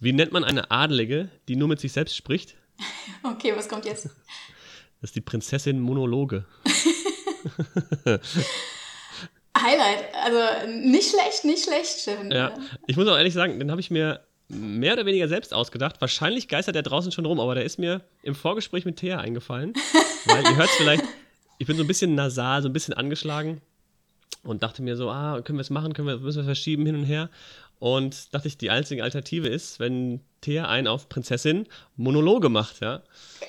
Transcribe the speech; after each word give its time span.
Wie 0.00 0.12
nennt 0.14 0.32
man 0.32 0.44
eine 0.44 0.70
Adelige, 0.70 1.28
die 1.46 1.56
nur 1.56 1.68
mit 1.68 1.78
sich 1.78 1.92
selbst 1.92 2.16
spricht? 2.16 2.56
Okay, 3.22 3.52
was 3.54 3.68
kommt 3.68 3.84
jetzt? 3.84 4.06
Das 5.00 5.10
ist 5.10 5.14
die 5.14 5.20
Prinzessin 5.20 5.78
Monologe. 5.78 6.46
Highlight. 9.56 10.14
Also 10.14 10.68
nicht 10.70 11.10
schlecht, 11.10 11.44
nicht 11.44 11.64
schlecht, 11.64 12.00
Steffen. 12.00 12.30
Ja, 12.30 12.54
ich 12.86 12.96
muss 12.96 13.06
auch 13.08 13.16
ehrlich 13.16 13.34
sagen, 13.34 13.58
den 13.58 13.70
habe 13.70 13.82
ich 13.82 13.90
mir 13.90 14.20
mehr 14.48 14.94
oder 14.94 15.04
weniger 15.04 15.28
selbst 15.28 15.52
ausgedacht. 15.52 16.00
Wahrscheinlich 16.00 16.48
geistert 16.48 16.74
der 16.74 16.82
draußen 16.82 17.12
schon 17.12 17.26
rum, 17.26 17.38
aber 17.40 17.54
der 17.54 17.64
ist 17.64 17.78
mir 17.78 18.00
im 18.22 18.34
Vorgespräch 18.34 18.86
mit 18.86 18.96
Thea 18.96 19.18
eingefallen. 19.18 19.74
weil 20.24 20.42
ihr 20.44 20.56
hört 20.56 20.70
es 20.70 20.76
vielleicht, 20.76 21.04
ich 21.58 21.66
bin 21.66 21.76
so 21.76 21.84
ein 21.84 21.88
bisschen 21.88 22.14
nasal, 22.14 22.62
so 22.62 22.68
ein 22.68 22.72
bisschen 22.72 22.94
angeschlagen 22.94 23.60
und 24.42 24.62
dachte 24.62 24.82
mir 24.82 24.96
so, 24.96 25.10
ah, 25.10 25.40
können 25.42 25.58
wir 25.58 25.62
es 25.62 25.70
machen, 25.70 25.92
können 25.92 26.08
wir, 26.08 26.18
müssen 26.18 26.38
wir 26.38 26.44
verschieben 26.44 26.86
hin 26.86 26.96
und 26.96 27.04
her. 27.04 27.28
Und 27.80 28.32
dachte 28.34 28.46
ich, 28.46 28.58
die 28.58 28.70
einzige 28.70 29.02
Alternative 29.02 29.48
ist, 29.48 29.80
wenn 29.80 30.20
Thea 30.42 30.68
einen 30.68 30.86
auf 30.86 31.08
Prinzessin 31.08 31.66
Monologe 31.96 32.50
macht, 32.50 32.80
ja. 32.80 33.02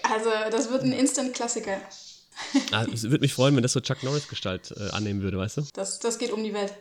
Also, 0.03 0.29
das 0.49 0.71
wird 0.71 0.83
ein 0.83 0.93
Instant-Klassiker. 0.93 1.77
Ah, 2.71 2.85
es 2.91 3.03
würde 3.03 3.19
mich 3.19 3.33
freuen, 3.33 3.55
wenn 3.55 3.61
das 3.61 3.73
so 3.73 3.81
Chuck 3.81 4.01
Norris-Gestalt 4.03 4.73
äh, 4.75 4.89
annehmen 4.91 5.21
würde, 5.21 5.37
weißt 5.37 5.57
du? 5.57 5.63
Das, 5.73 5.99
das 5.99 6.17
geht 6.17 6.31
um 6.31 6.43
die 6.43 6.53
Welt. 6.53 6.73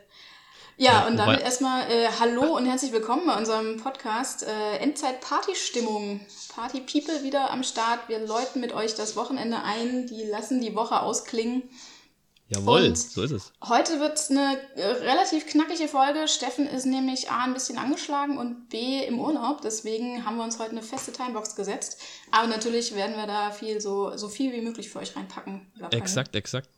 Ja, 0.76 0.92
Ja, 0.92 1.06
und 1.08 1.16
damit 1.16 1.42
erstmal 1.42 1.90
äh, 1.90 2.08
Hallo 2.20 2.56
und 2.56 2.66
herzlich 2.66 2.92
willkommen 2.92 3.26
bei 3.26 3.36
unserem 3.36 3.76
Podcast 3.78 4.44
äh, 4.44 4.76
Endzeit-Party-Stimmung. 4.76 6.20
Party-People 6.54 7.24
wieder 7.24 7.50
am 7.50 7.64
Start. 7.64 8.08
Wir 8.08 8.20
läuten 8.20 8.60
mit 8.60 8.72
euch 8.72 8.94
das 8.94 9.16
Wochenende 9.16 9.62
ein, 9.62 10.06
die 10.06 10.22
lassen 10.22 10.60
die 10.62 10.74
Woche 10.74 11.02
ausklingen. 11.02 11.64
Jawohl, 12.52 12.86
Und- 12.88 12.98
so 12.98 13.22
ist 13.22 13.30
es. 13.30 13.52
Heute 13.62 14.00
wird 14.00 14.18
es 14.18 14.28
eine 14.28 14.58
äh, 14.74 14.84
relativ 14.84 15.46
knackige 15.46 15.86
Folge. 15.86 16.26
Steffen 16.26 16.66
ist 16.66 16.84
nämlich 16.84 17.30
A, 17.30 17.44
ein 17.44 17.54
bisschen 17.54 17.78
angeschlagen 17.78 18.38
und 18.38 18.68
B, 18.68 19.04
im 19.06 19.20
Urlaub. 19.20 19.60
Deswegen 19.62 20.24
haben 20.24 20.36
wir 20.36 20.42
uns 20.42 20.58
heute 20.58 20.72
eine 20.72 20.82
feste 20.82 21.12
Timebox 21.12 21.54
gesetzt. 21.54 22.00
Aber 22.32 22.48
natürlich 22.48 22.94
werden 22.96 23.14
wir 23.14 23.28
da 23.28 23.52
viel 23.52 23.80
so, 23.80 24.16
so 24.16 24.28
viel 24.28 24.52
wie 24.52 24.62
möglich 24.62 24.90
für 24.90 24.98
euch 24.98 25.14
reinpacken. 25.14 25.60
Exakt, 25.92 26.34
exakt. 26.34 26.68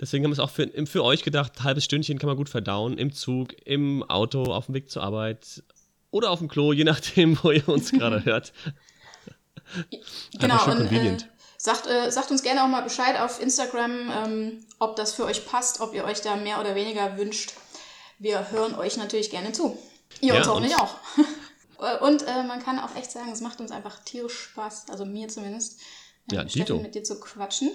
Deswegen 0.00 0.24
haben 0.24 0.30
wir 0.30 0.34
es 0.34 0.38
auch 0.38 0.50
für, 0.50 0.66
für 0.86 1.04
euch 1.04 1.22
gedacht, 1.22 1.62
halbes 1.62 1.84
Stündchen 1.84 2.18
kann 2.18 2.28
man 2.28 2.36
gut 2.36 2.48
verdauen, 2.48 2.96
im 2.96 3.12
Zug, 3.12 3.54
im 3.66 4.02
Auto, 4.04 4.44
auf 4.44 4.66
dem 4.66 4.76
Weg 4.76 4.90
zur 4.90 5.02
Arbeit 5.02 5.62
oder 6.10 6.30
auf 6.30 6.38
dem 6.38 6.48
Klo, 6.48 6.72
je 6.72 6.84
nachdem, 6.84 7.38
wo 7.42 7.50
ihr 7.50 7.68
uns 7.68 7.90
gerade 7.92 8.24
hört. 8.24 8.54
Genau, 10.38 10.64
und 10.64 10.90
äh. 10.90 11.18
Sagt, 11.58 11.86
äh, 11.86 12.10
sagt 12.10 12.30
uns 12.30 12.42
gerne 12.42 12.64
auch 12.64 12.68
mal 12.68 12.80
Bescheid 12.80 13.20
auf 13.20 13.42
Instagram, 13.42 14.10
ähm, 14.10 14.64
ob 14.78 14.96
das 14.96 15.12
für 15.12 15.24
euch 15.26 15.44
passt, 15.46 15.80
ob 15.80 15.92
ihr 15.92 16.04
euch 16.04 16.22
da 16.22 16.36
mehr 16.36 16.60
oder 16.60 16.74
weniger 16.74 17.18
wünscht. 17.18 17.52
Wir 18.18 18.50
hören 18.50 18.74
euch 18.74 18.96
natürlich 18.96 19.28
gerne 19.30 19.52
zu. 19.52 19.76
Ihr 20.20 20.32
Ja, 20.32 20.38
uns 20.38 20.48
hoffentlich 20.48 20.76
auch. 20.76 20.94
Und 22.00 22.22
äh, 22.22 22.42
man 22.44 22.62
kann 22.62 22.78
auch 22.80 22.96
echt 22.96 23.10
sagen, 23.12 23.30
es 23.30 23.40
macht 23.40 23.60
uns 23.60 23.70
einfach 23.70 24.00
tierisch 24.04 24.36
Spaß, 24.36 24.86
also 24.88 25.04
mir 25.04 25.28
zumindest, 25.28 25.80
äh, 26.32 26.36
Ja, 26.36 26.40
Steffen, 26.48 26.66
Dito. 26.66 26.78
mit 26.80 26.94
dir 26.94 27.04
zu 27.04 27.20
quatschen. 27.20 27.70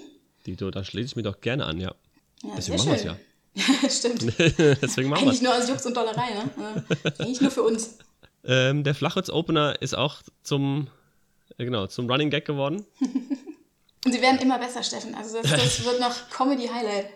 Dito, 0.46 0.70
da 0.70 0.84
schließe 0.84 1.06
ich 1.06 1.16
mir 1.16 1.22
doch 1.22 1.40
gerne 1.40 1.64
an, 1.64 1.80
ja. 1.80 1.94
Ja, 2.42 2.50
Deswegen 2.56 2.76
machen 2.78 2.88
wir 2.90 2.96
es 2.96 3.04
ja. 3.04 3.16
Stimmt. 3.88 4.22
Deswegen 4.82 5.08
machen 5.08 5.22
wir 5.24 5.28
Eigentlich 5.28 5.40
nur 5.42 5.56
aus 5.56 5.68
Jux 5.68 5.86
und 5.86 5.96
Dollerei, 5.96 6.34
ne? 6.34 6.84
Äh, 7.04 7.22
Eigentlich 7.22 7.40
nur 7.40 7.50
für 7.50 7.62
uns. 7.62 7.96
Ähm, 8.44 8.84
der 8.84 8.94
Flachwitz-Opener 8.94 9.80
ist 9.80 9.96
auch 9.96 10.20
zum, 10.42 10.88
äh, 11.56 11.64
genau, 11.64 11.86
zum 11.86 12.10
Running 12.10 12.28
Gag 12.28 12.44
geworden. 12.44 12.84
Und 14.04 14.12
sie 14.12 14.20
werden 14.20 14.38
immer 14.40 14.58
besser, 14.58 14.82
Steffen. 14.82 15.14
Also 15.14 15.40
das, 15.40 15.50
das 15.50 15.84
wird 15.84 16.00
noch 16.00 16.30
Comedy-Highlight. 16.30 17.06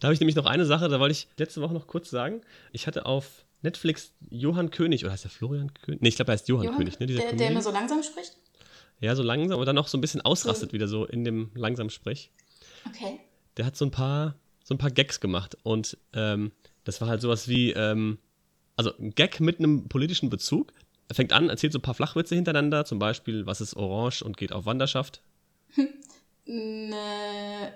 Da 0.00 0.08
habe 0.08 0.14
ich 0.14 0.20
nämlich 0.20 0.36
noch 0.36 0.46
eine 0.46 0.66
Sache, 0.66 0.88
da 0.88 1.00
wollte 1.00 1.12
ich 1.12 1.28
letzte 1.38 1.60
Woche 1.60 1.74
noch 1.74 1.86
kurz 1.86 2.10
sagen. 2.10 2.42
Ich 2.72 2.86
hatte 2.86 3.06
auf 3.06 3.44
Netflix 3.62 4.12
Johann 4.30 4.70
König, 4.70 5.04
oder 5.04 5.12
heißt 5.12 5.24
der 5.24 5.30
Florian 5.30 5.72
König? 5.74 6.02
Nee, 6.02 6.08
ich 6.08 6.16
glaube, 6.16 6.32
er 6.32 6.34
heißt 6.34 6.48
Johann, 6.48 6.64
Johann, 6.64 6.78
König, 6.78 6.98
ne? 6.98 7.06
Dieser 7.06 7.20
der, 7.20 7.32
der 7.32 7.50
immer 7.50 7.62
so 7.62 7.70
langsam 7.70 8.02
spricht. 8.02 8.36
Ja, 9.00 9.14
so 9.14 9.22
langsam, 9.22 9.56
aber 9.56 9.64
dann 9.64 9.78
auch 9.78 9.88
so 9.88 9.98
ein 9.98 10.00
bisschen 10.00 10.20
ausrastet 10.22 10.72
wieder 10.72 10.88
so 10.88 11.04
in 11.04 11.24
dem 11.24 11.50
langsam 11.54 11.90
Sprech. 11.90 12.30
Okay. 12.86 13.20
Der 13.56 13.66
hat 13.66 13.76
so 13.76 13.84
ein 13.84 13.90
paar, 13.90 14.36
so 14.64 14.74
ein 14.74 14.78
paar 14.78 14.90
Gags 14.90 15.20
gemacht 15.20 15.56
und 15.62 15.98
ähm, 16.12 16.52
das 16.84 17.00
war 17.00 17.08
halt 17.08 17.20
sowas 17.20 17.48
wie, 17.48 17.72
ähm, 17.72 18.18
also 18.76 18.96
ein 18.98 19.10
Gag 19.10 19.40
mit 19.40 19.58
einem 19.58 19.88
politischen 19.88 20.30
Bezug. 20.30 20.72
Er 21.08 21.14
fängt 21.14 21.32
an, 21.32 21.50
erzählt 21.50 21.72
so 21.72 21.78
ein 21.78 21.82
paar 21.82 21.94
Flachwitze 21.94 22.34
hintereinander, 22.34 22.84
zum 22.84 22.98
Beispiel, 22.98 23.46
was 23.46 23.60
ist 23.60 23.74
orange 23.76 24.22
und 24.22 24.36
geht 24.36 24.52
auf 24.52 24.66
Wanderschaft. 24.66 25.22
Ne, 26.46 27.72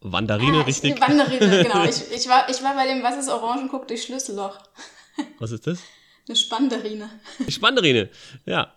Wanderine, 0.00 0.58
ah, 0.58 0.62
richtig. 0.62 0.94
Ich, 0.94 1.00
Wanderine, 1.00 1.62
genau. 1.62 1.84
Ich, 1.84 2.10
ich, 2.12 2.28
war, 2.28 2.48
ich 2.48 2.62
war 2.62 2.74
bei 2.74 2.86
dem 2.86 3.02
Was 3.02 3.18
ist 3.18 3.28
Orange 3.28 3.62
und 3.62 3.68
guck 3.68 3.88
durch 3.88 4.02
Schlüsselloch. 4.04 4.58
Was 5.38 5.50
ist 5.50 5.66
das? 5.66 5.80
Eine 6.26 6.36
Spanderine. 6.36 7.10
Die 7.46 7.52
Spanderine, 7.52 8.08
ja. 8.46 8.72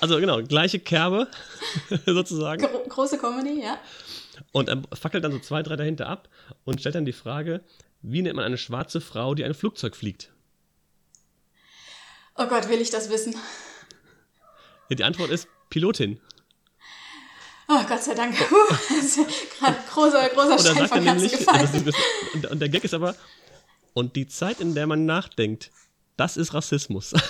Also 0.00 0.18
genau, 0.18 0.42
gleiche 0.42 0.80
Kerbe 0.80 1.28
sozusagen. 2.06 2.62
Gro 2.62 2.80
große 2.88 3.18
Comedy, 3.18 3.62
ja. 3.62 3.78
Und 4.52 4.68
er 4.68 4.82
fackelt 4.94 5.24
dann 5.24 5.32
so 5.32 5.38
zwei, 5.38 5.62
drei 5.62 5.76
dahinter 5.76 6.08
ab 6.08 6.28
und 6.64 6.80
stellt 6.80 6.94
dann 6.94 7.06
die 7.06 7.12
Frage, 7.12 7.62
wie 8.02 8.22
nennt 8.22 8.36
man 8.36 8.44
eine 8.44 8.58
schwarze 8.58 9.00
Frau, 9.00 9.34
die 9.34 9.44
ein 9.44 9.54
Flugzeug 9.54 9.96
fliegt? 9.96 10.30
Oh 12.36 12.46
Gott, 12.46 12.68
will 12.68 12.80
ich 12.80 12.90
das 12.90 13.08
wissen. 13.08 13.34
Ja, 14.90 14.96
die 14.96 15.04
Antwort 15.04 15.30
ist 15.30 15.48
Pilotin. 15.70 16.20
Oh 17.68 17.82
Gott 17.88 18.02
sei 18.02 18.14
Dank. 18.14 18.36
Puh, 18.36 18.54
das 18.96 19.16
ist 19.16 19.18
gerade 19.58 19.76
großer, 19.92 20.28
großer 20.30 20.58
Stein 20.58 20.88
vom 20.88 21.02
Herzen 21.02 21.30
gefallen. 21.30 21.64
ist, 21.86 22.50
und, 22.50 22.60
der 22.60 22.68
Gag 22.68 22.84
ist 22.84 22.94
aber, 22.94 23.14
und 23.94 24.14
die 24.16 24.28
Zeit, 24.28 24.60
in 24.60 24.74
der 24.74 24.86
man 24.86 25.04
nachdenkt, 25.06 25.70
das 26.16 26.36
ist 26.36 26.54
Rassismus. 26.54 27.12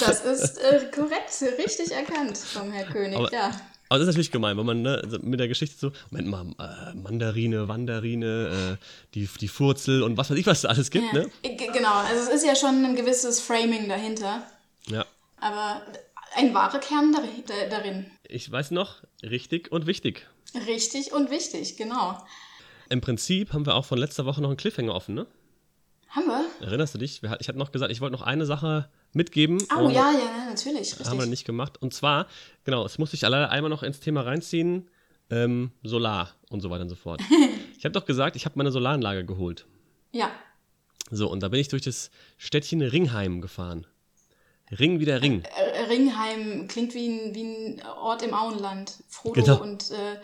Das 0.00 0.24
ist 0.24 0.58
äh, 0.58 0.90
korrekt, 0.94 1.30
richtig 1.58 1.92
erkannt 1.92 2.36
vom 2.38 2.70
Herr 2.72 2.86
König, 2.86 3.18
Aber- 3.18 3.32
ja. 3.32 3.50
Aber 3.90 4.00
das 4.00 4.08
ist 4.08 4.14
natürlich 4.16 4.30
gemein, 4.32 4.54
weil 4.58 4.64
man 4.64 4.82
ne, 4.82 5.00
also 5.02 5.18
mit 5.22 5.40
der 5.40 5.48
Geschichte 5.48 5.74
so, 5.78 5.92
Moment 6.10 6.28
mal, 6.28 6.90
äh, 6.92 6.94
Mandarine, 6.94 7.68
Wanderine, 7.68 8.76
äh, 8.78 8.84
die, 9.14 9.26
die 9.40 9.48
Furzel 9.48 10.02
und 10.02 10.18
was 10.18 10.28
weiß 10.28 10.36
ich, 10.36 10.46
was 10.46 10.60
da 10.60 10.68
alles 10.68 10.90
gibt, 10.90 11.06
ja. 11.10 11.20
ne? 11.20 11.30
Genau, 11.42 11.94
also 11.94 12.22
es 12.24 12.28
ist 12.28 12.44
ja 12.46 12.54
schon 12.54 12.84
ein 12.84 12.96
gewisses 12.96 13.40
Framing 13.40 13.88
dahinter, 13.88 14.42
Ja. 14.88 15.06
aber 15.40 15.80
ein 16.36 16.54
wahrer 16.54 16.78
Kern 16.78 17.12
dar 17.12 17.22
da- 17.46 17.68
darin. 17.76 18.10
Ich 18.28 18.50
weiß 18.50 18.70
noch, 18.72 19.02
richtig 19.22 19.72
und 19.72 19.86
wichtig. 19.86 20.26
Richtig 20.66 21.12
und 21.12 21.30
wichtig, 21.30 21.76
genau. 21.76 22.18
Im 22.90 23.00
Prinzip 23.00 23.52
haben 23.52 23.66
wir 23.66 23.74
auch 23.74 23.84
von 23.84 23.98
letzter 23.98 24.24
Woche 24.24 24.40
noch 24.40 24.48
einen 24.48 24.56
Cliffhanger 24.56 24.94
offen, 24.94 25.14
ne? 25.14 25.26
Haben 26.08 26.26
wir? 26.26 26.44
Erinnerst 26.60 26.94
du 26.94 26.98
dich? 26.98 27.22
Ich 27.22 27.48
hatte 27.48 27.58
noch 27.58 27.70
gesagt, 27.70 27.92
ich 27.92 28.00
wollte 28.00 28.12
noch 28.14 28.22
eine 28.22 28.46
Sache 28.46 28.88
mitgeben. 29.12 29.58
Oh 29.76 29.90
ja, 29.90 30.10
ja, 30.12 30.46
natürlich, 30.48 30.92
richtig. 30.92 31.06
Haben 31.06 31.18
wir 31.18 31.26
nicht 31.26 31.44
gemacht. 31.44 31.76
Und 31.82 31.92
zwar, 31.92 32.26
genau, 32.64 32.86
es 32.86 32.96
musste 32.96 33.16
ich 33.16 33.22
leider 33.22 33.50
einmal 33.50 33.68
noch 33.68 33.82
ins 33.82 34.00
Thema 34.00 34.22
reinziehen, 34.22 34.88
ähm, 35.28 35.70
Solar 35.82 36.34
und 36.48 36.62
so 36.62 36.70
weiter 36.70 36.82
und 36.82 36.88
so 36.88 36.94
fort. 36.94 37.20
ich 37.78 37.84
habe 37.84 37.92
doch 37.92 38.06
gesagt, 38.06 38.36
ich 38.36 38.46
habe 38.46 38.54
meine 38.56 38.70
Solaranlage 38.72 39.26
geholt. 39.26 39.66
Ja, 40.12 40.30
So, 41.10 41.30
und 41.30 41.42
da 41.42 41.48
bin 41.48 41.60
ich 41.60 41.68
durch 41.68 41.82
das 41.82 42.10
Städtchen 42.38 42.80
Ringheim 42.80 43.42
gefahren. 43.42 43.86
Ring 44.78 45.00
wie 45.00 45.04
der 45.04 45.22
Ring. 45.22 45.42
äh, 45.42 45.84
Ringheim 45.84 46.68
klingt 46.68 46.94
wie 46.94 47.08
ein, 47.08 47.34
wie 47.34 47.42
ein 47.42 47.82
Ort 48.00 48.22
im 48.22 48.34
Auenland. 48.34 48.92
Frodo 49.08 49.42
Genau. 49.42 49.62
und 49.62 49.90
äh, 49.90 50.20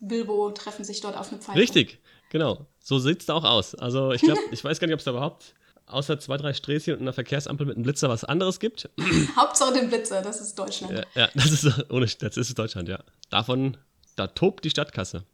Bilbo 0.00 0.50
treffen 0.50 0.84
sich 0.84 1.00
dort 1.00 1.16
auf 1.16 1.30
eine 1.32 1.40
Pfeife. 1.40 1.58
Richtig, 1.58 1.98
genau. 2.30 2.66
So 2.80 2.98
sieht 2.98 3.20
es 3.20 3.26
da 3.26 3.34
auch 3.34 3.44
aus. 3.44 3.74
Also 3.74 4.12
ich 4.12 4.22
glaube, 4.22 4.40
ich 4.52 4.62
weiß 4.62 4.78
gar 4.78 4.86
nicht, 4.86 4.94
ob 4.94 5.00
es 5.00 5.04
da 5.04 5.10
überhaupt 5.12 5.54
außer 5.86 6.18
zwei, 6.20 6.36
drei 6.36 6.52
Sträßchen 6.52 6.94
und 6.94 7.00
einer 7.00 7.12
Verkehrsampel 7.12 7.66
mit 7.66 7.76
einem 7.76 7.82
Blitzer 7.82 8.08
was 8.08 8.24
anderes 8.24 8.60
gibt. 8.60 8.88
Hauptsache 9.36 9.72
den 9.72 9.88
Blitzer, 9.88 10.22
das 10.22 10.40
ist 10.40 10.58
Deutschland. 10.58 10.92
Ja, 10.92 11.04
ja 11.14 11.28
das 11.34 11.50
ist 11.50 11.66
ohne 11.90 12.06
das 12.06 12.36
ist 12.36 12.58
Deutschland, 12.58 12.88
ja. 12.88 13.02
Davon, 13.30 13.76
da 14.16 14.26
tobt 14.26 14.64
die 14.64 14.70
Stadtkasse. 14.70 15.24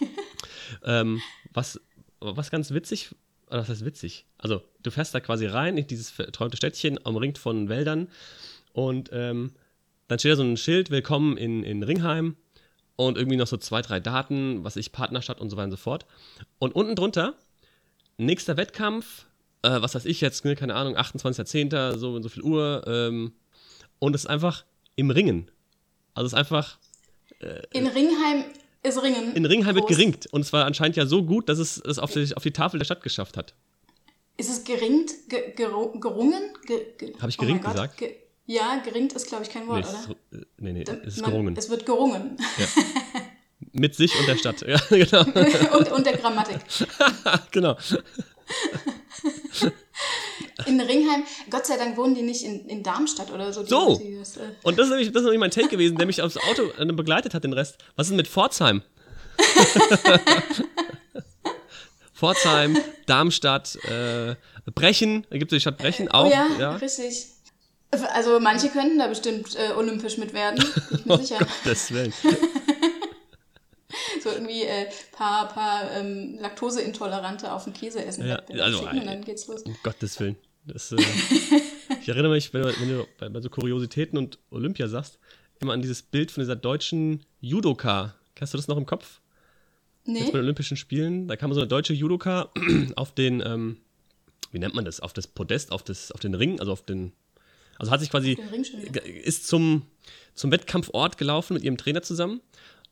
ähm, 0.84 1.20
was, 1.52 1.80
was 2.20 2.50
ganz 2.50 2.70
witzig, 2.70 3.10
oder 3.48 3.60
was 3.60 3.68
heißt 3.68 3.84
witzig? 3.84 4.24
Also, 4.38 4.62
du 4.82 4.90
fährst 4.90 5.14
da 5.14 5.20
quasi 5.20 5.46
rein 5.46 5.76
in 5.76 5.86
dieses 5.86 6.10
verträumte 6.10 6.56
Städtchen, 6.56 6.96
umringt 6.98 7.38
von 7.38 7.68
Wäldern 7.68 8.08
und 8.72 9.10
ähm, 9.12 9.52
dann 10.06 10.18
steht 10.18 10.32
da 10.32 10.36
so 10.36 10.42
ein 10.44 10.56
Schild, 10.56 10.90
willkommen 10.90 11.36
in, 11.36 11.64
in 11.64 11.82
Ringheim 11.82 12.36
und 12.96 13.18
irgendwie 13.18 13.36
noch 13.36 13.46
so 13.46 13.56
zwei, 13.56 13.82
drei 13.82 14.00
Daten, 14.00 14.64
was 14.64 14.76
ich, 14.76 14.92
Partnerstadt 14.92 15.40
und 15.40 15.50
so 15.50 15.56
weiter 15.56 15.64
und 15.66 15.70
so 15.72 15.76
fort. 15.76 16.06
Und 16.58 16.74
unten 16.74 16.94
drunter, 16.94 17.34
nächster 18.16 18.56
Wettkampf, 18.56 19.26
äh, 19.62 19.82
was 19.82 19.94
weiß 19.94 20.04
ich 20.04 20.20
jetzt, 20.20 20.44
ne, 20.44 20.54
keine 20.56 20.74
Ahnung, 20.76 20.96
28.10., 20.96 21.96
so 21.98 22.14
und 22.14 22.22
so 22.22 22.28
viel 22.28 22.42
Uhr, 22.42 22.84
ähm, 22.86 23.32
und 23.98 24.14
es 24.14 24.22
ist 24.22 24.30
einfach 24.30 24.64
im 24.94 25.10
Ringen. 25.10 25.50
Also 26.14 26.26
es 26.26 26.32
ist 26.32 26.38
einfach, 26.38 26.78
In 27.72 27.86
Ringheim 27.86 28.44
ist 28.82 29.02
Ringen. 29.02 29.34
in 29.34 29.44
Ringheim 29.44 29.74
wird 29.74 29.86
groß. 29.86 29.96
geringt. 29.96 30.26
Und 30.32 30.44
zwar 30.44 30.64
anscheinend 30.64 30.96
ja 30.96 31.06
so 31.06 31.24
gut, 31.24 31.48
dass 31.48 31.58
es 31.58 31.78
es 31.78 31.98
auf 31.98 32.12
die, 32.12 32.34
auf 32.36 32.42
die 32.42 32.52
Tafel 32.52 32.78
der 32.78 32.84
Stadt 32.84 33.02
geschafft 33.02 33.36
hat. 33.36 33.54
Ist 34.38 34.48
es 34.50 34.64
geringt? 34.64 35.10
Ge 35.28 35.52
geru- 35.56 35.98
gerungen? 36.00 36.42
Ge 36.64 36.94
ge 36.96 37.12
Hab 37.20 37.28
ich 37.28 37.38
Oh 37.38 37.42
geringt 37.42 37.62
Gott, 37.62 37.72
gesagt? 37.72 37.96
Ge 37.98 38.16
ja, 38.46 38.76
geringt 38.82 39.12
ist, 39.12 39.26
glaube 39.26 39.42
ich, 39.44 39.50
kein 39.50 39.64
Nee, 39.64 39.68
Wort, 39.68 39.84
es 39.84 39.90
oder? 39.90 39.98
ist, 40.30 40.40
äh, 40.40 40.46
nee, 40.56 40.72
nee, 40.72 40.82
es 41.04 41.14
ist 41.16 41.20
Man- 41.22 41.30
gerungen. 41.32 41.56
Es 41.56 41.68
wird 41.68 41.84
gerungen. 41.84 42.38
Mit 43.72 43.94
sich 43.94 44.18
und 44.18 44.26
der 44.26 44.36
Stadt. 44.36 44.62
Ja, 44.66 44.78
genau. 44.88 45.76
und, 45.76 45.92
und 45.92 46.06
der 46.06 46.16
Grammatik. 46.16 46.56
genau. 47.50 47.76
In 50.66 50.80
Ringheim, 50.80 51.24
Gott 51.50 51.66
sei 51.66 51.76
Dank 51.76 51.96
wohnen 51.96 52.14
die 52.14 52.22
nicht 52.22 52.42
in, 52.44 52.66
in 52.68 52.82
Darmstadt 52.82 53.30
oder 53.32 53.52
so. 53.52 53.64
So. 53.66 54.00
Das, 54.18 54.36
äh, 54.38 54.40
Und 54.62 54.78
das 54.78 54.86
ist, 54.86 54.90
nämlich, 54.92 55.08
das 55.12 55.20
ist 55.22 55.24
nämlich 55.24 55.40
mein 55.40 55.50
Take 55.50 55.68
gewesen, 55.68 55.96
der 55.98 56.06
mich 56.06 56.22
aufs 56.22 56.36
Auto 56.38 56.62
äh, 56.78 56.86
begleitet 56.86 57.34
hat, 57.34 57.44
den 57.44 57.52
Rest. 57.52 57.76
Was 57.96 58.08
ist 58.08 58.14
mit 58.16 58.26
Pforzheim? 58.28 58.82
Pforzheim, 62.18 62.76
Darmstadt, 63.06 63.76
äh, 63.84 64.34
Brechen, 64.74 65.24
da 65.30 65.38
gibt 65.38 65.52
es 65.52 65.56
die 65.56 65.60
Stadt 65.60 65.78
Brechen 65.78 66.08
auch. 66.10 66.26
oh 66.26 66.30
ja, 66.30 66.48
ja. 66.58 66.76
richtig. 66.76 67.26
Also 67.90 68.38
manche 68.40 68.68
könnten 68.68 68.98
da 68.98 69.06
bestimmt 69.06 69.56
äh, 69.56 69.72
olympisch 69.72 70.18
mit 70.18 70.32
werden, 70.34 70.62
bin 70.90 70.98
ich 70.98 71.06
mir 71.06 71.18
sicher. 71.18 71.38
Gottes 71.38 71.92
Willen. 71.92 72.12
So 74.22 74.30
irgendwie 74.30 74.62
äh, 74.64 74.86
paar, 75.12 75.48
paar 75.48 75.90
ähm, 75.92 76.36
Laktoseintolerante 76.40 77.50
auf 77.50 77.64
den 77.64 77.72
Käse 77.72 78.04
essen. 78.04 78.26
Ja, 78.26 78.42
also, 78.60 78.80
schicken 78.80 78.98
und 79.00 79.06
dann 79.06 79.24
geht's 79.24 79.46
los. 79.46 79.62
Um 79.62 79.76
Gottes 79.82 80.20
Willen. 80.20 80.36
Das, 80.66 80.92
äh, 80.92 80.96
ich 82.02 82.08
erinnere 82.08 82.32
mich, 82.32 82.52
wenn, 82.52 82.62
du- 82.62 82.80
wenn 82.80 82.88
du 82.88 83.06
bei, 83.18 83.28
bei 83.30 83.40
so 83.40 83.48
Kuriositäten 83.48 84.18
und 84.18 84.38
Olympia 84.50 84.88
sagst, 84.88 85.18
immer 85.60 85.72
an 85.72 85.80
dieses 85.80 86.02
Bild 86.02 86.30
von 86.30 86.42
dieser 86.42 86.56
deutschen 86.56 87.24
Judoka. 87.40 88.14
Hast 88.40 88.52
du 88.52 88.58
das 88.58 88.68
noch 88.68 88.76
im 88.76 88.84
Kopf? 88.86 89.20
Jetzt 90.08 90.24
Nee? 90.26 90.30
bei 90.32 90.38
den 90.38 90.44
Olympischen 90.44 90.76
Spielen, 90.76 91.28
da 91.28 91.36
kam 91.36 91.52
so 91.52 91.60
eine 91.60 91.68
deutsche 91.68 91.92
Judoka 91.92 92.48
auf 92.96 93.12
den, 93.14 93.42
ähm, 93.44 93.76
wie 94.52 94.58
nennt 94.58 94.74
man 94.74 94.84
das, 94.84 95.00
auf 95.00 95.12
das 95.12 95.26
Podest, 95.26 95.70
auf, 95.70 95.82
das, 95.82 96.10
auf 96.12 96.20
den 96.20 96.34
Ring, 96.34 96.60
also 96.60 96.72
auf 96.72 96.82
den, 96.82 97.12
also 97.78 97.92
hat 97.92 98.00
sich 98.00 98.10
quasi, 98.10 98.38
ist 99.22 99.46
zum, 99.46 99.82
zum 100.34 100.50
Wettkampfort 100.50 101.18
gelaufen 101.18 101.54
mit 101.54 101.62
ihrem 101.62 101.76
Trainer 101.76 102.00
zusammen 102.02 102.40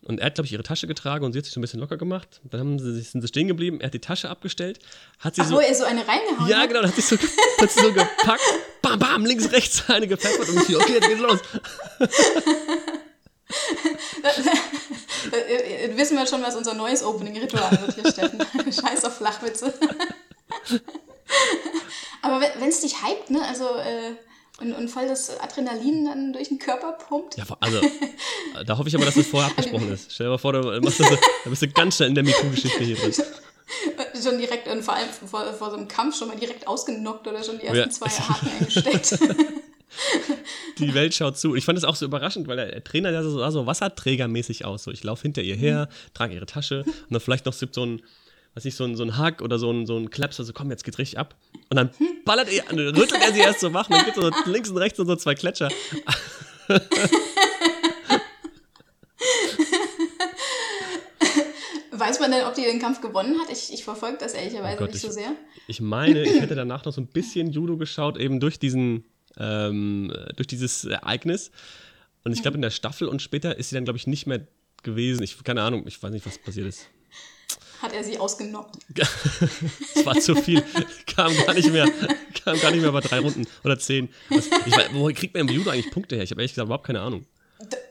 und 0.03 0.21
er 0.21 0.27
hat, 0.27 0.35
glaube 0.35 0.47
ich, 0.47 0.53
ihre 0.53 0.63
Tasche 0.63 0.87
getragen 0.87 1.25
und 1.25 1.33
sie 1.33 1.39
hat 1.39 1.47
sich 1.47 1.55
so 1.55 1.59
ein 1.59 1.63
bisschen 1.63 1.81
locker 1.81 1.97
gemacht. 1.97 2.41
Dann 2.45 2.61
haben 2.61 2.79
sie, 2.79 3.01
sind 3.01 3.23
sie 3.23 3.29
stehen 3.29 3.49
geblieben, 3.49 3.81
er 3.81 3.87
hat 3.87 3.95
die 3.95 3.99
Tasche 3.99 4.29
abgestellt, 4.29 4.79
hat 5.19 5.35
sie 5.35 5.41
Ach, 5.41 5.47
so, 5.49 5.57
wo 5.57 5.61
er 5.61 5.75
so 5.75 5.85
eine 5.85 6.07
reingehauen 6.07 6.49
ja 6.51 6.59
hat? 6.59 6.69
genau, 6.69 6.83
dann 6.83 6.91
hat 6.91 6.97
sie 6.97 7.03
so, 7.03 7.17
hat 7.61 7.71
sie 7.71 7.81
so 7.81 7.93
gepackt, 7.93 8.43
bam, 8.83 8.99
bam, 8.99 9.25
links, 9.25 9.51
rechts 9.51 9.89
eine 9.89 10.07
gepfeffert 10.07 10.49
und 10.51 10.69
ich, 10.69 10.77
okay, 10.77 10.93
jetzt 10.93 11.09
geht's 11.09 11.21
los. 11.21 11.41
Wissen 15.97 16.17
wir 16.17 16.27
schon, 16.27 16.43
was 16.43 16.57
unser 16.57 16.75
neues 16.75 17.03
Opening-Ritual 17.03 17.71
wird 17.81 17.95
hier, 17.95 18.11
Steffen. 18.11 18.41
Scheiß 18.73 19.05
auf 19.05 19.17
Flachwitze. 19.17 19.73
Aber 22.23 22.41
wenn 22.41 22.69
es 22.69 22.81
dich 22.81 23.03
hypt, 23.05 23.31
ne, 23.31 23.43
also 23.47 23.65
äh, 23.77 24.17
und, 24.61 24.73
und 24.73 24.89
voll 24.89 25.07
das 25.07 25.39
Adrenalin 25.39 26.07
dann 26.07 26.33
durch 26.33 26.49
den 26.49 26.59
Körper 26.59 26.93
pumpt, 26.93 27.37
Ja, 27.37 27.45
also, 27.61 27.81
da 28.67 28.79
hoffe 28.79 28.89
ich 28.89 28.95
aber, 28.97 29.05
dass 29.05 29.15
das 29.15 29.27
vorher 29.27 29.51
abgesprochen 29.51 29.93
ist. 29.93 30.13
Stell 30.13 30.27
dir 30.27 30.31
mal 30.31 30.39
vor, 30.39 30.53
du 30.55 30.81
machst 30.81 30.99
das, 31.01 31.11
da 31.45 31.51
bist 31.51 31.63
du 31.63 31.69
ganz 31.69 31.97
schnell 31.97 32.09
in 32.09 32.15
der 32.15 32.25
MeToo-Geschichte 32.25 32.83
hier 32.85 32.97
drin. 32.97 33.13
äh, 33.13 34.23
schon 34.23 34.39
direkt 34.39 34.67
und 34.69 34.83
vor 34.83 34.95
allem 34.95 35.09
vor, 35.31 35.53
vor 35.55 35.71
so 35.71 35.77
einem 35.77 35.89
Kampf 35.89 36.17
schon 36.17 36.29
mal 36.29 36.37
direkt 36.39 36.67
ausgenockt 36.67 37.27
oder 37.29 37.45
schon 37.45 37.59
die 37.59 37.67
ersten 37.67 37.79
Ja. 37.81 37.91
zwei 37.91 38.09
Haken 38.09 38.51
eingesteckt. 38.59 39.19
Die 40.79 40.95
Welt 40.95 41.15
schaut 41.15 41.39
zu. 41.39 41.55
Ich 41.55 41.65
fand 41.65 41.77
das 41.77 41.85
auch 41.85 41.97
so 41.97 42.05
überraschend, 42.05 42.49
weil 42.49 42.57
der, 42.57 42.85
Trainer 42.85 43.11
der 43.11 43.23
sah 43.23 43.51
so, 43.51 43.67
wasserträgermäßig 43.67 44.65
aus. 44.65 44.85
So, 44.85 44.91
ich 44.91 45.03
laufe 45.05 45.23
hinter 45.23 45.43
ihr 45.43 45.55
her, 45.57 45.89
trage 46.15 46.35
ihre 46.35 46.47
Tasche 46.47 46.83
und 46.85 47.11
dann 47.11 47.21
vielleicht 47.21 47.47
noch 47.47 47.53
so 47.53 47.67
ein, 47.85 48.03
weiß 48.55 48.65
nicht, 48.65 48.77
so 48.77 48.85
ein, 48.85 48.97
so 48.97 49.03
ein 49.05 49.17
Hack 49.17 49.41
oder 49.43 49.59
so 49.59 49.71
ein, 49.71 49.87
so 49.87 49.97
ein 49.97 50.11
Klaps, 50.11 50.39
also 50.41 50.53
komm, 50.53 50.71
jetzt 50.71 50.85
geht's 50.85 50.99
richtig 50.99 51.19
ab. 51.19 51.35
Und 51.71 51.77
dann 51.77 51.91
ballert 52.25 52.49
er, 52.53 52.71
rüttelt 52.73 53.21
er 53.23 53.33
sie 53.33 53.41
erst 53.41 53.61
so 53.61 53.73
wach, 53.73 53.89
und 53.89 53.97
dann 53.97 54.05
gibt 54.05 54.17
es 54.19 54.23
so 54.25 54.31
links 54.51 54.69
und 54.71 54.77
rechts 54.79 54.99
und 54.99 55.07
so 55.07 55.17
zwei 55.17 55.35
Gletscher. 55.35 55.69
Weiß 61.91 62.21
man 62.21 62.31
denn, 62.31 62.45
ob 62.45 62.55
die 62.55 62.63
den 62.63 62.79
Kampf 62.79 63.01
gewonnen 63.01 63.39
hat? 63.41 63.51
Ich, 63.51 63.73
ich 63.73 63.83
verfolge 63.85 64.19
das 64.19 64.35
ehrlicherweise 64.35 64.77
Oh 64.77 64.81
Gott, 64.81 64.89
nicht 64.93 64.97
ich- 64.97 65.03
so 65.03 65.11
sehr. 65.11 65.33
Ich 65.69 65.81
meine, 65.81 66.23
ich 66.23 66.41
hätte 66.41 66.55
danach 66.55 66.85
noch 66.85 66.93
so 66.93 67.01
ein 67.01 67.07
bisschen 67.09 67.51
Judo 67.51 67.77
geschaut, 67.77 68.19
eben 68.19 68.39
durch 68.39 68.59
diesen, 68.59 69.05
ähm, 69.39 70.13
durch 70.37 70.47
dieses 70.47 70.85
Ereignis. 70.85 71.51
Und 72.25 72.33
ich 72.33 72.43
glaube, 72.43 72.57
in 72.57 72.63
der 72.63 72.71
Staffel 72.71 73.09
und 73.09 73.23
später 73.23 73.57
ist 73.57 73.71
sie 73.71 73.75
dann, 73.77 73.85
glaube 73.85 73.99
ich, 73.99 74.07
nicht 74.07 74.27
mehr 74.27 74.47
gewesen. 74.83 75.23
Ich, 75.23 75.43
keine 75.45 75.63
Ahnung, 75.63 75.87
ich 75.87 76.03
weiß 76.03 76.11
nicht, 76.11 76.27
was 76.27 76.39
passiert 76.39 76.67
ist. 76.67 76.87
Hat 77.83 77.93
er 77.93 78.03
sie 78.03 78.19
ausgenockt. 78.19 78.77
Es 79.95 80.05
war 80.07 80.19
zu 80.19 80.35
viel. 80.35 80.63
Kam 81.07 81.33
gar 81.47 81.55
nicht 81.55 81.71
mehr. 81.71 81.87
Kam 82.45 82.59
gar 82.61 82.71
nicht 82.71 82.81
mehr 82.81 82.93
bei 82.93 83.01
drei 83.01 83.19
Runden 83.21 83.47
oder 83.65 83.79
zehn. 83.79 84.09
Was, 84.31 84.47
ich 84.47 84.77
weiß, 84.77 84.89
woher 84.93 85.15
kriegt 85.15 85.35
man 85.35 85.47
im 85.49 85.55
Judo 85.55 85.71
eigentlich 85.71 85.91
Punkte 85.93 86.17
her? 86.17 86.25
Ich 86.25 86.31
habe 86.31 86.41
ehrlich 86.41 86.53
gesagt 86.53 86.67
überhaupt 86.67 86.87
keine 86.87 87.01
Ahnung. 87.01 87.27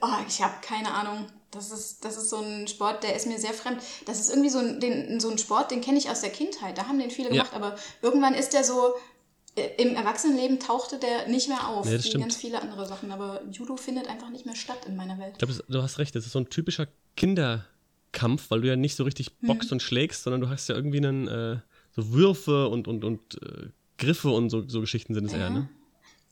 Oh, 0.01 0.07
ich 0.27 0.41
habe 0.41 0.53
keine 0.61 0.91
Ahnung. 0.93 1.27
Das 1.51 1.71
ist, 1.71 2.03
das 2.03 2.17
ist 2.17 2.29
so 2.29 2.37
ein 2.41 2.67
Sport, 2.67 3.03
der 3.03 3.15
ist 3.15 3.27
mir 3.27 3.39
sehr 3.39 3.53
fremd. 3.53 3.81
Das 4.05 4.19
ist 4.19 4.29
irgendwie 4.29 4.49
so 4.49 4.57
ein, 4.59 4.79
den, 4.79 5.19
so 5.21 5.29
ein 5.29 5.37
Sport, 5.37 5.71
den 5.71 5.81
kenne 5.81 5.97
ich 5.97 6.09
aus 6.09 6.21
der 6.21 6.29
Kindheit. 6.31 6.77
Da 6.77 6.87
haben 6.87 6.99
den 6.99 7.11
viele 7.11 7.29
Ja. 7.29 7.43
gemacht, 7.43 7.53
aber 7.53 7.75
irgendwann 8.01 8.33
ist 8.33 8.53
der 8.53 8.63
so, 8.63 8.95
im 9.77 9.95
Erwachsenenleben 9.95 10.59
tauchte 10.59 10.99
der 10.99 11.27
nicht 11.27 11.47
mehr 11.47 11.67
auf, 11.67 11.85
Nee, 11.85 11.97
wie 11.97 12.01
stimmt. 12.01 12.23
ganz 12.25 12.35
viele 12.35 12.61
andere 12.61 12.85
Sachen. 12.85 13.11
Aber 13.11 13.41
Judo 13.51 13.77
findet 13.77 14.07
einfach 14.07 14.29
nicht 14.29 14.45
mehr 14.45 14.55
statt 14.55 14.79
in 14.85 14.95
meiner 14.95 15.17
Welt. 15.17 15.31
Ich 15.33 15.37
glaube, 15.37 15.53
du 15.67 15.81
hast 15.81 15.97
recht. 15.99 16.13
Das 16.15 16.25
ist 16.25 16.33
so 16.33 16.39
ein 16.39 16.49
typischer 16.49 16.87
Kinderkampf, 17.15 18.49
weil 18.49 18.61
du 18.61 18.67
ja 18.67 18.75
nicht 18.75 18.95
so 18.95 19.03
richtig 19.05 19.37
boxt 19.39 19.71
und 19.71 19.81
schlägst, 19.81 20.23
sondern 20.23 20.41
du 20.41 20.49
hast 20.49 20.67
ja 20.67 20.75
irgendwie 20.75 20.97
einen, 20.97 21.27
äh, 21.27 21.57
so 21.95 22.11
Würfe 22.11 22.67
und, 22.67 22.87
und, 22.89 23.05
und 23.05 23.41
äh, 23.41 23.69
Griffe 23.97 24.29
und 24.29 24.49
so, 24.49 24.67
so 24.67 24.81
Geschichten 24.81 25.13
sind 25.13 25.25
es 25.27 25.33
eher, 25.33 25.49
ne? 25.49 25.69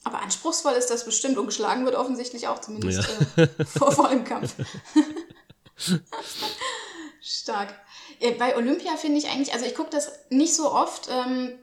Aber 0.03 0.21
anspruchsvoll 0.21 0.73
ist 0.73 0.87
das 0.89 1.05
bestimmt 1.05 1.37
und 1.37 1.45
geschlagen 1.45 1.85
wird 1.85 1.95
offensichtlich 1.95 2.49
auch, 2.49 2.59
zumindest 2.59 3.07
Ja. 3.37 3.43
äh, 3.43 3.47
vor, 3.65 3.93
vor 3.93 4.09
dem 4.09 4.25
Kampf. 4.25 4.53
Stark. 7.21 7.73
Bei 8.37 8.55
Olympia 8.57 8.97
finde 8.97 9.17
ich 9.19 9.29
eigentlich, 9.29 9.53
also 9.53 9.65
ich 9.65 9.75
gucke 9.75 9.89
das 9.91 10.11
nicht 10.29 10.55
so 10.55 10.71
oft. 10.71 11.09
Ähm, 11.09 11.53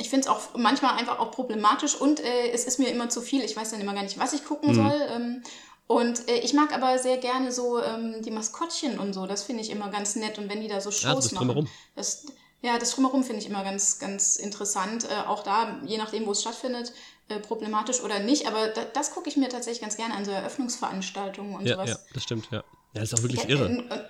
ich 0.00 0.10
finde 0.10 0.26
es 0.26 0.28
auch 0.28 0.54
manchmal 0.56 0.94
einfach 0.94 1.18
auch 1.18 1.30
problematisch 1.32 1.94
und 1.96 2.20
äh, 2.20 2.50
es 2.52 2.64
ist 2.64 2.78
mir 2.78 2.88
immer 2.88 3.08
zu 3.08 3.20
viel. 3.20 3.42
Ich 3.42 3.56
weiß 3.56 3.70
dann 3.72 3.80
immer 3.80 3.94
gar 3.94 4.02
nicht, 4.04 4.18
was 4.18 4.32
ich 4.32 4.42
Mhm. 4.42 4.46
gucken 4.46 4.74
soll. 4.74 5.00
Ähm, 5.10 5.42
und 5.88 6.28
äh, 6.28 6.38
ich 6.40 6.52
mag 6.52 6.74
aber 6.74 6.98
sehr 6.98 7.16
gerne 7.16 7.50
so 7.50 7.82
ähm, 7.82 8.22
die 8.22 8.30
Maskottchen 8.30 8.98
und 8.98 9.12
so. 9.14 9.26
Das 9.26 9.42
finde 9.42 9.62
ich 9.62 9.70
immer 9.70 9.88
ganz 9.88 10.16
nett. 10.16 10.38
Und 10.38 10.48
wenn 10.50 10.60
die 10.60 10.68
da 10.68 10.80
so 10.80 10.90
Shows 10.90 11.02
Ja, 11.02 11.14
das 11.14 11.32
machen. 11.32 11.38
Drumherum. 11.48 11.68
Das, 11.96 12.26
ja, 12.62 12.78
das 12.78 12.90
Drumherum 12.92 13.24
finde 13.24 13.40
ich 13.40 13.48
immer 13.48 13.64
ganz, 13.64 13.98
ganz 13.98 14.36
interessant. 14.36 15.04
Äh, 15.04 15.26
auch 15.28 15.42
da, 15.42 15.78
je 15.86 15.96
nachdem, 15.98 16.26
wo 16.26 16.32
es 16.32 16.42
stattfindet, 16.42 16.92
äh, 17.28 17.40
problematisch 17.40 18.02
oder 18.02 18.18
nicht. 18.18 18.46
Aber 18.46 18.68
da, 18.68 18.84
das 18.84 19.12
gucke 19.12 19.28
ich 19.28 19.36
mir 19.36 19.48
tatsächlich 19.48 19.80
ganz 19.80 19.96
gerne 19.96 20.14
an, 20.14 20.24
so 20.24 20.30
Eröffnungsveranstaltungen 20.30 21.56
und 21.56 21.66
Ja, 21.66 21.74
sowas. 21.74 21.88
ja, 21.90 21.96
das 22.12 22.22
stimmt, 22.22 22.48
ja. 22.50 22.58
Ja, 22.58 22.64
das 23.00 23.12
ist 23.12 23.18
auch 23.18 23.22
wirklich 23.22 23.42
Ja, 23.44 23.48
irre. 23.48 24.08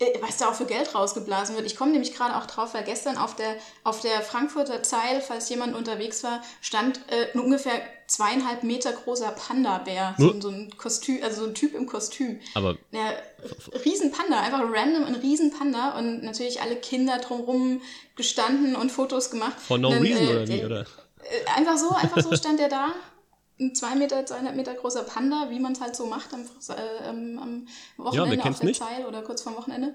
Äh, 0.00 0.06
Was 0.22 0.38
da 0.38 0.48
auch 0.48 0.54
für 0.54 0.66
Geld 0.66 0.94
rausgeblasen 0.94 1.54
wird. 1.56 1.66
Ich 1.66 1.76
komme 1.76 1.92
nämlich 1.92 2.14
gerade 2.14 2.36
auch 2.36 2.46
drauf, 2.46 2.74
weil 2.74 2.84
gestern 2.84 3.16
auf 3.16 3.36
der, 3.36 3.56
auf 3.84 4.00
der 4.00 4.22
Frankfurter 4.22 4.82
Zeil, 4.82 5.20
falls 5.20 5.48
jemand 5.48 5.74
unterwegs 5.76 6.22
war, 6.24 6.42
stand 6.60 7.00
äh, 7.08 7.32
ein 7.32 7.40
ungefähr 7.40 7.80
zweieinhalb 8.06 8.64
Meter 8.64 8.92
großer 8.92 9.30
Panda-Bär. 9.30 10.14
So, 10.18 10.34
Huh? 10.34 10.40
so 10.40 10.48
ein 10.50 10.74
Kostüm, 10.76 11.22
also 11.22 11.42
so 11.42 11.48
ein 11.48 11.54
Typ 11.54 11.74
im 11.74 11.86
Kostüm. 11.86 12.40
Aber 12.54 12.76
Ja, 12.90 13.12
Riesenpanda, 13.84 14.40
einfach 14.40 14.60
random 14.70 15.04
ein 15.04 15.14
Riesenpanda 15.14 15.96
und 15.98 16.22
natürlich 16.22 16.60
alle 16.60 16.76
Kinder 16.76 17.18
drumrum 17.18 17.80
gestanden 18.16 18.76
und 18.76 18.90
Fotos 18.92 19.30
gemacht. 19.30 19.58
for 19.60 19.78
no 19.78 19.90
dann, 19.90 20.02
reason 20.02 20.26
äh, 20.26 20.30
oder 20.30 20.48
wie? 20.48 20.56
der- 20.58 20.66
Oder? 20.66 20.80
äh, 21.22 21.50
Einfach 21.56 21.76
so, 21.78 21.90
einfach 21.90 22.20
so 22.22 22.34
stand 22.36 22.58
der 22.60 22.68
da. 22.68 22.88
Ein 23.64 23.74
2 23.74 23.94
Meter, 23.94 24.26
200 24.26 24.54
Meter 24.54 24.74
großer 24.74 25.04
Panda, 25.04 25.48
wie 25.48 25.58
man 25.58 25.72
es 25.72 25.80
halt 25.80 25.96
so 25.96 26.06
macht 26.06 26.34
am, 26.34 26.42
äh, 26.42 27.08
am, 27.08 27.66
Wochenende 27.96 28.36
auf 28.36 28.42
kennt's 28.42 28.60
der? 28.60 28.72
Zeil 28.74 29.06
oder 29.06 29.22
kurz 29.22 29.42
vorm 29.42 29.56
Wochenende. 29.56 29.94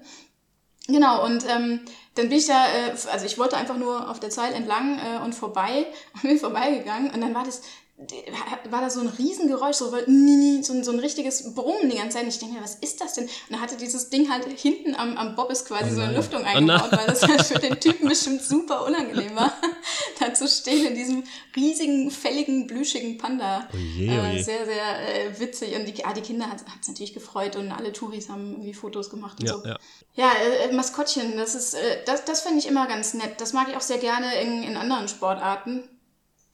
Genau, 0.86 1.24
und 1.24 1.44
ähm, 1.48 1.80
dann 2.14 2.28
bin 2.28 2.38
ich 2.38 2.46
da, 2.46 2.66
äh, 2.66 2.90
also 3.12 3.26
ich 3.26 3.38
wollte 3.38 3.56
einfach 3.56 3.76
nur 3.76 4.10
auf 4.10 4.18
der 4.18 4.30
Zeil 4.30 4.52
entlang 4.54 4.98
äh, 4.98 5.24
und 5.24 5.34
vorbei 5.34 5.86
und 6.14 6.22
bin 6.22 6.38
vorbeigegangen 6.38 7.10
und 7.10 7.20
dann 7.20 7.34
war 7.34 7.44
das, 7.44 7.62
war 8.70 8.80
da 8.80 8.90
so 8.90 9.00
ein 9.00 9.08
Riesengeräusch, 9.08 9.76
so, 9.76 9.90
so, 9.90 9.96
ein, 9.96 10.64
so 10.84 10.92
ein 10.92 10.98
richtiges 10.98 11.54
Brummen 11.54 11.90
die 11.90 11.96
ganze 11.96 12.16
Zeit. 12.16 12.22
Und 12.24 12.30
ich 12.30 12.38
denke 12.38 12.54
mir, 12.54 12.62
was 12.62 12.76
ist 12.76 13.00
das 13.00 13.14
denn? 13.14 13.24
Und 13.24 13.30
dann 13.50 13.60
hatte 13.60 13.76
dieses 13.76 14.08
Ding 14.10 14.30
halt 14.30 14.46
hinten 14.46 14.94
am, 14.94 15.16
am 15.16 15.36
Bobbes 15.36 15.64
quasi 15.64 15.90
Oh 15.92 15.94
so 15.96 16.00
eine. 16.00 16.16
Lüftung 16.16 16.42
Oh 16.42 16.46
eingebaut, 16.46 16.90
nein. 16.90 17.00
weil 17.00 17.06
das 17.06 17.22
halt 17.22 17.42
für 17.42 17.58
den 17.58 17.78
Typen 17.78 18.08
bestimmt 18.08 18.42
super 18.42 18.86
unangenehm 18.86 19.36
war, 19.36 19.52
da 20.18 20.32
zu 20.32 20.48
stehen 20.48 20.86
in 20.86 20.94
diesem 20.94 21.24
riesigen, 21.54 22.10
fälligen, 22.10 22.66
plüschigen 22.66 23.18
Panda. 23.18 23.68
Oh 23.72 23.76
je, 23.76 24.08
oh 24.10 24.22
Äh, 24.22 24.42
sehr, 24.42 24.64
sehr 24.64 25.26
äh, 25.26 25.38
witzig. 25.38 25.74
Und 25.76 25.84
die, 25.86 26.04
ah, 26.04 26.12
die 26.14 26.22
Kinder 26.22 26.46
hat 26.50 26.60
es 26.80 26.88
natürlich 26.88 27.12
gefreut 27.12 27.56
und 27.56 27.70
alle 27.70 27.92
Touris 27.92 28.28
haben 28.30 28.52
irgendwie 28.52 28.74
Fotos 28.74 29.10
gemacht 29.10 29.38
und 29.40 29.46
Ja, 29.46 29.54
so. 29.54 29.64
ja. 29.64 29.76
Ja, 30.14 30.32
äh, 30.64 30.72
Maskottchen, 30.72 31.36
das 31.36 31.54
ist, 31.54 31.74
äh, 31.74 32.04
das, 32.06 32.24
das 32.24 32.40
finde 32.40 32.58
ich 32.58 32.66
immer 32.66 32.86
ganz 32.88 33.14
nett. 33.14 33.40
Das 33.40 33.52
mag 33.52 33.68
ich 33.68 33.76
auch 33.76 33.80
sehr 33.82 33.98
gerne 33.98 34.40
in, 34.40 34.62
in 34.62 34.76
anderen 34.76 35.06
Sportarten. 35.08 35.88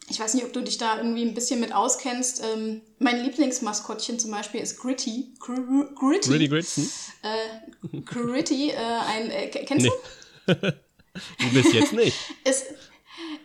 Ich 0.09 0.21
weiß 0.21 0.35
nicht, 0.35 0.45
ob 0.45 0.53
du 0.53 0.61
dich 0.63 0.79
da 0.79 0.99
irgendwie 0.99 1.23
ein 1.23 1.35
bisschen 1.35 1.59
mit 1.59 1.75
auskennst. 1.75 2.43
Ähm, 2.45 2.81
mein 3.01 3.23
Lieblingsmaskottchen 3.25 4.19
zum 4.21 4.31
Beispiel 4.31 4.61
ist 4.61 4.79
Gritty. 4.79 5.35
Gr 5.41 5.57
Gritty. 5.97 6.29
Gritty 6.31 6.49
Gritson? 6.49 6.89
Äh, 7.23 8.01
Gritty, 8.03 8.71
äh, 8.71 8.77
ein, 8.77 9.31
äh, 9.31 9.49
ke- 9.49 9.65
kennst 9.65 9.87
Nee. 9.87 9.93
du? 10.47 10.55
Du 11.41 11.51
bist 11.51 11.73
jetzt 11.73 11.95
nicht. 11.95 12.15
Ist, 12.45 12.67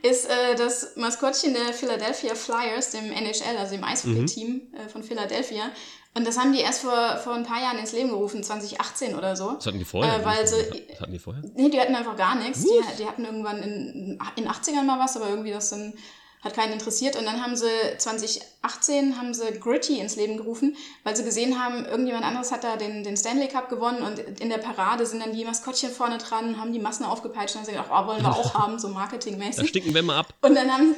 ist 0.04 0.26
äh, 0.30 0.56
das 0.58 0.98
Maskottchen 0.98 1.54
der 1.54 1.74
Philadelphia 1.74 2.36
Flyers, 2.36 2.92
dem 2.92 3.10
NHL, 3.12 3.56
also 3.58 3.74
dem 3.76 3.84
Eishockey-Team 3.86 4.74
äh, 4.74 4.90
von 4.90 5.02
Philadelphia. 5.04 5.72
Und 6.14 6.28
das 6.28 6.38
haben 6.38 6.52
die 6.52 6.60
erst 6.60 6.82
vor, 6.82 7.18
vor 7.24 7.34
ein 7.34 7.46
paar 7.46 7.62
Jahren 7.62 7.78
ins 7.80 7.94
Leben 7.94 8.10
gerufen, 8.10 8.44
2018 8.44 9.16
oder 9.16 9.38
so. 9.38 9.54
Was 9.56 9.66
hatten 9.66 9.80
die 9.80 9.86
vorher? 9.86 10.20
Äh, 10.20 10.26
weil 10.26 10.46
sie, 10.46 10.56
Was 10.92 11.00
hatten 11.00 11.14
die 11.14 11.20
vorher? 11.20 11.42
Nee, 11.56 11.70
die 11.70 11.80
hatten 11.80 11.96
einfach 11.96 12.18
gar 12.18 12.36
nichts. 12.36 12.62
Die, 12.62 12.82
die 13.00 13.06
hatten 13.08 13.24
irgendwann 13.24 13.64
in 13.64 14.20
in 14.36 14.48
80ern 14.50 14.84
mal 14.84 15.00
was, 15.00 15.16
aber 15.16 15.30
irgendwie 15.30 15.52
das 15.52 15.70
dann 15.70 15.94
hat 16.42 16.56
keinen 16.56 16.74
interessiert. 16.74 17.16
Und 17.16 17.26
dann 17.26 17.44
haben 17.44 17.56
sie 17.56 17.70
2018 17.98 19.18
haben 19.18 19.34
sie 19.34 19.60
Gritty 19.60 20.00
ins 20.00 20.16
Leben 20.16 20.38
gerufen, 20.38 20.76
weil 21.04 21.16
sie 21.16 21.24
gesehen 21.24 21.64
haben, 21.64 21.86
irgendjemand 21.86 22.26
anderes 22.26 22.52
hat 22.52 22.64
da 22.64 22.78
den, 22.78 23.04
den 23.04 23.16
Stanley 23.16 23.48
Cup 23.48 23.70
gewonnen 23.70 24.02
und 24.02 24.20
in 24.40 24.50
der 24.50 24.58
Parade 24.58 25.06
sind 25.06 25.22
dann 25.22 25.34
die 25.34 25.46
Maskottchen 25.46 25.92
vorne 25.92 26.18
dran, 26.18 26.60
haben 26.60 26.74
die 26.74 26.80
Massen 26.80 27.06
aufgepeitscht 27.06 27.56
und 27.56 27.62
haben 27.62 27.66
sie 27.66 27.72
gedacht, 27.74 27.90
oh, 27.92 28.08
wollen 28.08 28.24
wir 28.24 28.32
auch 28.32 28.54
haben, 28.56 28.80
so 28.80 28.90
marketingmäßig. 28.90 29.64
Da 29.64 29.68
stinken 29.68 29.94
wir 29.94 30.04
mal 30.04 30.20
ab. 30.20 30.34
Und 30.42 30.56
dann 30.56 30.72
haben 30.72 30.96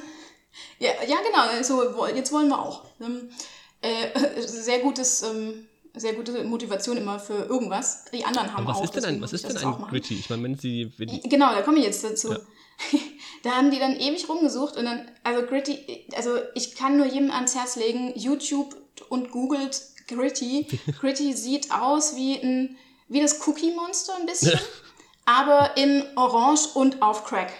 ja, 0.79 0.91
ja 1.07 1.17
genau, 1.17 1.63
so, 1.63 2.07
jetzt 2.07 2.31
wollen 2.31 2.49
wir 2.49 2.59
auch. 2.59 2.85
Ähm, 3.01 3.29
äh, 3.81 4.41
sehr 4.41 4.79
gutes, 4.79 5.23
ähm, 5.23 5.67
sehr 5.95 6.13
gute 6.13 6.43
Motivation 6.43 6.97
immer 6.97 7.19
für 7.19 7.45
irgendwas. 7.45 8.05
Die 8.13 8.23
anderen 8.23 8.53
haben 8.53 8.65
was 8.65 8.77
auch. 8.77 8.83
Ist 8.83 8.95
denn 8.95 9.05
ein, 9.05 9.21
was 9.21 9.33
ist 9.33 9.47
denn 9.47 9.57
ein 9.57 9.87
Gritty? 9.89 10.15
Ich 10.15 10.29
meine, 10.29 10.43
wenn 10.43 10.57
sie. 10.57 10.91
Wenn 10.97 11.21
genau, 11.23 11.51
da 11.53 11.61
komme 11.61 11.79
ich 11.79 11.85
jetzt 11.85 12.03
dazu. 12.03 12.31
Ja. 12.31 12.39
da 13.43 13.51
haben 13.51 13.71
die 13.71 13.79
dann 13.79 13.99
ewig 13.99 14.27
rumgesucht 14.27 14.77
und 14.77 14.85
dann, 14.85 15.11
also 15.23 15.45
Gritty, 15.45 16.07
also 16.15 16.37
ich 16.55 16.75
kann 16.75 16.97
nur 16.97 17.05
jedem 17.05 17.29
ans 17.29 17.55
Herz 17.55 17.75
legen, 17.75 18.13
YouTube 18.15 18.75
und 19.09 19.31
googelt 19.31 19.81
Gritty. 20.07 20.67
Gritty 20.99 21.33
sieht 21.33 21.71
aus 21.71 22.15
wie 22.15 22.35
ein, 22.35 22.77
wie 23.09 23.21
das 23.21 23.45
Cookie 23.45 23.71
Monster 23.71 24.15
ein 24.19 24.25
bisschen. 24.25 24.59
aber 25.25 25.77
in 25.77 26.03
Orange 26.15 26.69
und 26.73 27.01
auf 27.01 27.25
Crack. 27.25 27.51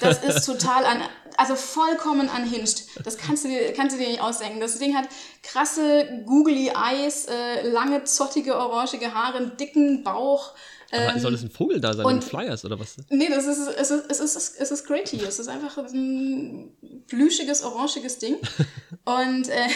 Das 0.00 0.24
ist 0.24 0.46
total 0.46 0.84
an, 0.84 1.02
also 1.36 1.56
vollkommen 1.56 2.28
unhinged. 2.28 2.84
Das 3.04 3.18
kannst 3.18 3.44
du 3.44 3.48
dir, 3.48 3.72
kannst 3.72 3.96
du 3.96 4.00
dir 4.00 4.08
nicht 4.08 4.20
ausdenken. 4.20 4.60
Das 4.60 4.78
Ding 4.78 4.96
hat 4.96 5.08
krasse, 5.42 6.22
googly 6.26 6.70
Eyes, 6.74 7.26
äh, 7.26 7.68
lange, 7.68 8.04
zottige, 8.04 8.56
orangige 8.56 9.14
Haare, 9.14 9.38
einen 9.38 9.56
dicken 9.56 10.02
Bauch, 10.02 10.54
aber 10.94 11.14
ähm, 11.14 11.20
soll 11.20 11.32
das 11.32 11.42
ein 11.42 11.50
Vogel 11.50 11.80
da 11.80 11.92
sein, 11.92 12.06
und, 12.06 12.24
Flyers 12.24 12.64
oder 12.64 12.78
was? 12.78 12.96
Nee, 13.10 13.28
das 13.28 13.46
ist, 13.46 13.58
es 13.68 13.90
ist, 13.90 14.10
es 14.10 14.20
ist, 14.20 14.56
es 14.58 14.70
ist 14.70 14.86
Gritty. 14.86 15.20
Es 15.26 15.38
ist 15.38 15.48
einfach 15.48 15.76
ein 15.78 16.70
plüschiges, 17.08 17.62
orangiges 17.62 18.18
Ding. 18.18 18.36
und 19.04 19.48
äh, 19.48 19.68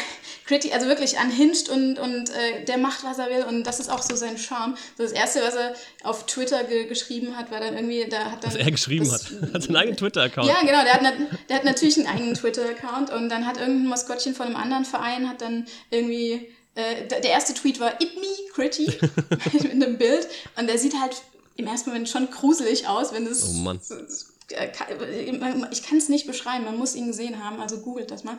Gritty, 0.47 0.73
also 0.73 0.87
wirklich 0.87 1.17
unhinged 1.17 1.69
und, 1.69 1.99
und 1.99 2.31
äh, 2.31 2.65
der 2.65 2.79
macht, 2.79 3.05
was 3.05 3.19
er 3.19 3.29
will. 3.29 3.45
Und 3.45 3.65
das 3.65 3.81
ist 3.81 3.91
auch 3.91 4.03
so 4.03 4.17
sein 4.17 4.39
Charme. 4.39 4.77
Das 4.97 5.13
erste, 5.13 5.41
was 5.41 5.55
er 5.55 5.75
auf 6.05 6.27
Twitter 6.27 6.65
ge 6.65 6.87
geschrieben 6.87 7.37
hat, 7.37 7.51
war 7.51 7.61
dann 7.61 7.75
irgendwie, 7.75 8.07
da 8.09 8.33
hat 8.33 8.45
dann. 8.45 8.53
Was 8.53 8.57
er 8.57 8.71
geschrieben 8.71 9.09
das, 9.09 9.25
hat. 9.25 9.53
hat 9.55 9.63
seinen 9.63 9.77
eigenen 9.77 9.97
Twitter-Account. 9.97 10.49
Ja, 10.49 10.61
genau, 10.61 10.83
der 10.83 10.95
hat, 10.95 11.15
der 11.49 11.57
hat 11.57 11.65
natürlich 11.65 11.99
einen 11.99 12.07
eigenen 12.07 12.35
Twitter-Account 12.35 13.11
und 13.11 13.29
dann 13.29 13.47
hat 13.47 13.59
irgendein 13.59 13.89
Maskottchen 13.89 14.35
von 14.35 14.47
einem 14.47 14.57
anderen 14.57 14.85
Verein 14.85 15.29
hat 15.29 15.41
dann 15.41 15.67
irgendwie 15.91 16.49
äh, 16.79 17.09
der 17.09 17.25
erste 17.25 17.55
Tweet 17.55 17.81
war 17.81 18.01
It 18.01 18.15
Me, 18.17 18.53
Gritty, 18.55 18.87
mit 19.53 19.73
einem 19.73 19.99
Bild. 19.99 20.29
Und 20.57 20.69
der 20.69 20.79
sieht 20.79 20.95
halt 21.01 21.23
im 21.57 21.67
ersten 21.67 21.91
Moment 21.91 22.09
schon 22.09 22.31
gruselig 22.31 22.87
aus, 22.87 23.13
wenn 23.13 23.27
es. 23.27 23.49
Oh 23.49 23.53
Mann. 23.55 23.81
Äh, 24.51 24.69
ich 25.71 25.83
kann 25.83 25.99
es 25.99 26.09
nicht 26.09 26.27
beschreiben, 26.27 26.65
man 26.65 26.79
muss 26.79 26.95
ihn 26.95 27.09
gesehen 27.09 27.45
haben, 27.45 27.61
also 27.61 27.81
googelt 27.81 28.11
das 28.11 28.25
mal. 28.25 28.39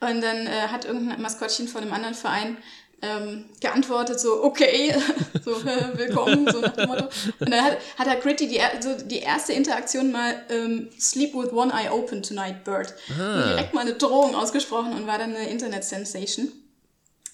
Und 0.00 0.22
dann 0.22 0.46
äh, 0.46 0.68
hat 0.68 0.84
irgendein 0.86 1.20
Maskottchen 1.20 1.68
von 1.68 1.82
einem 1.82 1.92
anderen 1.92 2.14
Verein 2.14 2.56
ähm, 3.02 3.46
geantwortet, 3.60 4.20
so, 4.20 4.42
okay, 4.44 4.94
so, 5.44 5.52
äh, 5.60 5.98
willkommen, 5.98 6.50
so 6.50 6.60
nach 6.60 6.74
dem 6.74 6.88
Motto. 6.88 7.08
Und 7.40 7.50
dann 7.50 7.62
hat, 7.62 7.78
hat 7.98 8.06
er 8.06 8.16
Gritty 8.16 8.46
die, 8.46 8.60
so 8.80 8.94
die 9.04 9.18
erste 9.18 9.52
Interaktion 9.52 10.12
mal 10.12 10.42
ähm, 10.48 10.88
Sleep 10.98 11.34
with 11.34 11.52
one 11.52 11.72
eye 11.72 11.90
open 11.90 12.22
tonight, 12.22 12.62
Bird. 12.64 12.94
Ah. 13.18 13.48
direkt 13.48 13.74
mal 13.74 13.80
eine 13.80 13.94
Drohung 13.94 14.34
ausgesprochen 14.34 14.92
und 14.92 15.06
war 15.06 15.18
dann 15.18 15.34
eine 15.34 15.48
Internet-Sensation. 15.48 16.52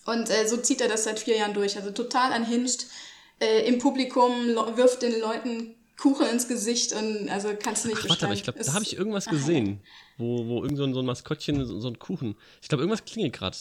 Und 0.06 0.30
äh, 0.30 0.46
so 0.46 0.56
zieht 0.56 0.80
er 0.80 0.88
das 0.88 1.04
seit 1.04 1.18
vier 1.18 1.36
Jahren 1.36 1.54
durch. 1.54 1.76
Also 1.76 1.90
total 1.90 2.32
anhinscht 2.32 2.86
äh, 3.40 3.66
im 3.66 3.78
Publikum, 3.78 4.54
wirft 4.76 5.02
den 5.02 5.20
Leuten 5.20 5.74
Kuchen 5.98 6.26
ins 6.28 6.46
Gesicht 6.46 6.92
und 6.92 7.28
also 7.30 7.50
kannst 7.58 7.84
du 7.84 7.88
nicht 7.88 8.00
Ach, 8.04 8.08
Warte, 8.10 8.26
aber 8.26 8.34
ich 8.34 8.42
glaube, 8.42 8.62
da 8.62 8.74
habe 8.74 8.84
ich 8.84 8.96
irgendwas 8.96 9.26
gesehen, 9.26 9.80
wo, 10.18 10.46
wo 10.46 10.62
irgend 10.62 10.76
so 10.76 10.84
ein, 10.84 10.92
so 10.92 11.00
ein 11.00 11.06
Maskottchen, 11.06 11.64
so, 11.64 11.80
so 11.80 11.88
ein 11.88 11.98
Kuchen. 11.98 12.36
Ich 12.60 12.68
glaube, 12.68 12.82
irgendwas 12.82 13.04
klingelt 13.04 13.32
gerade. 13.32 13.56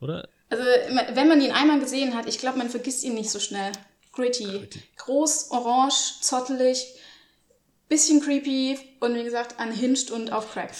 Oder? 0.00 0.28
Also, 0.48 0.64
wenn 1.14 1.28
man 1.28 1.40
ihn 1.40 1.50
einmal 1.50 1.80
gesehen 1.80 2.14
hat, 2.14 2.26
ich 2.26 2.38
glaube, 2.38 2.58
man 2.58 2.70
vergisst 2.70 3.04
ihn 3.04 3.14
nicht 3.14 3.30
so 3.30 3.40
schnell. 3.40 3.72
Gritty. 4.12 4.44
Gritty. 4.44 4.82
Groß, 4.96 5.50
orange, 5.50 6.20
zottelig, 6.20 6.94
bisschen 7.88 8.20
creepy 8.22 8.78
und 9.00 9.14
wie 9.14 9.24
gesagt, 9.24 9.60
unhinged 9.60 10.10
und 10.10 10.32
auf 10.32 10.52
Crack. 10.52 10.72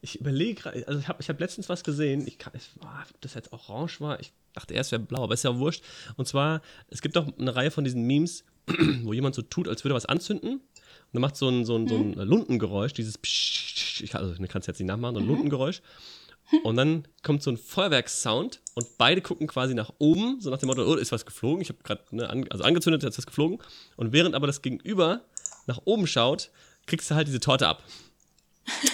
Ich 0.00 0.20
überlege 0.20 0.62
gerade, 0.62 0.86
also 0.86 1.00
ich 1.00 1.08
habe 1.08 1.20
ich 1.20 1.28
hab 1.28 1.40
letztens 1.40 1.68
was 1.68 1.82
gesehen, 1.82 2.26
ich 2.26 2.38
kann, 2.38 2.52
ich, 2.56 2.70
ob 2.80 3.20
das 3.20 3.34
jetzt 3.34 3.52
orange 3.52 4.00
war, 4.00 4.20
ich 4.20 4.32
dachte 4.52 4.74
erst 4.74 4.92
wäre 4.92 5.02
blau, 5.02 5.24
aber 5.24 5.34
ist 5.34 5.44
ja 5.44 5.58
wurscht. 5.58 5.82
Und 6.16 6.26
zwar, 6.26 6.62
es 6.88 7.02
gibt 7.02 7.16
auch 7.16 7.26
eine 7.38 7.54
Reihe 7.54 7.70
von 7.70 7.84
diesen 7.84 8.02
Memes, 8.02 8.44
wo 9.02 9.12
jemand 9.12 9.34
so 9.34 9.42
tut, 9.42 9.68
als 9.68 9.84
würde 9.84 9.94
was 9.94 10.06
anzünden. 10.06 10.52
Und 10.52 10.62
dann 11.12 11.22
macht 11.22 11.36
so 11.36 11.48
ein, 11.48 11.64
so 11.64 11.76
ein, 11.76 11.88
so 11.88 11.96
ein 11.96 12.10
mhm. 12.10 12.20
Lundengeräusch, 12.20 12.92
dieses 12.92 13.18
Psch, 13.18 14.02
ich, 14.02 14.14
also 14.14 14.32
ich 14.32 14.48
kann 14.48 14.60
es 14.60 14.66
jetzt 14.66 14.78
nicht 14.78 14.88
nachmachen, 14.88 15.14
so 15.14 15.20
ein 15.20 15.26
mhm. 15.26 15.32
Lundengeräusch. 15.32 15.82
Und 16.64 16.76
dann 16.76 17.06
kommt 17.22 17.42
so 17.42 17.50
ein 17.50 17.58
Feuerwerkssound 17.58 18.62
und 18.74 18.96
beide 18.96 19.20
gucken 19.20 19.46
quasi 19.46 19.74
nach 19.74 19.92
oben, 19.98 20.40
so 20.40 20.48
nach 20.48 20.58
dem 20.58 20.68
Motto, 20.68 20.82
oh, 20.82 20.94
ist 20.94 21.12
was 21.12 21.26
geflogen. 21.26 21.60
Ich 21.60 21.68
habe 21.68 21.82
gerade, 21.82 22.02
ne, 22.10 22.30
an, 22.30 22.48
also 22.48 22.64
angezündet, 22.64 23.02
jetzt 23.02 23.14
ist 23.14 23.18
was 23.18 23.26
geflogen. 23.26 23.58
Und 23.96 24.12
während 24.12 24.34
aber 24.34 24.46
das 24.46 24.62
Gegenüber 24.62 25.20
nach 25.66 25.82
oben 25.84 26.06
schaut, 26.06 26.50
kriegst 26.86 27.10
du 27.10 27.14
halt 27.14 27.28
diese 27.28 27.40
Torte 27.40 27.68
ab. 27.68 27.82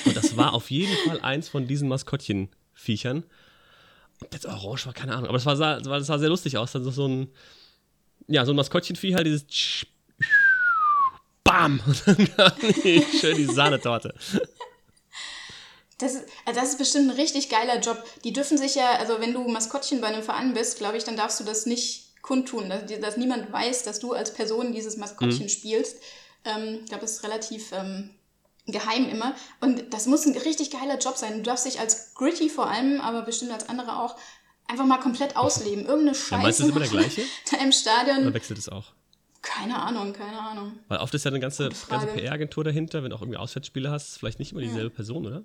Und 0.05 0.17
das 0.17 0.37
war 0.37 0.55
auf 0.55 0.71
jeden 0.71 0.97
Fall 1.07 1.21
eins 1.21 1.49
von 1.49 1.67
diesen 1.67 1.89
Maskottchenviechern. 1.89 3.25
Ob 4.21 4.33
jetzt 4.33 4.47
orange 4.47 4.87
war, 4.87 4.93
keine 4.93 5.13
Ahnung. 5.13 5.29
Aber 5.29 5.39
das, 5.39 5.47
war, 5.47 5.81
das 5.81 6.07
sah 6.07 6.19
sehr 6.19 6.29
lustig 6.29 6.57
aus. 6.57 6.75
Also 6.75 6.91
so 6.91 7.07
ein, 7.07 7.29
ja, 8.27 8.45
so 8.45 8.53
ein 8.53 8.57
Maskottchenvieh 8.57 9.15
halt, 9.15 9.27
dieses 9.27 9.47
Bam! 11.45 11.81
Und 12.07 12.33
dann 12.37 12.53
schön 13.21 13.37
die 13.37 13.45
Sahnetorte. 13.45 14.15
Das 15.99 16.15
ist, 16.15 16.25
also 16.45 16.61
das 16.61 16.71
ist 16.71 16.79
bestimmt 16.79 17.11
ein 17.11 17.17
richtig 17.17 17.49
geiler 17.49 17.79
Job. 17.81 18.03
Die 18.25 18.33
dürfen 18.33 18.59
sich 18.59 18.75
ja, 18.75 18.99
also 18.99 19.21
wenn 19.21 19.33
du 19.33 19.47
Maskottchen 19.47 20.01
bei 20.01 20.09
einem 20.09 20.23
Verein 20.23 20.55
bist, 20.55 20.79
glaube 20.79 20.97
ich, 20.97 21.05
dann 21.05 21.17
darfst 21.17 21.39
du 21.39 21.45
das 21.45 21.67
nicht 21.67 22.21
kundtun, 22.23 22.69
dass, 22.69 22.87
dass 23.01 23.17
niemand 23.17 23.53
weiß, 23.53 23.85
dass 23.85 24.01
du 24.01 24.13
als 24.13 24.33
Person 24.33 24.73
dieses 24.73 24.97
Maskottchen 24.97 25.45
mhm. 25.45 25.51
spielst. 25.51 25.99
Ähm, 26.45 26.81
ich 26.83 26.87
glaube, 26.87 27.03
das 27.03 27.13
ist 27.13 27.23
relativ 27.23 27.71
ähm, 27.73 28.11
geheim 28.67 29.09
immer. 29.09 29.35
Und 29.61 29.93
das 29.93 30.07
muss 30.07 30.27
ein 30.27 30.37
richtig 30.37 30.71
geiler 30.71 30.99
Job 30.99 31.17
sein. 31.17 31.39
Du 31.39 31.43
darfst 31.43 31.67
dich 31.67 31.81
als 31.81 32.15
Gritty 32.15 32.49
vor 32.49 32.69
allem, 32.69 33.01
aber 33.01 33.23
bestimmt 33.23 33.53
als 33.53 33.69
andere 33.69 33.99
auch, 33.99 34.17
einfach 34.69 34.87
mal 34.87 34.99
komplett 34.99 35.37
ausleben. 35.37 35.85
Irgendeine 35.85 36.15
Scheiße. 36.15 36.35
Ja, 36.35 36.39
meinst 36.39 36.61
du, 36.61 36.63
das 36.65 36.71
immer 36.71 36.81
der 36.81 36.89
gleiche? 36.89 37.23
Da 37.51 37.57
im 37.59 37.73
Stadion. 37.73 38.19
Oder 38.19 38.35
wechselt 38.35 38.59
es 38.59 38.69
auch? 38.69 38.93
Keine 39.43 39.77
Ahnung, 39.77 40.15
keine 40.15 40.41
Ahnung. 40.41 40.79
Weil 40.89 40.99
oft 40.99 41.13
ist 41.13 41.25
ja 41.25 41.31
eine 41.31 41.41
ganze, 41.41 41.69
ganze 41.91 42.07
PR-Agentur 42.07 42.65
dahinter, 42.65 43.03
wenn 43.03 43.11
du 43.11 43.17
auch 43.17 43.21
irgendwie 43.21 43.37
Auswärtsspiele 43.37 43.91
hast, 43.91 44.19
vielleicht 44.19 44.39
nicht 44.39 44.53
immer 44.53 44.63
dieselbe 44.63 44.89
ja. 44.89 44.95
Person, 44.95 45.27
oder? 45.27 45.43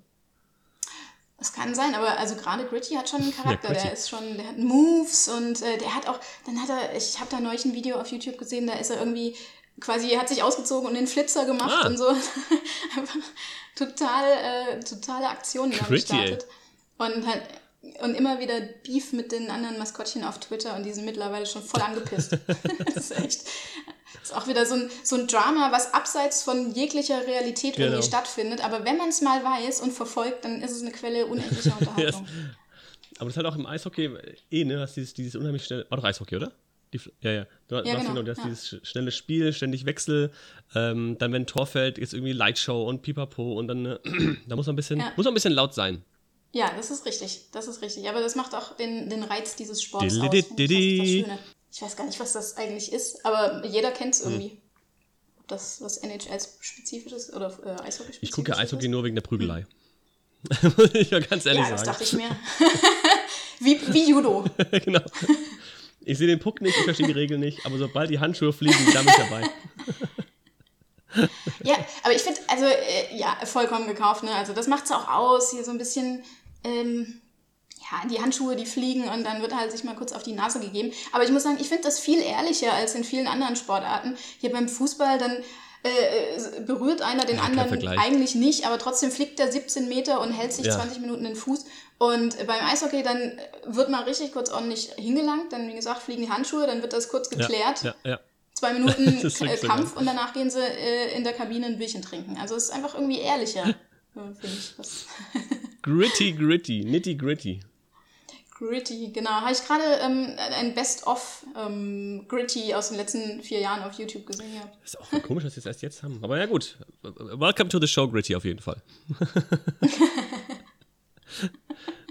Das 1.36 1.52
kann 1.52 1.74
sein, 1.74 1.94
aber 1.94 2.18
also 2.18 2.34
gerade 2.36 2.66
Gritty 2.66 2.94
hat 2.94 3.08
schon 3.08 3.22
einen 3.22 3.34
Charakter, 3.36 3.74
ja, 3.74 3.82
der 3.82 3.92
ist 3.92 4.08
schon, 4.08 4.36
der 4.36 4.48
hat 4.48 4.58
Moves 4.58 5.28
und 5.28 5.60
äh, 5.62 5.78
der 5.78 5.94
hat 5.94 6.06
auch, 6.08 6.18
dann 6.46 6.60
hat 6.60 6.68
er, 6.70 6.96
ich 6.96 7.18
habe 7.20 7.30
da 7.30 7.40
neulich 7.40 7.64
ein 7.66 7.74
Video 7.74 7.98
auf 7.98 8.10
YouTube 8.10 8.38
gesehen, 8.38 8.66
da 8.66 8.74
ist 8.74 8.90
er 8.90 8.98
irgendwie 8.98 9.36
quasi, 9.80 10.10
hat 10.10 10.28
sich 10.28 10.42
ausgezogen 10.42 10.88
und 10.88 10.94
den 10.94 11.06
Flitzer 11.06 11.44
gemacht 11.44 11.84
ah. 11.84 11.86
und 11.86 11.96
so. 11.96 12.08
Einfach 12.96 13.18
total, 13.74 14.32
äh, 14.32 14.80
totale 14.80 15.28
Aktionen 15.28 15.72
gestartet. 15.88 16.46
Und 16.98 17.26
halt, 17.26 17.42
und 18.02 18.14
immer 18.14 18.40
wieder 18.40 18.60
Beef 18.84 19.12
mit 19.12 19.32
den 19.32 19.50
anderen 19.50 19.78
Maskottchen 19.78 20.22
auf 20.24 20.38
Twitter 20.38 20.76
und 20.76 20.84
die 20.84 20.92
sind 20.92 21.06
mittlerweile 21.06 21.46
schon 21.46 21.62
voll 21.62 21.80
angepisst. 21.80 22.32
das 22.86 22.96
ist 22.96 23.10
echt. 23.12 23.44
Das 24.14 24.30
ist 24.30 24.34
auch 24.34 24.48
wieder 24.48 24.66
so 24.66 24.74
ein, 24.74 24.90
so 25.02 25.16
ein 25.16 25.26
Drama, 25.26 25.72
was 25.72 25.94
abseits 25.94 26.42
von 26.42 26.72
jeglicher 26.72 27.26
Realität 27.26 27.76
genau. 27.76 27.88
irgendwie 27.88 28.06
stattfindet. 28.06 28.62
Aber 28.62 28.84
wenn 28.84 28.96
man 28.96 29.08
es 29.08 29.22
mal 29.22 29.42
weiß 29.42 29.80
und 29.80 29.92
verfolgt, 29.92 30.44
dann 30.44 30.62
ist 30.62 30.72
es 30.72 30.82
eine 30.82 30.90
Quelle 30.90 31.26
unendlicher 31.26 31.74
Unterhaltung. 31.78 32.26
yes. 32.26 32.32
Aber 33.18 33.26
das 33.26 33.34
ist 33.34 33.36
halt 33.36 33.46
auch 33.46 33.56
im 33.56 33.66
Eishockey 33.66 34.10
eh, 34.50 34.64
ne? 34.64 34.78
Was 34.78 34.94
dieses, 34.94 35.14
dieses 35.14 35.36
unheimlich 35.36 35.64
schnell. 35.64 35.86
War 35.88 35.98
doch 35.98 36.04
Eishockey, 36.04 36.36
oder? 36.36 36.52
Die, 36.92 37.00
ja, 37.20 37.30
ja. 37.30 37.46
Du, 37.68 37.76
ja, 37.76 37.96
hast, 37.96 38.06
genau, 38.06 38.22
du 38.22 38.30
hast 38.30 38.38
ja. 38.38 38.44
dieses 38.44 38.80
schnelle 38.82 39.12
Spiel, 39.12 39.52
ständig 39.52 39.86
Wechsel. 39.86 40.32
Ähm, 40.74 41.16
dann, 41.18 41.32
wenn 41.32 41.42
ein 41.42 41.46
Tor 41.46 41.66
fällt, 41.66 41.98
ist 41.98 42.14
irgendwie 42.14 42.32
Lightshow 42.32 42.88
und 42.88 43.02
Pipapo 43.02 43.52
und 43.58 43.68
dann, 43.68 43.86
äh, 43.86 43.98
da 44.48 44.56
muss 44.56 44.66
man 44.66 44.74
ein 44.74 44.76
bisschen, 44.76 44.98
ja. 44.98 45.12
muss 45.16 45.24
man 45.24 45.32
ein 45.32 45.34
bisschen 45.34 45.52
laut 45.52 45.74
sein. 45.74 46.04
Ja, 46.52 46.72
das 46.76 46.90
ist 46.90 47.06
richtig. 47.06 47.46
Das 47.52 47.68
ist 47.68 47.80
richtig. 47.80 48.08
Aber 48.08 48.20
das 48.20 48.34
macht 48.34 48.54
auch 48.54 48.76
den, 48.76 49.08
den 49.08 49.22
Reiz 49.22 49.54
dieses 49.54 49.82
Sports 49.82 50.18
aus. 50.18 50.34
Ich 51.72 51.82
weiß 51.82 51.96
gar 51.96 52.04
nicht, 52.04 52.18
was 52.18 52.32
das 52.32 52.56
eigentlich 52.56 52.92
ist, 52.92 53.24
aber 53.24 53.64
jeder 53.64 53.92
kennt 53.92 54.14
es 54.14 54.24
hm. 54.24 54.32
irgendwie. 54.32 54.50
Hm. 54.50 54.58
Ob 55.38 55.48
das 55.48 55.80
was 55.80 55.98
NHL-spezifisch 55.98 57.12
ist 57.12 57.32
oder 57.32 57.46
äh, 57.64 57.82
Eishockey-spezifisch 57.82 58.18
Ich 58.22 58.32
gucke 58.32 58.56
Eishockey 58.56 58.86
ist? 58.86 58.90
nur 58.90 59.04
wegen 59.04 59.14
der 59.14 59.22
Prügelei. 59.22 59.60
Hm. 59.60 60.72
Muss 60.76 60.94
ich 60.94 61.10
ja 61.10 61.20
ganz 61.20 61.46
ehrlich 61.46 61.62
ja, 61.68 61.76
sagen. 61.76 61.86
Ja, 61.86 61.92
das 61.92 61.98
dachte 61.98 62.04
ich 62.04 62.12
mir. 62.14 62.30
wie, 63.60 63.92
wie 63.92 64.10
Judo. 64.10 64.44
genau. 64.84 65.02
Ich 66.10 66.18
sehe 66.18 66.26
den 66.26 66.40
Puck 66.40 66.60
nicht, 66.60 66.76
ich 66.76 66.82
verstehe 66.82 67.06
die 67.06 67.12
Regeln 67.12 67.38
nicht, 67.38 67.64
aber 67.64 67.78
sobald 67.78 68.10
die 68.10 68.18
Handschuhe 68.18 68.52
fliegen, 68.52 68.76
da 68.92 68.98
bin 68.98 69.10
ich 69.10 69.14
dabei. 69.14 69.48
ja, 71.62 71.76
aber 72.02 72.12
ich 72.12 72.22
finde, 72.22 72.40
also, 72.48 72.64
äh, 72.64 73.16
ja, 73.16 73.36
vollkommen 73.44 73.86
gekauft, 73.86 74.24
ne? 74.24 74.34
Also, 74.34 74.52
das 74.52 74.66
macht 74.66 74.86
es 74.86 74.90
auch 74.90 75.08
aus, 75.08 75.52
hier 75.52 75.62
so 75.62 75.70
ein 75.70 75.78
bisschen, 75.78 76.24
ähm, 76.64 77.20
ja, 77.78 78.08
die 78.08 78.20
Handschuhe, 78.20 78.56
die 78.56 78.66
fliegen 78.66 79.04
und 79.08 79.22
dann 79.22 79.40
wird 79.40 79.54
halt 79.54 79.70
sich 79.70 79.84
mal 79.84 79.94
kurz 79.94 80.10
auf 80.10 80.24
die 80.24 80.32
Nase 80.32 80.58
gegeben. 80.58 80.90
Aber 81.12 81.22
ich 81.22 81.30
muss 81.30 81.44
sagen, 81.44 81.58
ich 81.60 81.68
finde 81.68 81.84
das 81.84 82.00
viel 82.00 82.20
ehrlicher 82.20 82.72
als 82.72 82.96
in 82.96 83.04
vielen 83.04 83.28
anderen 83.28 83.54
Sportarten. 83.54 84.16
Hier 84.40 84.50
beim 84.50 84.68
Fußball, 84.68 85.16
dann 85.18 85.36
äh, 85.82 86.60
berührt 86.60 87.00
einer 87.02 87.24
den 87.24 87.36
Ja, 87.36 87.42
anderen 87.42 87.88
eigentlich 87.98 88.34
nicht, 88.34 88.66
aber 88.66 88.78
trotzdem 88.78 89.10
flickt 89.10 89.40
er 89.40 89.50
17 89.50 89.88
Meter 89.88 90.20
und 90.20 90.30
hält 90.32 90.52
sich 90.52 90.66
Ja. 90.66 90.74
20 90.74 91.00
Minuten 91.00 91.24
den 91.24 91.36
Fuß. 91.36 91.64
Und 91.98 92.36
beim 92.46 92.64
Eishockey 92.64 93.02
dann 93.02 93.38
wird 93.66 93.90
mal 93.90 94.02
richtig 94.04 94.32
kurz 94.32 94.50
ordentlich 94.50 94.90
hingelangt, 94.96 95.52
dann 95.52 95.68
wie 95.68 95.74
gesagt 95.74 96.02
fliegen 96.02 96.22
die 96.22 96.30
Handschuhe, 96.30 96.66
dann 96.66 96.82
wird 96.82 96.92
das 96.92 97.08
kurz 97.08 97.30
geklärt. 97.30 97.82
Ja, 97.82 97.94
ja. 98.04 98.20
Zwei 98.54 98.72
Minuten 98.74 99.06
äh, 99.06 99.56
Kampf 99.56 99.96
und 99.96 100.06
danach 100.06 100.32
gehen 100.34 100.50
sie 100.50 100.60
äh, 100.60 101.16
in 101.16 101.24
der 101.24 101.32
Kabine 101.32 101.66
ein 101.66 101.78
Bierchen 101.78 102.02
trinken. 102.02 102.36
Also 102.40 102.56
es 102.56 102.64
ist 102.64 102.70
einfach 102.70 102.94
irgendwie 102.94 103.20
ehrlicher, 103.20 103.68
äh, 103.68 103.74
finde 104.14 104.56
ich. 104.58 104.74
Das 104.76 105.06
Gritty, 105.82 106.32
gritty, 106.32 106.84
nitty 106.84 107.14
gritty. 107.14 107.60
Gritty, 108.60 109.10
genau. 109.10 109.30
Habe 109.30 109.52
ich 109.52 109.64
gerade 109.64 109.84
ähm, 110.02 110.36
ein 110.36 110.74
Best-of 110.74 111.46
ähm, 111.56 112.26
Gritty 112.28 112.74
aus 112.74 112.88
den 112.88 112.98
letzten 112.98 113.42
vier 113.42 113.58
Jahren 113.58 113.82
auf 113.82 113.98
YouTube 113.98 114.26
gesehen 114.26 114.52
gehabt. 114.52 114.76
Ist 114.84 115.00
auch 115.00 115.10
komisch, 115.22 115.44
dass 115.44 115.56
wir 115.56 115.60
es 115.60 115.66
erst 115.66 115.80
jetzt 115.80 116.02
haben. 116.02 116.18
Aber 116.20 116.38
ja, 116.38 116.44
gut. 116.44 116.76
Welcome 117.02 117.70
to 117.70 117.80
the 117.80 117.88
show, 117.88 118.06
Gritty, 118.06 118.36
auf 118.36 118.44
jeden 118.44 118.60
Fall. 118.60 118.82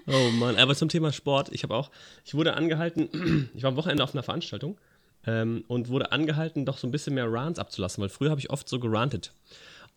oh 0.07 0.29
Mann, 0.31 0.55
aber 0.55 0.73
zum 0.75 0.89
Thema 0.89 1.13
Sport, 1.13 1.49
ich 1.51 1.61
habe 1.61 1.75
auch, 1.75 1.91
ich 2.25 2.33
wurde 2.33 2.55
angehalten, 2.55 3.51
ich 3.55 3.61
war 3.61 3.69
am 3.69 3.77
Wochenende 3.77 4.03
auf 4.03 4.15
einer 4.15 4.23
Veranstaltung 4.23 4.79
ähm, 5.27 5.63
und 5.67 5.89
wurde 5.89 6.11
angehalten, 6.11 6.65
doch 6.65 6.79
so 6.79 6.87
ein 6.87 6.91
bisschen 6.91 7.13
mehr 7.13 7.31
Rants 7.31 7.59
abzulassen, 7.59 8.01
weil 8.01 8.09
früher 8.09 8.31
habe 8.31 8.39
ich 8.41 8.49
oft 8.49 8.67
so 8.67 8.79
gerantet 8.79 9.33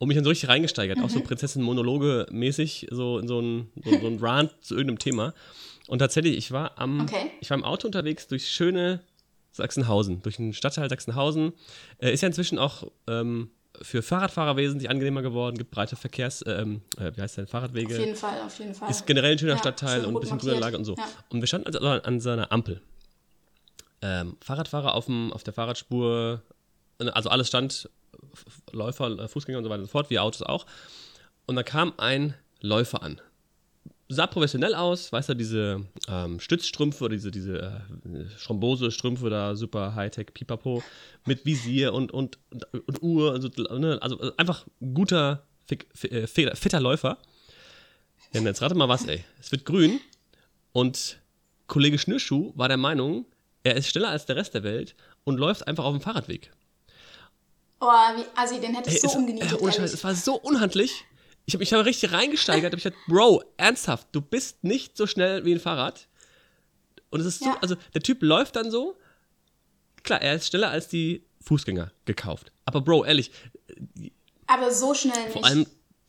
und 0.02 0.08
mich 0.08 0.16
dann 0.16 0.24
so 0.24 0.30
richtig 0.30 0.48
reingesteigert, 0.48 0.98
auch 1.00 1.08
so 1.10 1.20
Prinzessin-Monologe-mäßig, 1.20 2.88
so 2.90 3.18
in 3.18 3.28
so 3.28 3.40
ein, 3.40 3.70
so, 3.84 3.90
so 4.00 4.06
ein 4.08 4.18
Rant 4.20 4.52
zu 4.60 4.74
irgendeinem 4.74 4.98
Thema. 4.98 5.32
Und 5.86 6.00
tatsächlich, 6.00 6.36
ich 6.36 6.50
war 6.50 6.76
am, 6.78 7.02
Okay. 7.02 7.30
ich 7.40 7.50
war 7.50 7.56
im 7.56 7.62
Auto 7.64 7.86
unterwegs 7.86 8.26
durch 8.26 8.48
schöne 8.48 9.00
Sachsenhausen, 9.52 10.20
durch 10.22 10.36
den 10.38 10.54
Stadtteil 10.54 10.88
Sachsenhausen. 10.88 11.52
Äh, 11.98 12.12
ist 12.12 12.20
ja 12.22 12.26
inzwischen 12.26 12.58
auch 12.58 12.90
ähm, 13.06 13.50
für 13.80 14.02
Fahrradfahrer 14.02 14.56
wesentlich 14.56 14.90
angenehmer 14.90 15.22
geworden, 15.22 15.56
gibt 15.56 15.70
breite 15.70 15.94
Verkehrs, 15.94 16.42
ähm, 16.48 16.80
äh, 16.98 17.12
wie 17.14 17.20
heißt 17.20 17.36
denn, 17.36 17.46
Fahrradwege. 17.46 17.94
Auf 17.94 18.00
jeden 18.04 18.16
Fall, 18.16 18.40
auf 18.44 18.58
jeden 18.58 18.74
Fall. 18.74 18.90
Ist 18.90 19.06
generell 19.06 19.32
ein 19.32 19.38
schöner 19.38 19.52
Ja, 19.52 19.58
Stadtteil 19.58 20.04
und 20.04 20.16
ein 20.16 20.20
bisschen 20.20 20.36
markiert. 20.36 20.52
grüne 20.54 20.60
Lage 20.60 20.78
und 20.78 20.84
so. 20.84 20.96
Ja. 20.96 21.04
Und 21.28 21.40
wir 21.40 21.46
standen 21.46 21.68
also 21.68 21.78
an 21.86 22.20
so 22.20 22.30
einer 22.30 22.50
Ampel. 22.50 22.80
Ähm, 24.02 24.36
Fahrradfahrer 24.40 24.94
auf, 24.94 25.06
dem, 25.06 25.32
auf 25.32 25.44
der 25.44 25.52
Fahrradspur, 25.52 26.42
also 26.98 27.28
alles 27.30 27.46
stand, 27.46 27.88
Läufer, 28.72 29.18
äh, 29.18 29.28
Fußgänger 29.28 29.58
und 29.58 29.64
so 29.64 29.70
weiter 29.70 29.80
und 29.80 29.86
so 29.86 29.90
fort, 29.90 30.10
wie 30.10 30.18
Autos 30.18 30.42
auch. 30.42 30.66
Und 31.46 31.56
da 31.56 31.62
kam 31.62 31.92
ein 31.98 32.34
Läufer 32.60 33.02
an. 33.02 33.20
Sah 34.08 34.26
professionell 34.26 34.74
aus, 34.74 35.10
weißt 35.10 35.30
du, 35.30 35.34
diese 35.34 35.86
ähm, 36.06 36.38
Stützstrümpfe 36.38 37.04
oder 37.04 37.14
diese, 37.14 37.30
diese 37.30 37.58
äh, 37.58 38.38
Schrombose-Strümpfe 38.38 39.30
da, 39.30 39.56
super 39.56 39.94
Hightech, 39.94 40.34
pipapo, 40.34 40.82
mit 41.24 41.46
Visier 41.46 41.94
und, 41.94 42.12
und, 42.12 42.38
und, 42.50 42.66
und 42.74 43.02
Uhr, 43.02 43.32
also, 43.32 43.48
ne, 43.78 43.98
also 44.02 44.36
einfach 44.36 44.66
guter, 44.94 45.46
äh, 45.70 46.26
fitter, 46.26 46.80
Läufer. 46.80 47.18
Ja, 48.34 48.40
jetzt 48.42 48.60
rate 48.60 48.74
mal 48.74 48.88
was, 48.88 49.06
ey. 49.06 49.24
Es 49.40 49.50
wird 49.50 49.64
grün 49.64 49.98
und 50.72 51.18
Kollege 51.66 51.98
Schnürschuh 51.98 52.52
war 52.54 52.68
der 52.68 52.76
Meinung, 52.76 53.24
er 53.62 53.76
ist 53.76 53.88
schneller 53.88 54.10
als 54.10 54.26
der 54.26 54.36
Rest 54.36 54.54
der 54.54 54.62
Welt 54.62 54.94
und 55.24 55.38
läuft 55.38 55.66
einfach 55.66 55.84
auf 55.84 55.94
dem 55.94 56.02
Fahrradweg. 56.02 56.50
Oh, 57.84 57.86
wie 57.88 58.24
assi, 58.36 58.60
den 58.60 58.76
hätte 58.76 58.90
ich 58.90 59.00
so 59.00 59.08
umgenietet, 59.10 59.60
ohne 59.60 59.72
Scheiß, 59.72 59.92
es 59.92 60.04
war 60.04 60.14
so 60.14 60.34
unhandlich. 60.36 61.04
Ich 61.46 61.54
habe 61.54 61.62
mich 61.62 61.70
da 61.70 61.80
richtig 61.80 62.12
reingesteigert. 62.12 62.72
hab 62.72 62.78
ich 62.78 62.84
gedacht, 62.84 63.00
Bro, 63.08 63.42
ernsthaft, 63.56 64.06
du 64.12 64.20
bist 64.20 64.62
nicht 64.62 64.96
so 64.96 65.08
schnell 65.08 65.44
wie 65.44 65.52
ein 65.52 65.58
Fahrrad. 65.58 66.06
Und 67.10 67.18
es 67.20 67.26
ist 67.26 67.40
so, 67.40 67.46
Ja. 67.46 67.58
also 67.60 67.74
der 67.92 68.00
Typ 68.00 68.22
läuft 68.22 68.54
dann 68.54 68.70
so. 68.70 68.96
Klar, 70.04 70.22
er 70.22 70.34
ist 70.36 70.46
schneller 70.46 70.70
als 70.70 70.86
die 70.86 71.24
Fußgänger 71.40 71.90
gekauft. 72.04 72.52
Aber 72.66 72.80
Bro, 72.82 73.04
ehrlich, 73.04 73.32
Aber 74.46 74.70
so 74.72 74.94
schnell 74.94 75.20
nicht. 75.24 75.32
vor 75.32 75.44
allem, 75.44 75.66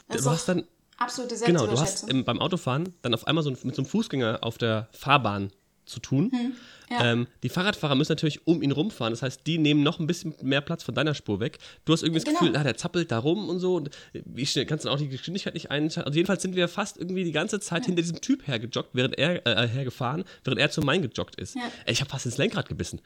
du 0.10 0.30
hast 0.30 0.48
dann, 0.48 0.68
absolute 0.98 1.36
genau, 1.44 1.66
du 1.66 1.80
hast 1.80 2.08
im, 2.08 2.24
beim 2.24 2.40
Autofahren 2.40 2.94
dann 3.02 3.16
auf 3.16 3.26
einmal 3.26 3.44
so 3.44 3.50
ein, 3.50 3.58
mit 3.64 3.76
so 3.76 3.82
einem 3.82 3.90
Fußgänger 3.90 4.40
auf 4.44 4.60
der 4.60 4.90
Fahrbahn 4.92 5.52
zu 5.86 6.00
tun. 6.00 6.32
Hm, 6.32 6.54
ja. 6.90 7.12
Ähm, 7.12 7.28
die 7.44 7.50
Fahrradfahrer 7.50 7.96
müssen 7.96 8.12
natürlich 8.12 8.46
um 8.48 8.62
ihn 8.62 8.72
rumfahren. 8.72 9.12
Das 9.14 9.22
heißt, 9.22 9.42
die 9.48 9.58
nehmen 9.58 9.84
noch 9.84 10.00
ein 10.00 10.08
bisschen 10.08 10.36
mehr 10.42 10.62
Platz 10.62 10.84
von 10.84 10.94
deiner 10.96 11.14
Spur 11.14 11.40
weg. 11.40 11.58
Du 11.86 11.94
hast 11.94 12.04
irgendwie 12.04 12.20
das 12.20 12.26
Genau. 12.26 12.40
Gefühl, 12.40 12.58
ah, 12.58 12.64
der 12.64 12.78
zappelt 12.78 13.12
da 13.12 13.20
rum 13.20 13.50
und 13.50 13.60
so. 13.60 13.76
Und 13.76 13.90
kannst 14.24 14.56
du 14.56 14.66
dann 14.66 14.88
auch 14.90 14.98
die 14.98 15.10
Geschwindigkeit 15.10 15.54
nicht 15.54 15.72
einschalten? 15.72 16.08
Also 16.08 16.18
jedenfalls 16.18 16.42
sind 16.42 16.56
wir 16.56 16.68
fast 16.68 16.98
irgendwie 16.98 17.24
die 17.24 17.32
ganze 17.32 17.60
Zeit 17.60 17.86
hinter 17.86 18.02
diesem 18.02 18.22
Typ 18.22 18.48
hergejoggt, 18.48 18.90
während 18.94 19.18
er 19.18 19.46
äh, 19.46 19.68
hergefahren, 19.68 20.24
während 20.44 20.60
er 20.62 20.70
zu 20.72 20.82
Main 20.82 21.02
gejoggt 21.02 21.36
ist. 21.36 21.56
Ja. 21.56 21.62
Ey, 21.86 21.94
ich 21.94 22.02
habe 22.02 22.10
fast 22.10 22.26
ins 22.26 22.38
Lenkrad 22.38 22.68
gebissen. 22.70 23.02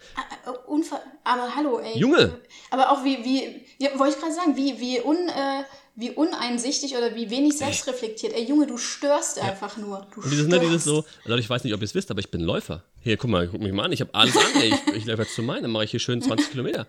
Äh, 0.46 0.50
Unver 0.68 1.02
aber 1.24 1.56
hallo, 1.56 1.80
ey. 1.80 1.98
Junge! 1.98 2.40
Aber 2.72 2.92
auch 2.92 3.04
wie, 3.04 3.18
wie, 3.24 3.66
ja, 3.84 3.98
wollte 4.00 4.16
ich 4.16 4.20
gerade 4.22 4.34
sagen, 4.34 4.56
wie, 4.56 4.80
wie, 4.80 5.02
un, 5.02 5.16
äh, 5.28 5.64
wie 6.00 6.12
uneinsichtig 6.12 6.96
oder 6.96 7.16
wie 7.16 7.30
wenig 7.32 7.58
selbstreflektiert. 7.58 8.32
Ey, 8.34 8.46
Junge, 8.46 8.68
du 8.68 8.78
störst 8.78 9.40
einfach 9.40 9.78
nur. 9.78 10.06
Du 10.14 10.22
Und 10.22 10.30
dieses, 10.32 10.48
ne, 10.48 10.56
störst. 10.58 10.70
dieses 10.72 10.84
so, 10.84 11.04
Leute, 11.26 11.42
ich 11.42 11.50
weiß 11.50 11.64
nicht, 11.64 11.74
ob 11.74 11.82
ihr 11.82 11.86
es 11.86 11.96
wisst, 11.96 12.12
aber 12.12 12.20
ich 12.20 12.30
bin 12.30 12.42
Läufer. 12.42 12.84
Hier, 13.02 13.18
guck 13.18 13.32
mal, 13.32 13.48
guck 13.48 13.60
mich 13.60 13.74
mal 13.74 13.86
an, 13.86 13.92
ich 13.92 14.02
habe 14.02 14.14
alles 14.14 14.38
an, 14.38 14.62
ey. 14.62 14.74
Ich, 14.90 14.94
ich 14.96 15.06
laufe 15.06 15.24
jetzt 15.24 15.34
zu 15.34 15.42
Main, 15.42 15.64
dann 15.64 15.72
mache 15.72 15.86
ich 15.86 15.92
hier 15.92 16.00
schön 16.00 16.22
20 16.22 16.52
Kilometer. 16.52 16.86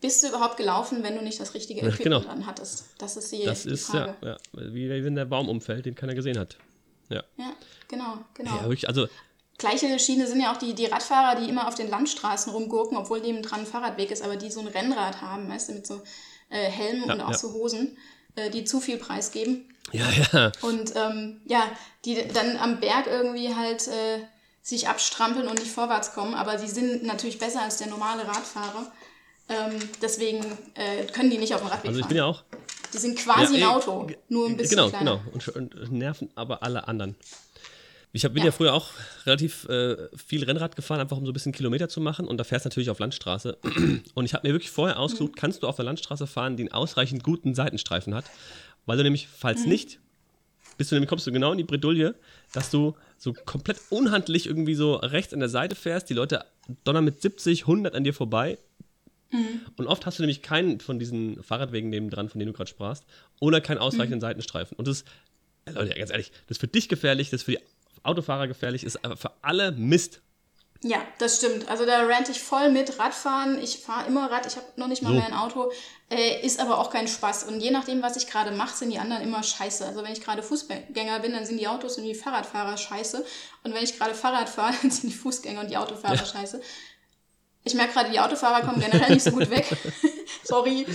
Bist 0.00 0.22
du 0.22 0.28
überhaupt 0.28 0.56
gelaufen, 0.56 1.02
wenn 1.02 1.16
du 1.16 1.22
nicht 1.22 1.40
das 1.40 1.54
richtige 1.54 1.80
Ja, 1.80 1.88
Equipment 1.88 2.04
genau. 2.04 2.20
dran 2.20 2.46
hattest? 2.46 2.84
Das 2.98 3.16
ist 3.16 3.32
die, 3.32 3.42
Das 3.44 3.64
die 3.64 3.70
ist, 3.70 3.86
Frage. 3.86 4.14
ja, 4.22 4.28
ja, 4.30 4.36
wie 4.52 4.88
wenn 5.04 5.16
der 5.16 5.24
Baum 5.24 5.48
umfällt, 5.48 5.84
den 5.86 5.96
keiner 5.96 6.14
gesehen 6.14 6.38
hat. 6.38 6.56
Ja. 7.08 7.24
Ja, 7.36 7.52
genau, 7.88 8.18
genau. 8.34 8.54
Ja, 8.54 8.62
wirklich, 8.62 8.86
also, 8.86 9.08
Gleiche 9.58 9.98
Schiene 9.98 10.26
sind 10.26 10.40
ja 10.40 10.52
auch 10.52 10.56
die, 10.56 10.74
die 10.74 10.86
Radfahrer, 10.86 11.40
die 11.40 11.48
immer 11.48 11.68
auf 11.68 11.74
den 11.74 11.88
Landstraßen 11.88 12.52
rumgurken, 12.52 12.96
obwohl 12.96 13.20
neben 13.20 13.40
dran 13.42 13.60
ein 13.60 13.66
Fahrradweg 13.66 14.10
ist, 14.10 14.22
aber 14.22 14.36
die 14.36 14.50
so 14.50 14.60
ein 14.60 14.66
Rennrad 14.66 15.20
haben, 15.20 15.48
weißt 15.48 15.68
du, 15.68 15.72
mit 15.74 15.86
so 15.86 16.02
äh, 16.50 16.68
Helmen 16.70 17.06
Ja, 17.06 17.14
und 17.14 17.20
auch 17.20 17.30
ja. 17.32 17.38
so 17.38 17.52
Hosen, 17.52 17.96
äh, 18.36 18.50
die 18.50 18.64
zu 18.64 18.80
viel 18.80 18.96
Preis 18.98 19.32
geben. 19.32 19.68
ja, 19.92 20.06
ja. 20.32 20.52
Und 20.62 20.94
ähm, 20.96 21.40
ja, 21.46 21.64
die 22.04 22.26
dann 22.32 22.56
am 22.56 22.80
Berg 22.80 23.06
irgendwie 23.06 23.54
halt 23.54 23.86
äh, 23.88 24.18
sich 24.62 24.88
abstrampeln 24.88 25.46
und 25.46 25.58
nicht 25.58 25.70
vorwärts 25.70 26.14
kommen, 26.14 26.34
aber 26.34 26.58
sie 26.58 26.68
sind 26.68 27.02
natürlich 27.04 27.38
besser 27.38 27.62
als 27.62 27.76
der 27.76 27.88
normale 27.88 28.26
Radfahrer. 28.26 28.90
Ähm, 29.50 29.78
deswegen 30.00 30.42
äh, 30.74 31.04
können 31.12 31.30
die 31.30 31.36
nicht 31.36 31.54
auf 31.54 31.60
dem 31.60 31.68
Radweg 31.68 31.88
Also 31.88 31.98
ich 32.00 32.04
fahren. 32.04 32.08
bin 32.08 32.16
ja 32.16 32.24
auch. 32.24 32.44
die 32.94 32.98
sind 32.98 33.18
quasi 33.18 33.58
Ja, 33.58 33.68
ein 33.68 33.72
eh, 33.74 33.76
Auto, 33.76 34.06
nur 34.30 34.46
ein 34.48 34.56
bisschen 34.56 34.76
Genau, 34.78 34.88
kleiner. 34.88 35.20
genau. 35.32 35.32
Und, 35.34 35.74
und 35.74 35.92
nerven 35.92 36.30
aber 36.34 36.62
alle 36.62 36.88
anderen. 36.88 37.14
Ich 38.16 38.24
hab, 38.24 38.32
bin 38.32 38.42
ja. 38.42 38.46
Ja. 38.46 38.52
früher 38.52 38.72
auch 38.72 38.90
relativ 39.26 39.68
äh, 39.68 39.96
viel 40.16 40.44
Rennrad 40.44 40.76
gefahren, 40.76 41.00
einfach 41.00 41.16
um 41.16 41.24
so 41.26 41.32
ein 41.32 41.34
bisschen 41.34 41.50
Kilometer 41.52 41.88
zu 41.88 42.00
machen. 42.00 42.28
Und 42.28 42.38
da 42.38 42.44
fährst 42.44 42.64
du 42.64 42.68
natürlich 42.68 42.88
auf 42.90 43.00
Landstraße. 43.00 43.58
Und 44.14 44.24
ich 44.24 44.34
habe 44.34 44.46
mir 44.46 44.54
wirklich 44.54 44.70
vorher 44.70 44.98
ausgesucht, 45.00 45.32
Mhm. 45.32 45.36
kannst 45.36 45.62
du 45.62 45.66
auf 45.66 45.76
der 45.76 45.84
Landstraße 45.84 46.26
fahren, 46.28 46.56
die 46.56 46.62
einen 46.62 46.72
ausreichend 46.72 47.24
guten 47.24 47.54
Seitenstreifen 47.54 48.14
hat. 48.14 48.24
Weil 48.86 48.98
du 48.98 49.02
nämlich, 49.02 49.26
falls 49.28 49.64
Mhm. 49.64 49.68
nicht, 49.70 49.98
bist 50.78 50.90
du 50.92 50.94
nämlich, 50.94 51.08
kommst 51.08 51.26
du 51.26 51.32
genau 51.32 51.50
in 51.52 51.58
die 51.58 51.64
Bredouille, 51.64 52.14
dass 52.52 52.70
du 52.70 52.94
so 53.18 53.32
komplett 53.32 53.80
unhandlich 53.90 54.46
irgendwie 54.46 54.74
so 54.76 54.94
rechts 54.94 55.32
an 55.34 55.40
der 55.40 55.48
Seite 55.48 55.74
fährst. 55.74 56.08
Die 56.08 56.14
Leute 56.14 56.44
donnern 56.84 57.04
mit 57.04 57.20
70, 57.20 57.62
100 57.66 57.94
an 57.96 58.04
dir 58.04 58.14
vorbei. 58.14 58.58
Mhm. 59.32 59.60
Und 59.76 59.86
oft 59.88 60.06
hast 60.06 60.20
du 60.20 60.22
nämlich 60.22 60.40
keinen 60.40 60.78
von 60.78 61.00
diesen 61.00 61.42
Fahrradwegen 61.42 61.90
neben 61.90 62.10
dran, 62.10 62.28
von 62.28 62.38
denen 62.38 62.52
du 62.52 62.56
gerade 62.56 62.70
sprachst, 62.70 63.04
oder 63.40 63.60
keinen 63.60 63.78
ausreichenden 63.78 64.18
Mhm. 64.18 64.22
Seitenstreifen. 64.22 64.76
Und 64.76 64.86
das, 64.86 65.04
Leute, 65.68 65.94
ganz 65.94 66.10
ehrlich, 66.10 66.30
das 66.46 66.58
ist 66.58 66.60
für 66.60 66.68
dich 66.68 66.88
gefährlich, 66.88 67.30
das 67.30 67.40
ist 67.40 67.44
für 67.44 67.52
die 67.52 67.58
Autofahrer 68.04 68.46
gefährlich, 68.48 68.84
ist 68.84 69.04
aber 69.04 69.16
für 69.16 69.32
alle 69.42 69.72
Mist. 69.72 70.20
Ja, 70.82 70.98
das 71.18 71.36
stimmt. 71.38 71.68
Also 71.70 71.86
da 71.86 72.02
rante 72.06 72.30
ich 72.32 72.42
voll 72.42 72.70
mit 72.70 72.98
Radfahren. 72.98 73.58
Ich 73.58 73.78
fahre 73.78 74.06
immer 74.06 74.30
Rad, 74.30 74.44
ich 74.46 74.56
habe 74.56 74.66
noch 74.76 74.86
nicht 74.88 75.02
mal 75.02 75.08
So. 75.10 75.14
mehr 75.14 75.24
ein 75.26 75.32
Auto. 75.32 75.72
Äh, 76.10 76.44
ist 76.44 76.60
aber 76.60 76.78
auch 76.78 76.90
kein 76.90 77.08
Spaß. 77.08 77.44
Und 77.44 77.60
je 77.60 77.70
nachdem, 77.70 78.02
was 78.02 78.16
ich 78.18 78.26
gerade 78.26 78.50
mache, 78.50 78.76
sind 78.76 78.90
die 78.90 78.98
anderen 78.98 79.22
immer 79.22 79.42
scheiße. 79.42 79.86
Also 79.86 80.04
wenn 80.04 80.12
ich 80.12 80.20
gerade 80.20 80.42
Fußgänger 80.42 81.20
bin, 81.20 81.32
dann 81.32 81.46
sind 81.46 81.58
die 81.58 81.68
Autos 81.68 81.96
und 81.96 82.04
die 82.04 82.14
Fahrradfahrer 82.14 82.76
scheiße. 82.76 83.24
Und 83.62 83.74
wenn 83.74 83.82
ich 83.82 83.96
gerade 83.98 84.14
Fahrrad 84.14 84.50
fahre, 84.50 84.74
dann 84.82 84.90
sind 84.90 85.10
die 85.10 85.16
Fußgänger 85.16 85.60
und 85.62 85.70
die 85.70 85.78
Autofahrer 85.78 86.16
Ja. 86.16 86.26
scheiße. 86.26 86.60
Ich 87.66 87.72
merke 87.72 87.94
gerade, 87.94 88.10
die 88.10 88.20
Autofahrer 88.20 88.60
kommen 88.66 88.78
generell 88.80 89.14
nicht 89.14 89.22
so 89.24 89.30
gut 89.30 89.48
weg. 89.48 89.64
Sorry. 90.44 90.86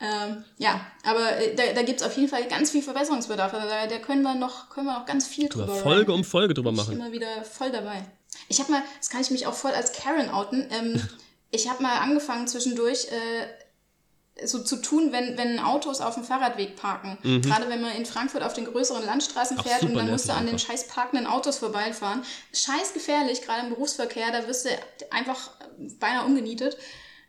Ähm, 0.00 0.44
ja, 0.56 0.80
aber 1.04 1.36
äh, 1.38 1.54
da, 1.54 1.62
da 1.74 1.82
gibt 1.82 2.00
es 2.00 2.06
auf 2.06 2.16
jeden 2.16 2.28
Fall 2.28 2.46
ganz 2.48 2.70
viel 2.70 2.82
Verbesserungsbedarf. 2.82 3.52
Also 3.52 3.68
da, 3.68 3.86
da 3.86 3.98
können 3.98 4.22
wir 4.22 4.34
noch, 4.34 4.70
können 4.70 4.86
wir 4.86 4.98
noch 4.98 5.06
ganz 5.06 5.26
viel 5.26 5.44
Über 5.46 5.66
drüber 5.66 5.74
Folge 5.74 5.98
ranten 5.98 6.12
um 6.12 6.24
Folge 6.24 6.54
drüber 6.54 6.70
bin 6.70 6.80
ich 6.80 6.86
machen. 6.86 6.98
immer 6.98 7.12
wieder 7.12 7.44
voll 7.44 7.70
dabei. 7.70 8.02
Ich 8.48 8.60
habe 8.60 8.72
mal, 8.72 8.82
das 8.98 9.10
kann 9.10 9.20
ich 9.20 9.30
mich 9.30 9.46
auch 9.46 9.54
voll 9.54 9.72
als 9.72 9.92
Karen 9.92 10.30
outen. 10.30 10.66
Ähm, 10.70 11.02
ich 11.50 11.68
habe 11.68 11.82
mal 11.82 11.98
angefangen 11.98 12.48
zwischendurch 12.48 13.08
äh, 13.08 14.46
so 14.46 14.62
zu 14.62 14.76
tun, 14.76 15.12
wenn, 15.12 15.36
wenn 15.36 15.58
Autos 15.58 16.00
auf 16.00 16.14
dem 16.14 16.24
Fahrradweg 16.24 16.76
parken. 16.76 17.18
Gerade 17.42 17.68
wenn 17.68 17.82
man 17.82 17.94
in 17.94 18.06
Frankfurt 18.06 18.42
auf 18.42 18.54
den 18.54 18.64
größeren 18.64 19.04
Landstraßen 19.04 19.58
Ach, 19.60 19.66
fährt 19.66 19.82
und 19.82 19.94
dann 19.94 20.10
musst 20.10 20.28
du 20.28 20.32
an 20.32 20.46
den 20.46 20.54
einfach. 20.54 20.68
scheiß 20.68 20.88
parkenden 20.88 21.26
Autos 21.26 21.58
vorbeifahren. 21.58 22.22
Scheiß 22.54 22.94
gefährlich, 22.94 23.42
gerade 23.42 23.66
im 23.66 23.74
Berufsverkehr, 23.74 24.32
da 24.32 24.46
wirst 24.48 24.64
du 24.64 24.70
einfach 25.10 25.50
beinahe 25.98 26.24
umgenietet. 26.24 26.78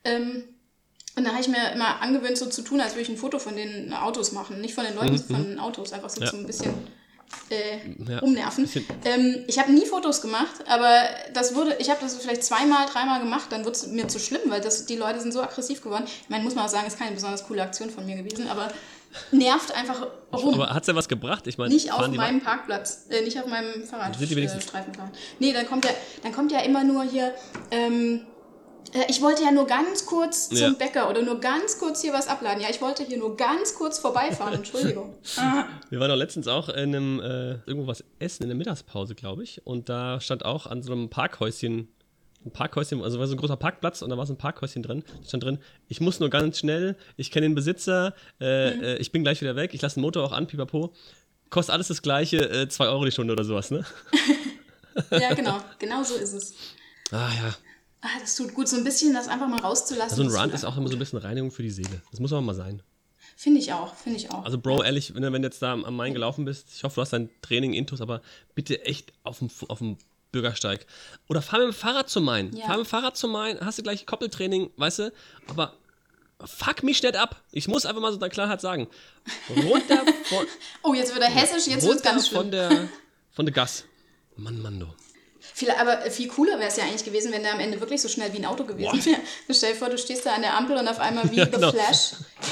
Ähm, 0.06 0.46
und 1.16 1.24
da 1.26 1.32
habe 1.32 1.42
ich 1.42 1.48
mir 1.48 1.72
immer 1.74 2.02
angewöhnt, 2.02 2.38
so 2.38 2.46
zu 2.48 2.62
tun, 2.62 2.80
als 2.80 2.94
würde 2.94 3.02
ich 3.02 3.10
ein 3.10 3.18
Foto 3.18 3.38
von 3.40 3.56
den 3.56 3.94
Autos 3.94 4.32
machen. 4.32 4.62
Nicht 4.62 4.74
von 4.74 4.86
den 4.86 4.96
Leuten, 4.96 5.18
sondern 5.18 5.36
von 5.42 5.50
den 5.52 5.60
Autos. 5.60 5.92
Einfach 5.94 6.10
so 6.10 6.22
Ja. 6.22 6.30
zum 6.30 6.40
ein 6.42 6.48
bisschen 6.48 6.74
äh, 7.50 8.12
ja, 8.12 8.20
rumnerven. 8.20 8.70
Ähm, 9.06 9.44
ich 9.48 9.60
habe 9.60 9.72
nie 9.72 9.86
Fotos 9.86 10.22
gemacht, 10.22 10.64
aber 10.68 11.04
das 11.34 11.56
wurde, 11.56 11.76
ich 11.80 11.90
habe 11.90 12.00
das 12.02 12.16
vielleicht 12.16 12.44
zweimal, 12.44 12.88
dreimal 12.88 13.20
gemacht, 13.20 13.48
dann 13.50 13.66
wird 13.66 13.76
es 13.76 13.88
mir 13.88 14.08
zu 14.08 14.20
schlimm, 14.20 14.42
weil 14.48 14.62
das, 14.62 14.86
die 14.86 14.96
Leute 14.96 15.20
sind 15.20 15.32
so 15.32 15.42
aggressiv 15.42 15.82
geworden. 15.82 16.06
Ich 16.06 16.30
meine, 16.30 16.44
muss 16.44 16.56
man 16.56 16.66
auch 16.66 16.70
sagen, 16.70 16.88
ist 16.88 16.98
keine 17.00 17.12
besonders 17.14 17.46
coole 17.46 17.62
Aktion 17.64 17.90
von 17.90 18.06
mir 18.06 18.16
gewesen, 18.16 18.48
aber 18.48 18.70
nervt 19.32 19.74
einfach 19.74 20.08
rum. 20.32 20.54
Aber 20.54 20.74
hat 20.74 20.84
es 20.84 20.88
ja 20.88 20.96
was 20.96 21.10
gebracht? 21.10 21.48
Ich 21.48 21.58
meine, 21.58 21.74
nicht 21.74 21.92
auf 21.92 22.08
meinem 22.08 22.42
Parkplatz, 22.42 23.08
äh, 23.10 23.22
nicht 23.22 23.40
auf 23.40 23.48
meinem 23.48 23.84
Fahrradstreifen 23.86 24.94
fahren. 24.94 25.12
Nee, 25.40 25.54
dann 25.54 25.68
kommt 25.68 25.86
ja, 25.86 25.92
dann 26.24 26.32
kommt 26.32 26.52
ja 26.52 26.60
immer 26.62 26.84
nur 26.84 27.04
hier. 27.04 27.34
Ähm, 27.72 28.22
äh, 28.22 28.31
ich 29.08 29.22
wollte 29.22 29.44
ja 29.44 29.52
nur 29.52 29.68
ganz 29.68 30.06
kurz 30.06 30.50
zum 30.50 30.58
ja. 30.58 30.70
Bäcker 30.72 31.10
oder 31.10 31.22
nur 31.22 31.40
ganz 31.40 31.80
kurz 31.80 32.02
hier 32.02 32.14
was 32.14 32.28
abladen. 32.28 32.62
Ja, 32.62 32.70
ich 32.70 32.82
wollte 32.82 33.04
hier 33.04 33.18
nur 33.18 33.38
ganz 33.38 33.76
kurz 33.76 34.00
vorbeifahren, 34.00 34.54
Entschuldigung. 34.56 35.16
Wir 35.90 36.00
waren 36.00 36.10
doch 36.10 36.16
letztens 36.16 36.48
auch 36.48 36.70
in 36.70 36.96
einem, 36.96 37.20
äh, 37.20 37.52
irgendwo 37.66 37.88
was 37.88 38.04
essen, 38.20 38.44
in 38.44 38.50
der 38.50 38.58
Mittagspause, 38.58 39.16
glaube 39.16 39.44
ich. 39.44 39.66
Und 39.66 39.90
da 39.90 40.20
stand 40.20 40.46
auch 40.46 40.68
an 40.68 40.84
so 40.84 40.92
einem 40.92 41.10
Parkhäuschen, 41.10 41.88
ein 42.46 42.52
Parkhäuschen, 42.52 43.02
also 43.04 43.20
war 43.20 43.28
so 43.28 43.36
ein 43.36 43.38
großer 43.38 43.58
Parkplatz 43.58 44.02
und 44.02 44.10
da 44.10 44.18
war 44.18 44.26
so 44.26 44.34
ein 44.34 44.38
Parkhäuschen 44.38 44.84
drin. 44.84 45.04
Da 45.22 45.28
stand 45.28 45.44
drin, 45.44 45.60
ich 45.88 46.02
muss 46.02 46.20
nur 46.20 46.30
ganz 46.30 46.60
schnell, 46.60 46.96
ich 47.18 47.32
kenne 47.32 47.48
den 47.48 47.56
Besitzer, 47.56 48.14
äh, 48.40 48.74
mhm. 48.74 48.84
äh, 48.84 48.96
ich 48.98 49.12
bin 49.12 49.24
gleich 49.24 49.42
wieder 49.42 49.56
weg, 49.56 49.74
ich 49.74 49.82
lasse 49.82 49.96
den 49.96 50.02
Motor 50.02 50.24
auch 50.24 50.32
an, 50.32 50.48
pipapo. 50.48 50.94
Kostet 51.50 51.74
alles 51.74 51.90
das 51.90 52.02
gleiche, 52.02 52.68
2 52.68 52.86
äh, 52.86 52.88
Euro 52.88 53.06
die 53.06 53.12
Stunde 53.12 53.34
oder 53.34 53.44
sowas, 53.44 53.72
ne? 53.72 53.86
ja, 55.12 55.34
genau, 55.34 55.60
genau 55.80 56.04
so 56.04 56.16
ist 56.16 56.34
es. 56.34 56.56
Ah 57.12 57.30
ja, 57.42 57.54
Ah, 58.02 58.20
das 58.20 58.36
tut 58.36 58.54
gut, 58.54 58.68
so 58.68 58.78
ein 58.78 58.84
bisschen 58.84 59.14
das 59.14 59.28
einfach 59.28 59.48
mal 59.48 59.60
rauszulassen. 59.60 60.16
So 60.18 60.24
also 60.24 60.38
ein 60.38 60.42
Run 60.42 60.56
ist 60.56 60.66
auch 60.66 60.76
immer 60.76 60.88
so 60.88 60.96
ein 60.96 61.00
bisschen 61.00 61.20
Reinigung 61.20 61.52
für 61.52 61.62
die 61.62 61.70
Seele. 61.70 62.02
Das 62.10 62.20
muss 62.20 62.34
aber 62.34 62.42
mal 62.42 62.56
sein. 62.56 62.82
Finde 63.36 63.60
ich 63.60 63.74
auch, 63.74 63.96
finde 63.96 64.18
ich 64.18 64.32
auch. 64.32 64.44
Also, 64.44 64.58
Bro, 64.58 64.84
ehrlich, 64.84 65.14
wenn, 65.16 65.24
wenn 65.24 65.42
du 65.42 65.48
jetzt 65.48 65.62
da 65.62 65.74
am 65.74 65.96
Main 65.96 66.14
gelaufen 66.14 66.46
bist, 66.46 66.68
ich 66.76 66.84
hoffe, 66.84 66.96
du 66.96 67.02
hast 67.02 67.14
dein 67.14 67.30
Training 67.42 67.74
intus, 67.74 68.02
aber 68.02 68.22
bitte 68.56 68.86
echt 68.86 69.14
auf 69.24 69.40
dem, 69.40 69.50
auf 69.68 69.80
dem 69.80 69.98
Bürgersteig. 70.32 70.86
Oder 71.30 71.42
fahr 71.42 71.60
mit 71.60 71.68
dem 71.70 71.74
Fahrrad 71.74 72.10
zum 72.10 72.24
Main. 72.26 72.56
Ja. 72.56 72.66
Fahr 72.66 72.78
mit 72.78 72.86
dem 72.86 72.90
Fahrrad 72.90 73.18
zum 73.18 73.32
Main, 73.32 73.60
hast 73.62 73.78
du 73.78 73.84
gleich 73.84 74.06
Koppeltraining, 74.06 74.72
weißt 74.78 75.00
du, 75.00 75.14
aber 75.48 75.74
fuck 76.44 76.84
mich 76.84 77.02
nicht 77.04 77.16
ab. 77.16 77.42
Ich 77.52 77.68
muss 77.68 77.86
einfach 77.86 78.02
mal 78.02 78.12
so 78.12 78.18
der 78.18 78.30
Klarheit 78.30 78.62
sagen. 78.62 78.88
Runter 79.50 80.04
von. 80.26 80.46
oh, 80.84 80.94
jetzt 80.94 81.14
wird 81.14 81.24
er 81.24 81.30
hessisch, 81.30 81.68
jetzt 81.68 81.86
wird 81.86 81.98
es 81.98 82.02
ganz 82.04 82.28
schlimm. 82.28 82.42
Von 82.42 82.52
der, 82.52 82.90
von 83.32 83.46
der 83.46 83.54
Gas. 83.54 83.86
Mann, 84.36 84.62
Mann, 84.62 84.80
du. 84.80 84.88
Viel, 85.42 85.72
aber 85.72 86.02
viel 86.12 86.28
cooler 86.28 86.60
wäre 86.60 86.68
es 86.68 86.78
ja 86.78 86.84
eigentlich 86.84 87.04
gewesen, 87.04 87.32
wenn 87.32 87.42
der 87.42 87.54
am 87.54 87.60
Ende 87.60 87.80
wirklich 87.80 88.00
so 88.00 88.08
schnell 88.08 88.32
wie 88.32 88.38
ein 88.38 88.46
Auto 88.46 88.64
gewesen 88.64 89.04
wäre. 89.06 89.20
Stell 89.50 89.74
dir 89.74 89.80
vor, 89.80 89.90
du 89.90 89.98
stehst 89.98 90.26
da 90.26 90.34
an 90.36 90.42
der 90.42 90.56
Ampel 90.56 90.78
und 90.78 90.88
auf 90.88 91.00
einmal 91.00 91.30
wie 91.32 91.36
ja, 91.38 91.46
The 91.46 91.52
genau. 91.52 91.72
Flash 91.72 92.12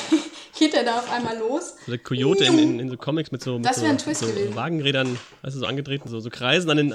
geht 0.58 0.74
er 0.74 0.84
da 0.84 0.98
auf 0.98 1.12
einmal 1.12 1.38
los. 1.38 1.76
Der 1.88 2.00
Coyote 2.00 2.46
in, 2.46 2.58
in, 2.58 2.80
in, 2.80 2.90
so 2.90 2.98
Comics 2.98 3.32
mit 3.32 3.44
so, 3.44 3.58
mit 3.58 3.66
das 3.66 3.78
so, 3.78 3.86
ein 3.86 4.00
Twist 4.00 4.22
so. 4.22 4.56
Wagenrädern, 4.56 5.20
weißt 5.44 5.56
du, 5.56 5.60
so 5.60 5.66
angetreten, 5.68 6.10
so, 6.10 6.20
so 6.20 6.30
Kreisen 6.32 6.70
an 6.72 6.78
den. 6.78 6.90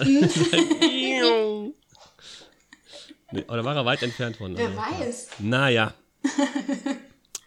nee, 3.30 3.44
oder 3.48 3.64
war 3.64 3.76
er 3.76 3.84
weit 3.84 4.02
entfernt 4.02 4.36
von? 4.36 4.56
Wer 4.56 4.76
weiß. 4.76 5.28
Naja. 5.38 5.94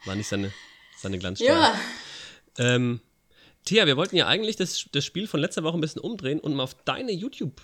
War 0.05 0.15
nicht 0.15 0.27
seine, 0.27 0.53
seine 0.97 1.19
Glanzstelle. 1.19 1.51
Ja. 1.51 1.79
Ähm, 2.57 3.01
Thea, 3.65 3.85
wir 3.85 3.97
wollten 3.97 4.15
ja 4.15 4.27
eigentlich 4.27 4.55
das, 4.55 4.85
das 4.91 5.03
Spiel 5.03 5.27
von 5.27 5.41
letzter 5.41 5.63
Woche 5.63 5.77
ein 5.77 5.81
bisschen 5.81 6.01
umdrehen 6.01 6.39
und 6.39 6.55
mal 6.55 6.63
auf 6.63 6.75
deine 6.85 7.11
YouTube- 7.11 7.61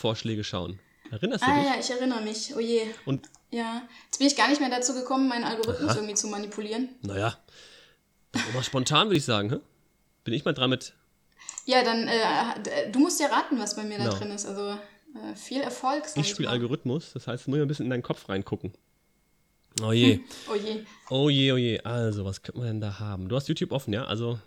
Vorschläge 0.00 0.44
schauen. 0.44 0.80
Erinnerst 1.10 1.44
du 1.44 1.48
ah, 1.48 1.54
dich? 1.54 1.68
Ah 1.68 1.74
ja, 1.74 1.80
ich 1.80 1.90
erinnere 1.90 2.22
mich. 2.22 2.54
Oh 2.56 2.60
je. 2.60 2.82
Und 3.04 3.28
ja, 3.50 3.82
jetzt 4.06 4.18
bin 4.18 4.26
ich 4.26 4.36
gar 4.36 4.48
nicht 4.48 4.60
mehr 4.60 4.70
dazu 4.70 4.94
gekommen, 4.94 5.28
meinen 5.28 5.44
Algorithmus 5.44 5.90
Aha. 5.90 5.98
irgendwie 5.98 6.14
zu 6.14 6.28
manipulieren. 6.28 6.88
Naja, 7.02 7.36
aber 8.32 8.62
spontan 8.62 9.08
würde 9.08 9.18
ich 9.18 9.24
sagen, 9.24 9.50
hä? 9.50 9.58
bin 10.24 10.34
ich 10.34 10.44
mal 10.44 10.52
dran 10.52 10.70
mit. 10.70 10.94
Ja, 11.66 11.82
dann, 11.84 12.08
äh, 12.08 12.90
du 12.90 12.98
musst 13.00 13.20
ja 13.20 13.26
raten, 13.26 13.58
was 13.58 13.76
bei 13.76 13.84
mir 13.84 13.98
da 13.98 14.04
no. 14.04 14.10
Genau. 14.10 14.20
drin 14.22 14.30
ist. 14.32 14.46
Also 14.46 14.70
äh, 14.70 15.34
viel 15.34 15.60
Erfolg. 15.60 16.04
Ich 16.14 16.28
spiele 16.28 16.48
Algorithmus, 16.48 17.12
das 17.12 17.26
heißt, 17.26 17.48
muss 17.48 17.56
ich 17.56 17.62
ein 17.62 17.68
bisschen 17.68 17.86
in 17.86 17.90
deinen 17.90 18.02
Kopf 18.02 18.28
reingucken. 18.28 18.72
Oh 19.82 19.92
je. 19.92 20.14
Hm. 20.14 20.24
Oh 20.50 20.54
je. 20.54 20.84
Oh 21.10 21.28
je, 21.28 21.52
oh 21.52 21.56
je. 21.56 21.80
Also, 21.82 22.24
was 22.24 22.42
könnte 22.42 22.58
man 22.58 22.68
denn 22.68 22.80
da 22.80 22.98
haben? 22.98 23.28
Du 23.28 23.36
hast 23.36 23.48
YouTube 23.48 23.72
offen, 23.72 23.92
ja? 23.92 24.04
Also. 24.04 24.38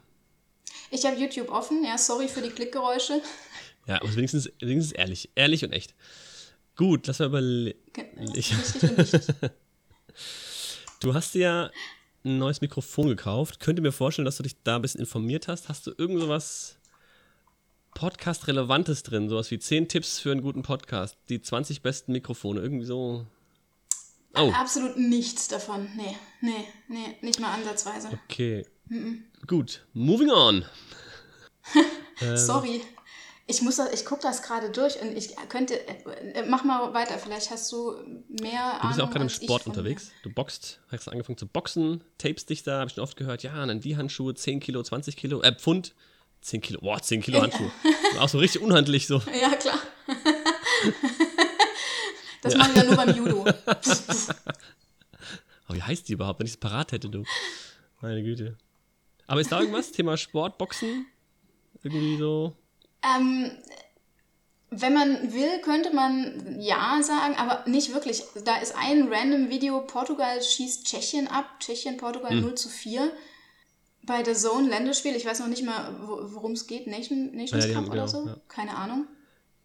Ich 0.92 1.06
habe 1.06 1.18
YouTube 1.18 1.50
offen, 1.50 1.84
ja, 1.84 1.98
sorry 1.98 2.28
für 2.28 2.42
die 2.42 2.50
Klickgeräusche. 2.50 3.22
Ja, 3.86 4.02
aber 4.02 4.16
wenigstens, 4.16 4.50
wenigstens 4.60 4.94
ehrlich. 4.94 5.30
Ehrlich 5.36 5.64
und 5.64 5.72
echt. 5.72 5.94
Gut, 6.76 7.08
lass 7.08 7.20
mal 7.20 7.28
überlegen. 7.28 7.78
du 11.00 11.14
hast 11.14 11.34
dir 11.34 11.42
ja 11.42 11.72
ein 12.24 12.38
neues 12.38 12.62
Mikrofon 12.62 13.08
gekauft. 13.10 13.60
Könnte 13.60 13.82
mir 13.82 13.92
vorstellen, 13.92 14.26
dass 14.26 14.38
du 14.38 14.44
dich 14.44 14.56
da 14.64 14.78
ein 14.78 14.82
bisschen 14.82 15.02
informiert 15.02 15.48
hast. 15.48 15.70
Hast 15.70 15.86
du 15.86 15.94
irgend 15.98 16.20
sowas 16.22 16.78
Podcast-Relevantes 17.94 19.04
drin? 19.04 19.30
Sowas 19.30 19.52
wie 19.52 19.60
10 19.60 19.88
Tipps 19.90 20.20
für 20.20 20.32
einen 20.32 20.42
guten 20.42 20.64
Podcast. 20.64 21.18
Die 21.30 21.42
20 21.42 21.82
besten 21.82 22.14
Mikrofone. 22.14 22.62
Irgendwie 22.62 22.86
so. 22.86 23.28
Oh. 24.36 24.52
Absolut 24.52 24.98
nichts 24.98 25.48
davon. 25.48 25.90
Nee, 25.96 26.18
nee, 26.42 26.68
nee, 26.88 27.18
nicht 27.22 27.40
mal 27.40 27.54
ansatzweise. 27.54 28.10
Okay. 28.26 28.66
Mm 28.88 28.96
-mm. 28.96 29.46
Gut, 29.46 29.86
moving 29.94 30.32
on. 30.32 30.66
Sorry. 32.36 32.82
Ich 33.46 33.62
muss 33.62 33.78
ich 33.78 34.06
gucke 34.06 34.22
das 34.22 34.42
gerade 34.42 34.70
durch 34.70 35.02
und 35.02 35.18
ich 35.18 35.36
könnte, 35.50 35.86
äh, 35.86 36.46
mach 36.48 36.64
mal 36.64 36.94
weiter, 36.94 37.18
vielleicht 37.18 37.52
hast 37.52 37.70
du 37.74 37.98
mehr 38.30 38.80
Du 38.82 38.88
bist 38.88 39.00
ja 39.00 39.06
auch 39.06 39.12
gerade 39.12 39.26
im 39.26 39.30
Sport 39.30 39.68
unterwegs. 39.68 40.12
Du 40.24 40.30
boxt, 40.30 40.80
hast 40.90 41.10
angefangen 41.10 41.38
zu 41.38 41.46
boxen, 41.46 42.06
tapest 42.18 42.50
dich 42.50 42.64
da, 42.64 42.80
habe 42.80 42.88
ich 42.88 42.94
schon 42.96 43.04
oft 43.04 43.18
gehört, 43.18 43.44
ja, 43.44 43.66
dann 43.66 43.82
die 43.82 43.98
Handschuhe, 43.98 44.34
10 44.34 44.62
Kilo, 44.62 44.82
20 44.82 45.18
Kilo, 45.18 45.42
äh, 45.42 45.54
Pfund, 45.54 45.94
10 46.42 46.62
Kilo, 46.62 46.80
boah, 46.80 47.02
10 47.02 47.22
Kilo 47.22 47.42
Handschuhe. 47.42 47.70
auch 48.20 48.30
so 48.30 48.38
richtig 48.38 48.62
unhandlich 48.62 49.08
so. 49.08 49.22
Ja, 49.42 49.50
klar. 49.56 49.78
das 52.42 52.54
ja. 52.54 52.60
mache 52.60 52.72
ich 52.72 52.78
ja 52.78 52.84
nur 52.86 52.96
beim 52.96 53.14
Judo. 53.14 53.46
Aber 55.66 55.78
wie 55.78 55.82
heißt 55.82 56.08
die 56.08 56.14
überhaupt, 56.14 56.40
wenn 56.40 56.48
ich 56.48 56.54
es 56.54 56.58
parat 56.58 56.94
hätte, 56.94 57.10
du? 57.10 57.26
Meine 58.00 58.24
Güte. 58.24 58.58
Aber 59.28 59.42
ist 59.42 59.52
da 59.52 59.60
irgendwas? 59.60 59.92
Thema 59.92 60.16
Sport, 60.16 60.58
Boxen? 60.58 61.08
Irgendwie 61.82 62.18
so? 62.18 62.56
Ähm, 63.04 63.52
wenn 64.76 64.94
man 64.94 65.34
will, 65.34 65.60
könnte 65.62 65.94
man 65.94 66.60
ja 66.60 67.00
sagen, 67.04 67.36
aber 67.36 67.70
nicht 67.70 67.94
wirklich. 67.94 68.24
Da 68.44 68.58
ist 68.58 68.76
ein 68.76 69.08
random 69.12 69.50
Video, 69.50 69.82
Portugal 69.82 70.42
schießt 70.42 70.86
Tschechien 70.86 71.28
ab, 71.28 71.46
Tschechien, 71.60 71.98
Portugal 71.98 72.32
hm. 72.32 72.42
0 72.42 72.56
zu 72.56 72.70
4. 72.70 73.12
Bei 74.06 74.24
der 74.24 74.36
Zone 74.36 74.68
Länderspiel, 74.68 75.16
ich 75.16 75.26
weiß 75.26 75.40
noch 75.40 75.48
nicht 75.48 75.64
mal, 75.64 75.96
worum 76.02 76.54
es 76.54 76.68
geht, 76.68 76.88
Nation, 76.88 77.32
Nations 77.34 77.68
ja, 77.68 77.74
Cup 77.74 77.86
oder 77.86 78.06
genau, 78.06 78.08
so, 78.08 78.26
ja. 78.26 78.38
keine 78.50 78.76
Ahnung. 78.76 79.08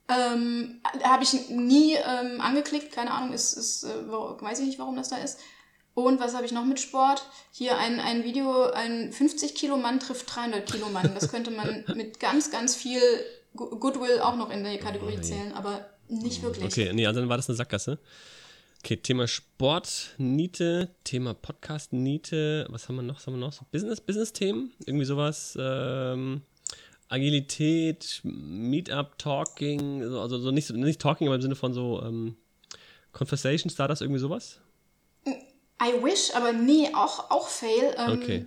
Ähm, 0.09 0.81
Habe 1.03 1.25
ich 1.25 1.51
nie 1.51 1.95
ähm, 1.95 2.41
angeklickt, 2.41 2.93
keine 2.93 3.11
Ahnung, 3.11 3.33
ist, 3.33 3.55
ist 3.55 3.85
äh, 3.85 4.09
weiß 4.09 4.61
ich 4.61 4.67
nicht, 4.67 4.79
warum 4.79 4.97
das 4.97 5.09
da 5.09 5.17
ist. 5.17 5.39
Und 6.05 6.21
was 6.21 6.33
habe 6.35 6.47
ich 6.47 6.53
noch 6.53 6.65
mit 6.65 6.79
Sport? 6.79 7.25
Hier 7.51 7.77
ein, 7.77 7.99
ein 7.99 8.23
Video, 8.23 8.71
ein 8.71 9.11
50 9.11 9.57
Kilo 9.57 9.77
Mann 9.77 9.99
trifft 9.99 10.33
300 10.33 10.65
Kilo 10.71 10.89
Mann. 10.91 11.11
Das 11.13 11.29
könnte 11.29 11.51
man 11.51 11.85
mit 11.97 12.21
ganz, 12.21 12.53
ganz 12.53 12.77
viel 12.77 13.01
Goodwill 13.57 14.21
auch 14.21 14.37
noch 14.37 14.51
in 14.51 14.63
die 14.63 14.79
Kategorie 14.79 15.17
oh, 15.19 15.23
zählen, 15.23 15.53
aber 15.55 15.89
nicht 16.09 16.41
wirklich. 16.41 16.67
Okay, 16.67 16.93
nee, 16.93 17.05
also 17.05 17.19
dann 17.19 17.29
war 17.29 17.37
das 17.37 17.49
eine 17.49 17.57
Sackgasse. 17.57 17.99
Okay, 18.79 18.99
Thema 18.99 19.27
Sport, 19.27 20.15
Niete, 20.19 20.91
Thema 21.03 21.35
Podcast, 21.35 21.93
Niete, 21.93 22.69
was 22.71 22.89
haben 22.89 22.95
wir 22.95 23.03
noch? 23.03 23.17
Was 23.17 23.27
haben 23.27 23.35
wir 23.35 23.41
noch? 23.41 23.53
So 23.53 23.63
Business, 23.73 24.01
Business-Themen? 24.01 24.71
Irgendwie 24.87 25.05
sowas, 25.05 25.59
ähm, 25.61 26.43
Agilität, 27.09 28.21
Meetup, 28.23 29.19
Talking, 29.19 30.03
also 30.05 30.39
so 30.39 30.53
nicht, 30.53 30.71
nicht 30.71 31.01
Talking, 31.01 31.27
aber 31.27 31.35
im 31.35 31.43
Sinne 31.43 31.57
von 31.57 31.75
so 31.75 32.01
ähm, 32.05 32.37
Conversation 33.11 33.69
Starters, 33.69 34.01
irgendwie 34.01 34.21
sowas? 34.21 34.61
I 35.83 36.03
wish, 36.03 36.35
aber 36.35 36.53
nee, 36.53 36.91
auch, 36.95 37.31
auch 37.31 37.49
Fail. 37.49 37.95
Ähm, 37.97 38.13
okay. 38.13 38.47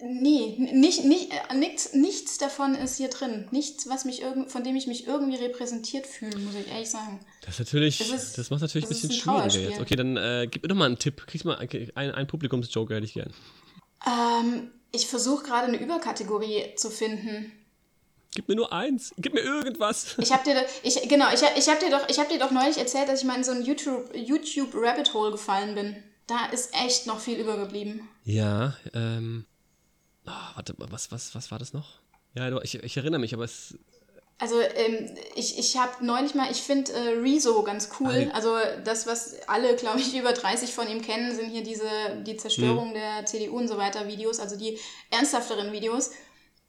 Nee, 0.00 0.56
nicht, 0.72 1.04
nicht, 1.04 1.32
äh, 1.32 1.54
nichts, 1.54 1.92
nichts 1.92 2.38
davon 2.38 2.74
ist 2.74 2.96
hier 2.98 3.08
drin. 3.08 3.48
Nichts, 3.50 3.88
was 3.88 4.04
mich 4.04 4.22
irgend, 4.22 4.50
von 4.50 4.62
dem 4.62 4.76
ich 4.76 4.86
mich 4.86 5.06
irgendwie 5.06 5.36
repräsentiert 5.36 6.06
fühle, 6.06 6.38
muss 6.38 6.54
ich 6.54 6.70
ehrlich 6.70 6.90
sagen. 6.90 7.20
Das 7.40 7.54
ist 7.54 7.60
natürlich, 7.60 7.98
das, 7.98 8.10
ist, 8.10 8.38
das 8.38 8.50
macht 8.50 8.60
natürlich 8.60 8.86
das 8.86 9.02
ein 9.02 9.08
bisschen 9.08 9.32
ein 9.32 9.50
schwieriger 9.50 9.70
jetzt. 9.70 9.80
Okay, 9.80 9.96
dann 9.96 10.16
äh, 10.16 10.46
gib 10.48 10.62
mir 10.62 10.68
doch 10.68 10.76
mal 10.76 10.86
einen 10.86 10.98
Tipp. 10.98 11.26
Kriegst 11.26 11.44
mal 11.44 11.56
einen, 11.56 12.12
einen 12.12 12.26
Publikumsjoker, 12.26 12.94
hätte 12.94 13.06
ich 13.06 13.14
gern. 13.14 13.32
Ähm, 14.06 14.70
ich 14.92 15.06
versuche 15.06 15.44
gerade 15.44 15.66
eine 15.66 15.78
Überkategorie 15.78 16.74
zu 16.76 16.90
finden. 16.90 17.52
Gib 18.34 18.48
mir 18.48 18.54
nur 18.54 18.72
eins. 18.72 19.14
Gib 19.16 19.32
mir 19.34 19.40
irgendwas. 19.40 20.14
Ich 20.18 20.30
habe 20.30 20.44
dir, 20.44 20.64
ich, 20.82 21.08
genau, 21.08 21.26
ich, 21.32 21.40
ich 21.56 21.68
habe 21.68 21.80
dir 21.80 21.90
doch, 21.90 22.08
ich 22.08 22.18
habe 22.18 22.28
dir 22.32 22.38
doch 22.38 22.50
neulich 22.50 22.76
erzählt, 22.76 23.08
dass 23.08 23.20
ich 23.20 23.26
mal 23.26 23.36
in 23.36 23.44
so 23.44 23.52
ein 23.52 23.64
YouTube, 23.64 24.14
YouTube 24.14 24.74
Rabbit 24.74 25.14
Hole 25.14 25.32
gefallen 25.32 25.74
bin. 25.74 25.96
Da 26.26 26.46
ist 26.46 26.74
echt 26.74 27.06
noch 27.06 27.20
viel 27.20 27.38
übergeblieben. 27.38 28.08
Ja, 28.24 28.76
ähm. 28.94 29.46
Oh, 30.26 30.56
warte, 30.56 30.74
was, 30.78 31.12
was, 31.12 31.34
was 31.36 31.52
war 31.52 31.58
das 31.60 31.72
noch? 31.72 32.00
Ja, 32.34 32.60
ich, 32.62 32.74
ich 32.74 32.96
erinnere 32.96 33.20
mich, 33.20 33.32
aber 33.32 33.44
es. 33.44 33.78
Also 34.38 34.60
ähm, 34.60 35.14
ich, 35.34 35.58
ich 35.58 35.78
habe 35.78 36.04
neulich 36.04 36.34
mal, 36.34 36.50
ich 36.50 36.60
finde 36.60 36.92
äh, 36.92 37.20
Rezo 37.20 37.62
ganz 37.62 37.88
cool. 37.98 38.28
Ah, 38.30 38.36
also 38.36 38.54
das, 38.84 39.06
was 39.06 39.36
alle, 39.46 39.76
glaube 39.76 40.00
ich, 40.00 40.14
über 40.18 40.32
30 40.32 40.74
von 40.74 40.88
ihm 40.88 41.00
kennen, 41.00 41.34
sind 41.34 41.48
hier 41.48 41.62
diese, 41.62 41.88
die 42.26 42.36
Zerstörung 42.36 42.88
hm. 42.88 42.94
der 42.94 43.24
CDU 43.24 43.56
und 43.56 43.68
so 43.68 43.78
weiter 43.78 44.08
Videos, 44.08 44.40
also 44.40 44.58
die 44.58 44.78
ernsthafteren 45.10 45.72
Videos. 45.72 46.10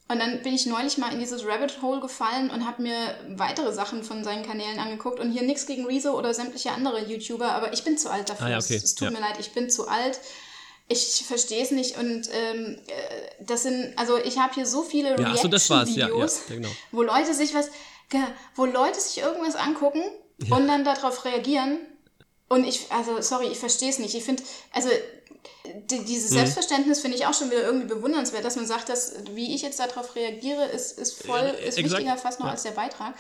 Und 0.10 0.20
dann 0.20 0.42
bin 0.42 0.54
ich 0.56 0.66
neulich 0.66 0.98
mal 0.98 1.12
in 1.12 1.20
dieses 1.20 1.46
Rabbit 1.46 1.82
Hole 1.82 2.00
gefallen 2.00 2.50
und 2.50 2.66
habe 2.66 2.82
mir 2.82 2.96
weitere 3.36 3.74
Sachen 3.74 4.04
von 4.04 4.24
seinen 4.24 4.46
Kanälen 4.46 4.80
angeguckt. 4.80 5.20
Und 5.20 5.32
hier 5.32 5.42
nichts 5.42 5.66
gegen 5.66 5.86
Rezo 5.86 6.18
oder 6.18 6.34
sämtliche 6.34 6.72
andere 6.72 7.04
YouTuber, 7.04 7.52
aber 7.52 7.74
ich 7.74 7.84
bin 7.84 7.98
zu 7.98 8.10
alt 8.10 8.30
dafür. 8.30 8.46
Ah, 8.48 8.50
ja, 8.52 8.58
okay. 8.58 8.76
es, 8.76 8.84
es 8.84 8.96
tut 8.96 9.08
Ja. 9.08 9.12
mir 9.12 9.20
leid, 9.20 9.36
ich 9.40 9.52
bin 9.52 9.70
zu 9.70 9.88
alt. 9.88 10.20
Ich 10.90 11.26
verstehe 11.28 11.62
es 11.62 11.72
nicht 11.72 11.98
und 11.98 12.30
ähm, 12.32 12.80
äh, 12.88 13.44
das 13.44 13.64
sind, 13.64 13.92
also 13.98 14.18
ich 14.18 14.40
habe 14.40 14.54
hier 14.54 14.66
so 14.66 14.84
viele 14.84 15.20
Ja, 15.20 15.34
ach 15.34 15.38
so, 15.38 15.50
das 15.50 15.70
war's. 15.70 15.90
Ja, 15.90 16.08
ja, 16.08 16.16
Reaction-Videos, 16.16 16.42
ja, 16.48 16.56
genau. 16.56 16.70
wo 16.94 17.02
Leute 17.04 17.34
sich 17.34 17.54
was, 17.54 17.70
wo 18.56 18.64
Leute 18.64 18.98
sich 18.98 19.22
irgendwas 19.22 19.58
angucken 19.58 20.02
und 20.50 20.68
dann 20.68 20.86
darauf 20.86 21.26
reagieren. 21.26 21.80
Und 22.48 22.64
ich, 22.66 22.90
also 22.90 23.20
sorry, 23.20 23.48
ich 23.48 23.58
verstehe 23.60 23.90
es 23.90 24.00
nicht. 24.00 24.16
Ich 24.16 24.24
finde, 24.24 24.42
also 24.72 24.88
die, 25.90 26.04
dieses 26.06 26.32
Mhm. 26.32 26.36
Selbstverständnis 26.36 27.00
finde 27.02 27.18
ich 27.18 27.26
auch 27.26 27.34
schon 27.34 27.50
wieder 27.52 27.64
irgendwie 27.64 27.88
bewundernswert, 27.88 28.44
dass 28.46 28.56
man 28.56 28.66
sagt, 28.68 28.90
dass 28.90 29.14
wie 29.34 29.54
ich 29.56 29.62
jetzt 29.62 29.80
darauf 29.80 30.16
reagiere, 30.16 30.66
ist, 30.66 30.98
ist 30.98 31.24
voll, 31.26 31.40
ist 31.66 31.78
exakt. 31.78 31.92
wichtiger 32.00 32.18
fast 32.18 32.40
noch 32.40 32.48
Ja. 32.48 32.52
als 32.54 32.64
der 32.64 32.72
Beitrag. 32.72 33.16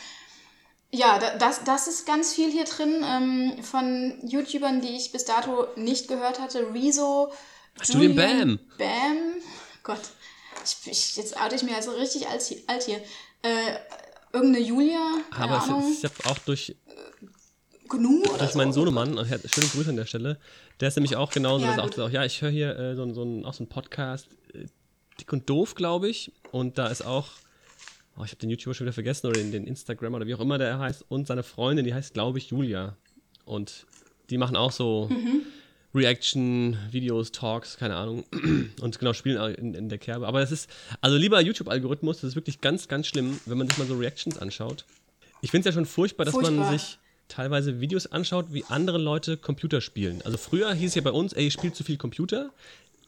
Ja, 0.91 1.19
da, 1.19 1.35
das, 1.37 1.63
das 1.65 1.87
ist 1.87 2.05
ganz 2.05 2.33
viel 2.33 2.49
hier 2.51 2.63
drin 2.63 3.03
ähm, 3.05 3.61
von 3.63 4.17
YouTubern, 4.25 4.79
die 4.81 4.95
ich 4.95 5.11
bis 5.11 5.25
dato 5.25 5.67
nicht 5.75 6.07
gehört 6.07 6.39
hatte. 6.39 6.73
Rezo, 6.73 7.31
Julian 7.83 8.15
Bam. 8.15 8.59
Bam. 8.77 9.35
Gott, 9.83 9.99
ich, 10.63 10.89
ich, 10.91 11.15
jetzt 11.17 11.39
oute 11.41 11.55
ich 11.55 11.63
mir 11.63 11.75
also 11.75 11.91
richtig 11.91 12.27
alt, 12.29 12.41
hier- 12.41 12.61
alt 12.67 12.83
hier. 12.83 13.01
Äh, 13.41 13.77
irgendeine 14.33 14.65
Julia, 14.65 14.99
keine 15.31 15.43
Aber 15.53 15.63
Ahnung, 15.63 15.93
ich 15.97 16.03
habe 16.03 16.13
auch 16.31 16.37
durch, 16.39 16.75
Gnu 17.87 18.21
oder 18.23 18.37
durch 18.39 18.51
so. 18.51 18.57
meinen 18.57 18.73
Sohnemann, 18.73 19.17
und 19.17 19.27
schöne 19.27 19.67
Grüße 19.67 19.89
an 19.89 19.95
der 19.95 20.05
Stelle, 20.05 20.39
der 20.79 20.87
ist 20.89 20.95
nämlich 20.95 21.15
auch 21.15 21.31
genauso, 21.31 21.65
Ja, 21.65 21.77
auch 21.79 21.93
sagt, 21.93 22.13
ja, 22.13 22.23
ich 22.25 22.41
höre 22.41 22.49
hier 22.49 22.77
äh, 22.77 22.95
so, 22.95 23.11
so 23.13 23.23
ein, 23.23 23.45
auch 23.45 23.53
so 23.53 23.63
einen 23.63 23.69
Podcast, 23.69 24.29
äh, 24.53 24.65
Dick 25.19 25.31
und 25.33 25.49
Doof, 25.49 25.75
glaube 25.75 26.09
ich, 26.09 26.31
und 26.51 26.77
da 26.77 26.87
ist 26.87 27.03
auch, 27.03 27.27
oh, 28.17 28.23
ich 28.23 28.31
habe 28.31 28.37
den 28.37 28.49
YouTuber 28.49 28.73
schon 28.73 28.85
wieder 28.85 28.93
vergessen, 28.93 29.27
oder 29.27 29.37
den, 29.37 29.51
den 29.51 29.65
Instagram 29.67 30.13
oder 30.13 30.27
wie 30.27 30.35
auch 30.35 30.39
immer 30.39 30.57
der 30.57 30.79
heißt, 30.79 31.05
und 31.09 31.27
seine 31.27 31.43
Freundin, 31.43 31.85
die 31.85 31.93
heißt, 31.93 32.13
glaube 32.13 32.37
ich, 32.37 32.49
Julia. 32.49 32.95
Und 33.45 33.85
die 34.29 34.37
machen 34.37 34.55
auch 34.55 34.71
so 34.71 35.07
Mhm. 35.09 35.43
Reaction-Videos, 35.95 37.31
Talks, 37.31 37.77
keine 37.77 37.95
Ahnung, 37.95 38.23
und 38.81 38.99
genau, 38.99 39.13
spielen 39.13 39.37
auch 39.37 39.47
in, 39.47 39.73
in 39.73 39.89
der 39.89 39.97
Kerbe. 39.97 40.27
Aber 40.27 40.41
es 40.41 40.51
ist, 40.51 40.69
also 41.01 41.17
lieber 41.17 41.41
YouTube-Algorithmus, 41.41 42.17
das 42.21 42.29
ist 42.29 42.35
wirklich 42.35 42.61
ganz, 42.61 42.87
ganz 42.87 43.07
schlimm, 43.07 43.39
wenn 43.45 43.57
man 43.57 43.67
sich 43.67 43.77
mal 43.77 43.87
so 43.87 43.95
Reactions 43.97 44.37
anschaut. 44.37 44.85
Ich 45.41 45.51
finde 45.51 45.67
es 45.69 45.73
ja 45.73 45.77
schon 45.79 45.85
furchtbar, 45.85 46.25
dass 46.25 46.35
man 46.35 46.45
Furchtbar. 46.45 46.71
sich 46.77 46.99
teilweise 47.27 47.79
Videos 47.81 48.07
anschaut, 48.07 48.47
wie 48.49 48.63
andere 48.69 48.97
Leute 48.97 49.37
Computer 49.37 49.81
spielen. 49.81 50.21
Also 50.23 50.37
früher 50.37 50.73
hieß 50.73 50.89
es 50.89 50.95
ja 50.95 51.01
bei 51.01 51.11
uns, 51.11 51.33
ey, 51.33 51.45
ihr 51.45 51.51
spielt 51.51 51.75
zu 51.75 51.83
viel 51.83 51.97
Computer. 51.97 52.51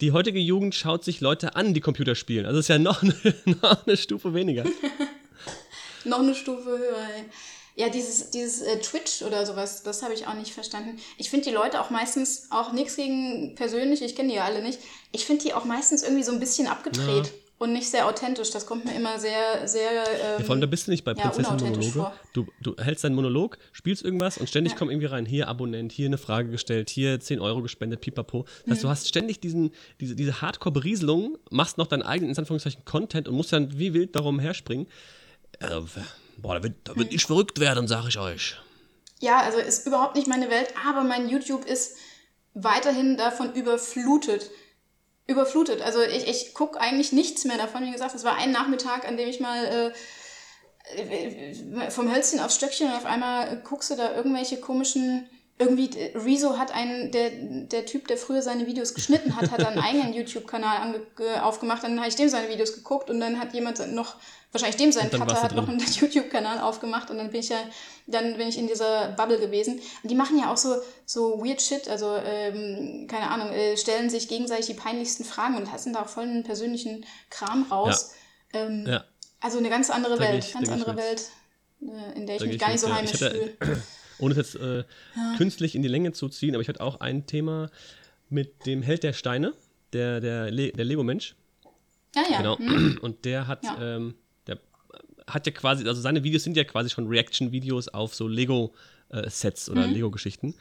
Die 0.01 0.11
heutige 0.11 0.39
Jugend 0.39 0.75
schaut 0.75 1.03
sich 1.03 1.19
Leute 1.19 1.55
an, 1.55 1.73
die 1.73 1.81
Computer 1.81 2.15
spielen. 2.15 2.45
Also 2.45 2.59
es 2.59 2.65
ist 2.65 2.69
ja 2.69 2.79
noch 2.79 3.03
eine, 3.03 3.13
noch 3.61 3.85
eine 3.85 3.97
Stufe 3.97 4.33
weniger. 4.33 4.65
Noch 6.05 6.19
eine 6.19 6.33
Stufe 6.33 6.69
höher. 6.69 6.97
ey. 7.13 7.25
Ja, 7.75 7.89
dieses, 7.89 8.29
dieses 8.29 8.61
äh, 8.61 8.79
Twitch 8.79 9.21
oder 9.21 9.45
sowas, 9.45 9.83
das 9.83 10.01
habe 10.01 10.13
ich 10.13 10.27
auch 10.27 10.33
nicht 10.33 10.53
verstanden. 10.53 10.97
Ich 11.17 11.29
finde 11.29 11.49
die 11.49 11.55
Leute 11.55 11.81
auch 11.81 11.89
meistens, 11.89 12.47
auch 12.51 12.71
nichts 12.73 12.95
gegen 12.95 13.55
persönlich, 13.55 14.01
ich 14.01 14.15
kenne 14.15 14.29
die 14.29 14.35
ja 14.35 14.45
alle 14.45 14.61
nicht, 14.61 14.79
ich 15.11 15.25
finde 15.25 15.43
die 15.43 15.53
auch 15.53 15.65
meistens 15.65 16.03
irgendwie 16.03 16.23
so 16.23 16.31
ein 16.31 16.39
bisschen 16.39 16.67
abgedreht 16.67 17.27
Ja. 17.27 17.31
Und 17.59 17.73
nicht 17.73 17.89
sehr 17.89 18.07
authentisch. 18.07 18.49
Das 18.51 18.65
kommt 18.65 18.85
mir 18.85 18.95
immer 18.95 19.19
sehr, 19.19 19.67
sehr. 19.67 19.91
Ähm, 19.91 20.39
Ja, 20.39 20.45
vor 20.45 20.51
allem, 20.51 20.61
da 20.61 20.67
bist 20.67 20.87
du 20.87 20.91
nicht 20.91 21.03
bei 21.03 21.11
ja, 21.11 21.21
Prinzessin 21.21 21.53
unauthentisch 21.53 21.93
Monologe. 21.93 22.15
Du, 22.33 22.47
du 22.61 22.75
hältst 22.77 23.03
deinen 23.03 23.15
Monolog, 23.15 23.57
spielst 23.73 24.03
irgendwas 24.03 24.37
und 24.37 24.49
ständig 24.49 24.75
kommt 24.75 24.91
irgendwie 24.91 25.07
rein, 25.07 25.25
hier 25.25 25.47
Abonnent, 25.47 25.91
hier 25.91 26.07
eine 26.07 26.17
Frage 26.17 26.49
gestellt, 26.49 26.89
hier 26.89 27.19
10 27.19 27.39
Euro 27.39 27.61
gespendet, 27.61 28.01
pipapo. 28.01 28.45
Das 28.65 28.75
heißt, 28.75 28.83
du 28.83 28.89
hast 28.89 29.07
ständig 29.09 29.41
diesen, 29.41 29.71
diese, 29.99 30.15
diese 30.15 30.41
Hardcore-Berieselung, 30.41 31.37
machst 31.51 31.77
noch 31.77 31.87
deinen 31.87 32.03
eigenen, 32.03 32.31
in 32.31 32.37
Anführungszeichen, 32.37 32.85
Content 32.85 33.27
und 33.27 33.35
musst 33.35 33.51
dann 33.51 33.77
wie 33.77 33.93
wild 33.93 34.15
darum 34.15 34.39
herspringen. 34.39 34.87
Also, 35.59 35.85
boah, 36.37 36.55
da 36.55 36.63
wird, 36.63 36.75
da 36.85 36.95
wird 36.95 37.13
ich 37.13 37.25
verrückt 37.25 37.59
werden, 37.59 37.87
sag 37.87 38.07
ich 38.07 38.17
euch. 38.17 38.55
Ja, 39.19 39.41
also 39.41 39.59
ist 39.59 39.85
überhaupt 39.85 40.15
nicht 40.15 40.27
meine 40.27 40.49
Welt, 40.49 40.73
aber 40.87 41.03
mein 41.03 41.27
YouTube 41.27 41.65
ist 41.65 41.97
weiterhin 42.53 43.17
davon 43.17 43.53
überflutet. 43.53 44.49
Überflutet. 45.29 45.81
Also 45.81 46.01
ich, 46.01 46.27
ich 46.27 46.53
gucke 46.55 46.81
eigentlich 46.81 47.11
nichts 47.11 47.45
mehr 47.45 47.57
davon. 47.57 47.85
Wie 47.85 47.91
gesagt, 47.91 48.15
es 48.15 48.23
war 48.23 48.35
ein 48.35 48.51
Nachmittag, 48.51 49.07
an 49.07 49.15
dem 49.15 49.29
ich 49.29 49.39
mal 49.39 49.93
äh, 50.95 51.91
vom 51.91 52.11
Hölzchen 52.11 52.39
aufs 52.39 52.55
Stöckchen 52.55 52.87
und 52.87 52.95
auf 52.95 53.05
einmal 53.05 53.61
guckst 53.61 53.91
du 53.91 53.95
da 53.95 54.15
irgendwelche 54.15 54.59
komischen. 54.59 55.29
Irgendwie, 55.61 55.89
äh, 55.99 56.17
Rezo 56.17 56.57
hat 56.57 56.73
einen, 56.73 57.11
der, 57.11 57.29
der 57.31 57.85
Typ, 57.85 58.07
der 58.07 58.17
früher 58.17 58.41
seine 58.41 58.65
Videos 58.65 58.93
geschnitten 58.93 59.35
hat, 59.35 59.51
hat 59.51 59.63
einen 59.65 59.77
eigenen 59.79 60.13
YouTube-Kanal 60.15 61.01
aufgemacht. 61.41 61.83
Dann 61.83 61.99
habe 61.99 62.07
ich 62.07 62.15
dem 62.15 62.29
seine 62.29 62.47
Videos 62.49 62.73
geguckt 62.73 63.09
und 63.09 63.19
dann 63.19 63.39
hat 63.39 63.53
jemand 63.53 63.77
noch, 63.93 64.15
wahrscheinlich 64.53 64.77
dem 64.77 64.91
sein 64.93 65.11
Cutter 65.11 65.41
hat 65.43 65.53
noch 65.55 65.65
drin. 65.65 65.79
einen 65.81 65.91
YouTube-Kanal 65.99 66.61
aufgemacht 66.61 67.11
und 67.11 67.17
dann 67.17 67.29
bin 67.29 67.41
ich 67.41 67.49
ja, 67.49 67.57
dann 68.07 68.37
bin 68.37 68.47
ich 68.47 68.57
in 68.57 68.67
dieser 68.67 69.09
Bubble 69.09 69.37
gewesen. 69.37 69.81
Und 70.01 70.09
die 70.09 70.15
machen 70.15 70.39
ja 70.39 70.51
auch 70.51 70.55
so, 70.57 70.77
so 71.05 71.43
weird 71.43 71.61
shit, 71.61 71.89
also 71.89 72.15
ähm, 72.15 73.07
keine 73.09 73.29
Ahnung, 73.29 73.49
äh, 73.51 73.75
stellen 73.75 74.09
sich 74.09 74.29
gegenseitig 74.29 74.67
die 74.67 74.73
peinlichsten 74.75 75.25
Fragen 75.25 75.57
und 75.57 75.69
lassen 75.69 75.91
da 75.91 76.03
auch 76.03 76.07
voll 76.09 76.23
einen 76.23 76.43
persönlichen 76.45 77.05
Kram 77.29 77.67
raus. 77.69 78.13
Ähm, 78.53 78.85
Ja. 78.87 79.03
Also 79.41 79.57
eine 79.57 79.69
ganz 79.69 79.89
andere 79.89 80.15
Da 80.17 80.23
Welt, 80.23 80.45
ich- 80.45 80.53
ganz 80.53 80.69
andere. 80.69 80.95
Welt, 80.95 81.23
äh, 81.81 82.17
in 82.17 82.27
der 82.27 82.37
ich 82.37 82.43
mich 82.43 82.51
ich 82.53 82.59
gar 82.59 82.69
nicht 82.71 82.79
so 82.79 82.87
ja. 82.87 82.95
heimisch 82.95 83.11
fühle. 83.11 83.57
Ohne 84.19 84.33
es 84.35 84.53
jetzt 84.53 84.55
äh, 84.61 84.83
künstlich 85.37 85.75
in 85.75 85.81
die 85.81 85.87
Länge 85.87 86.11
zu 86.11 86.29
ziehen, 86.29 86.53
aber 86.55 86.61
ich 86.61 86.69
hatte 86.69 86.81
auch 86.81 86.99
ein 86.99 87.25
Thema 87.25 87.69
mit 88.29 88.65
dem 88.65 88.81
Held 88.81 89.03
der 89.03 89.13
Steine, 89.13 89.53
der, 89.93 90.19
der, 90.19 90.51
Le 90.51 90.71
der 90.71 90.85
Lego-Mensch. 90.85 91.35
Ja, 92.15 92.23
ja. 92.29 92.37
Genau. 92.37 92.57
Hm? 92.57 92.99
Und 93.01 93.25
der 93.25 93.47
hat, 93.47 93.63
Ja. 93.63 93.95
ähm, 93.95 94.15
der 94.47 94.59
hat 95.27 95.45
ja 95.45 95.51
quasi, 95.53 95.87
also 95.87 96.01
seine 96.01 96.23
Videos 96.23 96.43
sind 96.43 96.57
ja 96.57 96.63
quasi 96.63 96.89
schon 96.89 97.07
Reaction-Videos 97.07 97.87
auf 97.89 98.13
so 98.15 98.27
Lego-Sets 98.27 99.69
oder 99.69 99.87
Mhm. 99.87 99.93
Lego-Geschichten. 99.93 100.55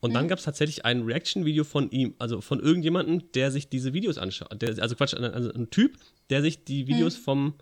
Und 0.00 0.14
dann 0.14 0.26
gab 0.26 0.38
es 0.40 0.44
tatsächlich 0.44 0.84
ein 0.84 1.02
Reaction-Video 1.02 1.62
von 1.62 1.88
ihm, 1.92 2.14
also 2.18 2.40
von 2.40 2.58
irgendjemandem, 2.58 3.30
der 3.32 3.52
sich 3.52 3.68
diese 3.68 3.92
Videos 3.92 4.18
anschaut. 4.18 4.60
Der, 4.60 4.80
also 4.82 4.96
Quatsch, 4.96 5.14
also 5.14 5.52
ein 5.52 5.70
Typ, 5.70 5.96
der 6.28 6.42
sich 6.42 6.64
die 6.64 6.88
Videos 6.88 7.16
Mhm. 7.18 7.22
vom 7.22 7.54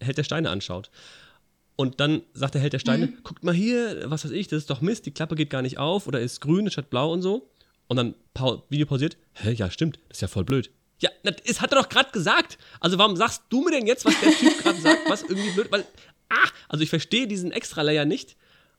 Held 0.00 0.16
der 0.18 0.22
Steine 0.24 0.50
anschaut. 0.50 0.90
Und 1.80 1.98
dann 1.98 2.22
sagt 2.34 2.54
der 2.54 2.60
Held 2.60 2.74
der 2.74 2.78
Steine, 2.78 3.06
Mhm. 3.06 3.18
guckt 3.24 3.42
mal 3.42 3.54
hier, 3.54 4.02
was 4.10 4.24
weiß 4.24 4.32
ich, 4.32 4.48
das 4.48 4.58
ist 4.58 4.70
doch 4.70 4.80
Mist, 4.82 5.06
die 5.06 5.12
Klappe 5.12 5.34
geht 5.34 5.48
gar 5.48 5.62
nicht 5.62 5.78
auf 5.78 6.06
oder 6.06 6.20
ist 6.20 6.40
grün 6.40 6.70
statt 6.70 6.90
blau 6.90 7.10
und 7.12 7.22
so. 7.22 7.48
Und 7.88 7.96
dann 7.96 8.14
pau 8.34 8.64
Video 8.68 8.86
pausiert, 8.86 9.16
hä, 9.32 9.52
ja 9.52 9.70
stimmt, 9.70 9.98
das 10.08 10.18
ist 10.18 10.22
ja 10.22 10.28
voll 10.28 10.44
blöd. 10.44 10.70
Ja, 10.98 11.08
das 11.22 11.60
hat 11.62 11.72
er 11.72 11.80
doch 11.80 11.88
gerade 11.88 12.10
gesagt. 12.12 12.58
Also 12.80 12.98
warum 12.98 13.16
sagst 13.16 13.44
du 13.48 13.62
mir 13.62 13.70
denn 13.70 13.86
jetzt, 13.86 14.04
was 14.04 14.14
der 14.20 14.30
Typ 14.32 14.58
gerade 14.62 14.78
sagt, 14.80 15.08
was 15.08 15.22
irgendwie 15.22 15.50
blöd, 15.52 15.72
weil, 15.72 15.84
ah, 16.28 16.48
also 16.68 16.82
ich 16.84 16.90
verstehe 16.90 17.26
diesen 17.26 17.50
Extra-Layer 17.50 18.04
nicht 18.04 18.36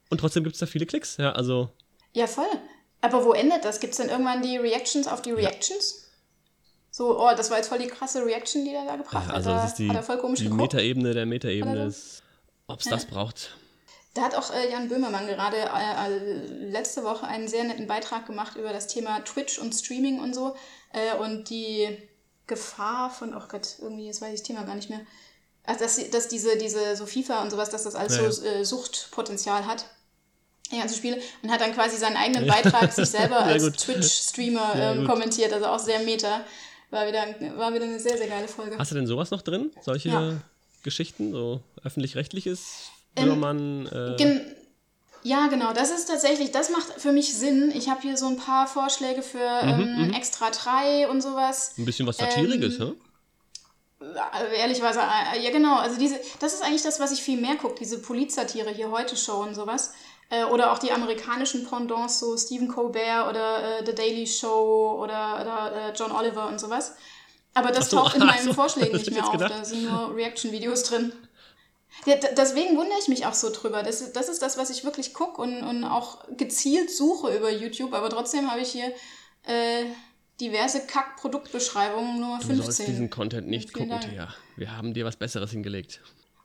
und 0.08 0.18
trotzdem 0.18 0.44
gibt 0.44 0.54
es 0.54 0.60
da 0.60 0.66
viele 0.66 0.86
Klicks, 0.86 1.16
ja, 1.16 1.32
also 1.32 1.70
Ja, 2.14 2.26
voll. 2.28 2.46
Aber 3.00 3.24
wo 3.24 3.32
endet 3.32 3.64
das? 3.64 3.80
Gibt 3.80 3.92
es 3.94 3.98
dann 3.98 4.08
irgendwann 4.10 4.42
die 4.42 4.56
Reactions 4.58 5.08
auf 5.08 5.20
die 5.22 5.32
Reactions? 5.32 6.08
So, 6.92 7.18
oh, 7.20 7.30
das 7.36 7.50
war 7.50 7.56
jetzt 7.56 7.68
voll 7.68 7.78
die 7.80 7.88
krasse 7.88 8.24
Reaction, 8.24 8.64
die 8.64 8.70
er 8.72 8.84
da 8.86 8.94
gebracht 8.96 9.14
Ja, 9.14 9.26
hat. 9.26 9.34
also 9.34 9.50
Da 9.50 9.56
das 9.62 9.70
ist 9.72 9.78
die, 9.78 9.88
die. 9.88 10.48
Metaebene 10.50 11.14
der 11.14 11.26
Metaebene 11.26 11.92
ob 12.66 12.80
es 12.80 12.86
das 12.86 13.06
braucht. 13.06 13.56
Da 14.14 14.22
hat 14.22 14.34
auch 14.34 14.52
äh, 14.52 14.70
Jan 14.70 14.88
Böhmermann 14.88 15.26
gerade 15.26 15.56
äh, 15.56 16.06
äh, 16.06 16.46
letzte 16.70 17.02
Woche 17.02 17.26
einen 17.26 17.48
sehr 17.48 17.64
netten 17.64 17.86
Beitrag 17.86 18.26
gemacht 18.26 18.56
über 18.56 18.72
das 18.72 18.86
Thema 18.86 19.20
Twitch 19.20 19.58
und 19.58 19.72
Streaming 19.72 20.20
und 20.20 20.34
so. 20.34 20.54
Äh, 20.92 21.16
und 21.16 21.48
die 21.48 21.88
Gefahr 22.46 23.10
von, 23.10 23.34
oh 23.34 23.42
Gott, 23.48 23.76
irgendwie, 23.80 24.06
jetzt 24.06 24.20
weiß 24.20 24.34
ich 24.34 24.40
das 24.40 24.46
Thema 24.46 24.64
gar 24.64 24.74
nicht 24.74 24.90
mehr. 24.90 25.00
Also, 25.64 25.84
dass, 25.84 26.10
dass 26.10 26.28
diese, 26.28 26.58
diese 26.58 26.96
so 26.96 27.06
FIFA 27.06 27.42
und 27.42 27.50
sowas, 27.50 27.70
dass 27.70 27.84
das 27.84 27.94
alles 27.94 28.16
Ja, 28.16 28.30
so 28.30 28.44
äh, 28.44 28.64
Suchtpotenzial 28.64 29.64
hat. 29.66 29.86
Die 30.70 30.78
ganzen 30.78 30.96
Spiele. 30.96 31.20
Und 31.42 31.50
hat 31.50 31.60
dann 31.60 31.72
quasi 31.72 31.96
seinen 31.96 32.16
eigenen 32.16 32.46
Beitrag 32.46 32.92
sich 32.92 33.08
selber 33.10 33.40
als. 33.40 33.64
Twitch-Streamer 33.72 34.74
ähm, 34.74 35.06
kommentiert. 35.06 35.52
Also 35.52 35.66
auch 35.66 35.78
sehr 35.78 36.00
meta. 36.00 36.44
War 36.90 37.06
wieder, 37.06 37.24
war 37.56 37.72
wieder 37.72 37.84
eine 37.84 37.98
sehr, 37.98 38.18
sehr 38.18 38.28
geile 38.28 38.48
Folge. 38.48 38.76
Hast 38.76 38.90
du 38.90 38.94
denn 38.94 39.06
sowas 39.06 39.30
noch 39.30 39.40
drin? 39.40 39.70
Solche 39.80 40.10
Ja. 40.10 40.36
Geschichten, 40.82 41.32
so 41.32 41.60
öffentlich-rechtliches? 41.82 42.90
Ähm, 43.16 43.24
Böhmermann, 43.24 43.86
äh, 43.86 44.16
Gen 44.16 44.40
ja, 45.24 45.46
genau, 45.46 45.72
das 45.72 45.92
ist 45.92 46.06
tatsächlich, 46.06 46.50
das 46.50 46.70
macht 46.70 47.00
für 47.00 47.12
mich 47.12 47.32
Sinn. 47.32 47.72
Ich 47.76 47.88
habe 47.88 48.00
hier 48.02 48.16
so 48.16 48.26
ein 48.26 48.36
paar 48.36 48.66
Vorschläge 48.66 49.22
für 49.22 49.38
Mhm, 49.64 49.80
ähm, 50.06 50.14
Extra 50.14 50.50
3 50.50 51.08
und 51.08 51.20
sowas. 51.20 51.74
ein 51.78 51.84
bisschen 51.84 52.08
was 52.08 52.16
Satiriges, 52.16 52.80
ähm, 52.80 52.96
hä? 54.00 54.04
Äh, 54.04 54.58
Ehrlichweise, 54.60 54.98
äh, 55.00 55.40
ja 55.40 55.50
genau, 55.52 55.76
also 55.76 55.96
diese, 55.96 56.18
das 56.40 56.54
ist 56.54 56.62
eigentlich 56.64 56.82
das, 56.82 56.98
was 56.98 57.12
ich 57.12 57.22
viel 57.22 57.40
mehr 57.40 57.54
gucke, 57.54 57.76
diese 57.78 58.02
Polizsatire 58.02 58.70
hier, 58.70 58.90
heute 58.90 59.16
Show 59.16 59.36
und 59.42 59.54
sowas. 59.54 59.92
Äh, 60.28 60.44
oder 60.44 60.72
auch 60.72 60.78
die 60.78 60.90
amerikanischen 60.90 61.68
Pendants, 61.68 62.18
so 62.18 62.36
Stephen 62.36 62.66
Colbert 62.66 63.28
oder 63.28 63.78
äh, 63.78 63.86
The 63.86 63.94
Daily 63.94 64.26
Show 64.26 64.98
oder, 65.00 65.40
oder 65.40 65.72
äh, 65.90 65.92
John 65.94 66.10
Oliver 66.10 66.48
und 66.48 66.58
sowas. 66.58 66.94
Aber 67.54 67.70
das 67.70 67.90
so, 67.90 67.98
taucht 67.98 68.16
in 68.16 68.20
meinen 68.26 68.44
so, 68.44 68.54
Vorschlägen 68.54 68.96
nicht 68.96 69.10
mehr 69.10 69.24
auf, 69.24 69.32
gedacht. 69.32 69.50
da 69.52 69.64
sind 69.64 69.84
nur 69.84 70.14
Reaction-Videos 70.16 70.84
drin. 70.84 71.12
Ja, 72.06 72.16
deswegen 72.36 72.76
wundere 72.76 72.98
ich 73.00 73.08
mich 73.08 73.26
auch 73.26 73.34
so 73.34 73.50
drüber. 73.52 73.82
Das, 73.82 74.00
ist- 74.00 74.14
das 74.16 74.28
ist 74.28 74.40
das, 74.40 74.56
was 74.56 74.70
ich 74.70 74.84
wirklich 74.84 75.12
gucke 75.12 75.40
und, 75.42 75.62
und 75.62 75.84
auch 75.84 76.24
gezielt 76.36 76.90
suche 76.90 77.36
über 77.36 77.50
YouTube, 77.50 77.92
aber 77.92 78.08
trotzdem 78.08 78.50
habe 78.50 78.60
ich 78.62 78.70
hier 78.72 78.86
äh, 79.44 79.84
diverse 80.40 80.86
Kack-Produktbeschreibungen 80.86 82.18
nur 82.18 82.38
Du 82.38 82.46
15. 82.46 82.62
sollst 82.64 82.88
diesen 82.88 83.10
Content 83.10 83.48
nicht 83.48 83.70
Vielen 83.72 83.88
gucken, 83.90 84.00
Dank. 84.00 84.12
Thea. 84.12 84.34
Wir 84.56 84.76
haben 84.76 84.94
dir 84.94 85.04
was 85.04 85.16
Besseres 85.16 85.50
hingelegt. 85.50 86.00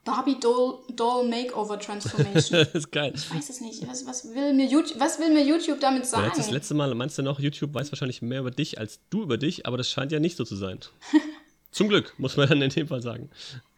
Barbie 0.08 0.40
Doll, 0.40 0.80
Doll 0.96 1.28
Makeover 1.28 1.78
Transformation. 1.78 2.60
das 2.60 2.74
ist 2.74 2.92
geil. 2.94 3.12
ich 3.14 3.30
weiß 3.30 3.50
es 3.50 3.60
nicht. 3.60 3.86
Was, 3.88 4.06
was, 4.08 4.34
will 4.34 4.54
mir 4.54 4.66
YouTube, 4.66 5.00
was 5.02 5.20
will 5.20 5.30
mir 5.34 5.44
YouTube 5.44 5.82
damit 5.82 6.04
Ja, 6.04 6.10
sagen? 6.10 6.26
jetzt 6.28 6.40
das 6.40 6.50
letzte 6.50 6.76
Mal, 6.76 6.96
meinst 6.96 7.18
du 7.18 7.24
noch, 7.24 7.42
YouTube 7.42 7.74
weiß 7.74 7.92
wahrscheinlich 7.92 8.22
mehr 8.22 8.40
über 8.40 8.52
dich 8.52 8.80
als 8.80 9.02
du 9.10 9.24
über 9.24 9.38
dich, 9.38 9.66
aber 9.66 9.76
das 9.76 9.90
scheint 9.90 10.14
ja 10.14 10.20
nicht 10.22 10.38
so 10.38 10.46
zu 10.46 10.56
sein. 10.56 10.80
Zum 11.72 11.90
Glück, 11.90 12.14
muss 12.18 12.38
man 12.38 12.48
dann 12.48 12.62
in 12.62 12.70
dem 12.70 12.88
Fall 12.88 13.02
sagen. 13.02 13.30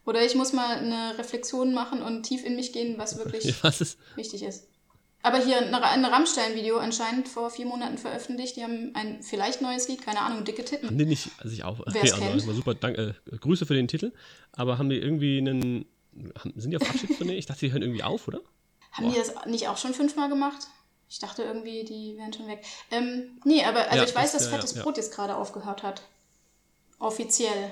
Oder 0.06 0.24
ich 0.24 0.36
muss 0.36 0.54
mal 0.54 0.78
eine 0.78 1.18
Reflexion 1.18 1.74
machen 1.74 2.04
und 2.04 2.24
tief 2.24 2.46
in 2.46 2.56
mich 2.56 2.74
gehen, 2.74 3.00
was 3.00 3.18
wirklich 3.18 3.52
Was 3.64 3.82
ist? 3.82 3.98
wichtig 4.16 4.44
ist. 4.44 4.68
Aber 5.24 5.44
hier 5.44 5.58
ein, 5.58 5.74
ein 5.74 6.06
Rammstein-Video 6.06 6.78
anscheinend 6.78 7.28
vor 7.28 7.50
vier 7.50 7.66
Monaten 7.66 7.98
veröffentlicht. 7.98 8.56
Die 8.56 8.64
haben 8.64 8.92
ein 8.94 9.24
vielleicht 9.24 9.62
neues 9.62 9.88
Lied, 9.88 10.04
keine 10.04 10.22
Ahnung, 10.22 10.46
dicke 10.46 10.64
Titten. 10.64 10.90
Haben 10.90 10.98
die 11.00 11.06
nicht, 11.06 11.30
also 11.40 11.52
ich 11.54 11.64
auch, 11.64 11.80
Wer's 11.80 12.14
okay, 12.14 12.24
also 12.24 12.46
kennt. 12.46 12.56
super, 12.56 12.76
dank, 12.76 12.98
äh, 12.98 13.14
Grüße 13.40 13.66
für 13.66 13.74
den 13.74 13.88
Titel, 13.88 14.14
aber 14.54 14.78
haben 14.78 14.90
die 14.90 14.98
irgendwie 14.98 15.40
einen, 15.40 15.86
sind 16.56 16.72
die 16.72 16.78
auf 16.78 16.90
Abschiedstournee? 16.90 17.38
Ich 17.38 17.46
dachte, 17.46 17.62
die 17.62 17.72
hören 17.72 17.82
irgendwie 17.82 18.04
auf, 18.04 18.28
oder? 18.28 18.40
Haben 18.92 19.12
die 19.12 19.18
das 19.18 19.34
nicht 19.46 19.68
auch 19.68 19.78
schon 19.78 19.94
fünfmal 19.94 20.30
gemacht? 20.30 20.68
Ich 21.10 21.20
dachte 21.20 21.44
irgendwie, 21.44 21.84
die 21.84 22.18
wären 22.18 22.34
schon 22.34 22.48
weg. 22.48 22.64
Ähm, 22.92 23.40
nee, 23.44 23.64
aber 23.64 23.82
also 23.86 23.98
Ja, 23.98 24.04
ich 24.04 24.16
weiß, 24.16 24.32
das- 24.34 24.44
dass 24.44 24.52
ja, 24.52 24.58
Fettes 24.58 24.76
ja. 24.76 24.84
Brot 24.84 24.98
jetzt 24.98 25.14
gerade 25.14 25.36
aufgehört 25.36 25.84
hat. 25.84 26.02
Offiziell. 27.00 27.72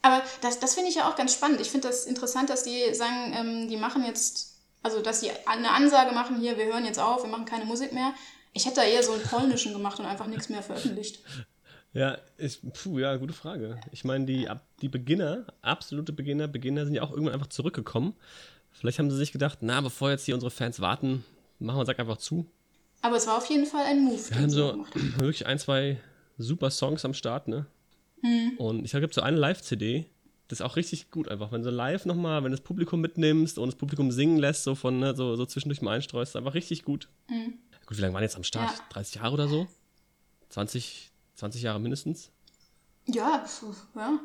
Aber 0.00 0.22
das, 0.40 0.58
das 0.58 0.74
finde 0.74 0.88
ich 0.90 0.96
ja 0.96 1.08
auch 1.10 1.14
ganz 1.16 1.32
spannend. 1.32 1.60
Ich 1.60 1.70
finde 1.70 1.88
das 1.88 2.06
interessant, 2.06 2.50
dass 2.50 2.64
die 2.64 2.92
sagen, 2.94 3.32
ähm, 3.36 3.68
die 3.68 3.76
machen 3.76 4.04
jetzt, 4.04 4.56
also 4.82 5.00
dass 5.00 5.20
die 5.20 5.30
eine 5.46 5.70
Ansage 5.70 6.12
machen, 6.12 6.40
hier, 6.40 6.56
wir 6.56 6.64
hören 6.64 6.84
jetzt 6.84 6.98
auf, 6.98 7.22
wir 7.22 7.30
machen 7.30 7.44
keine 7.44 7.64
Musik 7.64 7.92
mehr. 7.92 8.12
Ich 8.52 8.66
hätte 8.66 8.76
da 8.76 8.82
eher 8.84 9.02
so 9.02 9.12
einen 9.12 9.22
polnischen 9.22 9.72
gemacht 9.72 10.00
und 10.00 10.06
einfach 10.06 10.26
nichts 10.26 10.48
mehr 10.48 10.62
veröffentlicht. 10.62 11.22
Ja, 11.94 12.18
ist, 12.38 12.62
puh, 12.72 12.98
ja, 12.98 13.16
gute 13.16 13.34
Frage. 13.34 13.78
Ich 13.90 14.04
meine, 14.04 14.24
die, 14.24 14.48
die 14.80 14.88
Beginner, 14.88 15.46
absolute 15.60 16.12
Beginner, 16.12 16.48
Beginner 16.48 16.84
sind 16.86 16.94
ja 16.94 17.02
auch 17.02 17.10
irgendwann 17.10 17.34
einfach 17.34 17.48
zurückgekommen. 17.48 18.14
Vielleicht 18.70 18.98
haben 18.98 19.10
sie 19.10 19.16
sich 19.16 19.32
gedacht, 19.32 19.58
na, 19.60 19.80
bevor 19.80 20.10
jetzt 20.10 20.24
hier 20.24 20.34
unsere 20.34 20.50
Fans 20.50 20.80
warten, 20.80 21.24
machen 21.58 21.78
wir 21.78 21.86
Sack 21.86 22.00
einfach 22.00 22.16
zu. 22.16 22.46
Aber 23.02 23.16
es 23.16 23.26
war 23.26 23.36
auf 23.36 23.46
jeden 23.50 23.66
Fall 23.66 23.84
ein 23.84 24.04
Move. 24.04 24.18
Wir 24.18 24.36
den 24.36 24.42
haben 24.42 24.50
so 24.50 24.86
wirklich 25.18 25.46
ein, 25.46 25.58
zwei 25.58 26.00
super 26.38 26.70
Songs 26.70 27.04
am 27.04 27.14
Start, 27.14 27.48
ne? 27.48 27.66
Hm. 28.22 28.52
Und 28.56 28.84
ich 28.84 28.92
gibt 28.92 29.12
so 29.12 29.20
eine 29.20 29.36
Live-CD, 29.36 30.06
das 30.48 30.60
ist 30.60 30.66
auch 30.66 30.76
richtig 30.76 31.10
gut 31.10 31.28
einfach. 31.28 31.50
Wenn 31.50 31.62
du 31.62 31.70
live 31.70 32.04
nochmal, 32.04 32.44
wenn 32.44 32.52
du 32.52 32.56
das 32.56 32.64
Publikum 32.64 33.00
mitnimmst 33.00 33.58
und 33.58 33.68
das 33.68 33.76
Publikum 33.76 34.10
singen 34.10 34.38
lässt, 34.38 34.64
so 34.64 34.74
von, 34.74 34.98
ne, 34.98 35.14
so, 35.14 35.34
so 35.36 35.46
zwischendurch 35.46 35.82
mal 35.82 35.96
einstreust, 35.96 36.32
ist 36.32 36.36
einfach 36.36 36.54
richtig 36.54 36.84
gut. 36.84 37.08
Gut, 37.86 37.96
wie 37.96 38.02
lange 38.02 38.14
waren 38.14 38.20
die 38.20 38.26
jetzt 38.26 38.36
am 38.36 38.44
Start? 38.44 38.70
Hm. 38.70 38.76
Ja. 38.76 38.84
30 38.90 39.14
Jahre 39.16 39.34
oder 39.34 39.48
so? 39.48 39.66
20, 40.50 41.11
20 41.36 41.62
Jahre 41.62 41.80
mindestens? 41.80 42.30
Ja, 43.06 43.44
ja. 43.94 44.20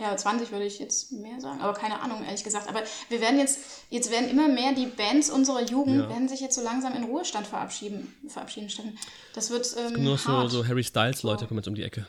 Ja, 0.00 0.16
20 0.16 0.52
würde 0.52 0.64
ich 0.64 0.78
jetzt 0.78 1.10
mehr 1.10 1.40
sagen, 1.40 1.60
aber 1.60 1.74
keine 1.76 2.00
Ahnung, 2.00 2.22
ehrlich 2.24 2.44
gesagt. 2.44 2.68
Aber 2.68 2.82
wir 3.08 3.20
werden 3.20 3.36
jetzt, 3.40 3.58
jetzt 3.90 4.12
werden 4.12 4.28
immer 4.30 4.46
mehr 4.46 4.72
die 4.72 4.86
Bands 4.86 5.28
unserer 5.28 5.62
Jugend, 5.62 6.02
Ja. 6.02 6.08
werden 6.08 6.28
sich 6.28 6.38
jetzt 6.40 6.54
so 6.54 6.62
langsam 6.62 6.94
in 6.94 7.02
Ruhestand 7.02 7.48
verabschieden, 7.48 8.14
verabschieden 8.28 8.70
Steffen. 8.70 8.96
Das 9.34 9.50
wird 9.50 9.66
ähm, 9.76 10.04
Nur 10.04 10.16
so, 10.16 10.46
so 10.46 10.64
Harry 10.68 10.84
Styles-Leute 10.84 11.46
kommen 11.48 11.58
jetzt 11.58 11.66
um 11.66 11.74
die 11.74 11.82
Ecke. 11.82 12.06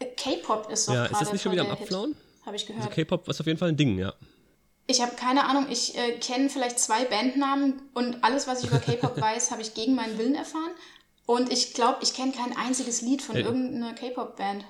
Äh, 0.00 0.06
K-Pop 0.16 0.70
ist 0.70 0.86
doch 0.88 0.92
Ja, 0.92 1.06
ist 1.06 1.18
das 1.18 1.32
nicht 1.32 1.40
schon 1.40 1.52
wieder 1.52 1.62
am 1.64 1.70
Abflauen? 1.70 2.14
Habe 2.44 2.56
ich 2.56 2.62
Also 2.68 2.74
gehört. 2.74 2.92
K-Pop 2.94 3.28
ist 3.28 3.40
auf 3.40 3.46
jeden 3.46 3.58
Fall 3.58 3.70
ein 3.70 3.76
Ding, 3.78 3.98
ja. 3.98 4.12
Ich 4.86 5.00
habe 5.00 5.14
keine 5.16 5.44
Ahnung, 5.46 5.66
ich 5.70 5.96
äh, 5.96 6.18
kenne 6.18 6.50
vielleicht 6.50 6.78
zwei 6.78 7.06
Bandnamen 7.06 7.80
und 7.94 8.22
alles, 8.22 8.48
was 8.48 8.62
ich 8.62 8.68
über 8.68 8.80
K-Pop 8.80 9.18
weiß, 9.20 9.50
habe 9.50 9.62
ich 9.62 9.72
gegen 9.72 9.94
meinen 9.94 10.18
Willen 10.18 10.34
erfahren. 10.34 10.72
Und 11.30 11.52
ich 11.52 11.74
glaube, 11.74 11.98
ich 12.02 12.12
kenne 12.12 12.32
kein 12.32 12.56
einziges 12.56 13.02
Lied 13.02 13.22
von 13.22 13.36
Äh, 13.36 13.42
irgendeiner 13.42 13.94
K-Pop-Band. 13.94 14.64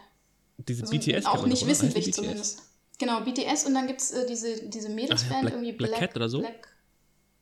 Diese 0.59 0.83
Also 0.83 0.93
BTS. 0.99 1.25
auch 1.25 1.47
nicht 1.47 1.63
die 1.63 1.67
wissentlich 1.69 2.05
BTS? 2.05 2.17
zumindest. 2.17 2.63
Genau, 2.99 3.21
BTS 3.23 3.65
und 3.65 3.73
dann 3.73 3.87
gibt 3.87 4.03
es 4.03 4.11
äh, 4.11 4.27
diese, 4.27 4.69
diese 4.69 4.91
Mädelsband, 4.91 5.41
Black- 5.41 5.53
irgendwie 5.55 5.73
Black 5.73 5.93
Cat 5.95 6.17
oder 6.17 6.29
so? 6.29 6.41
Black, 6.41 6.69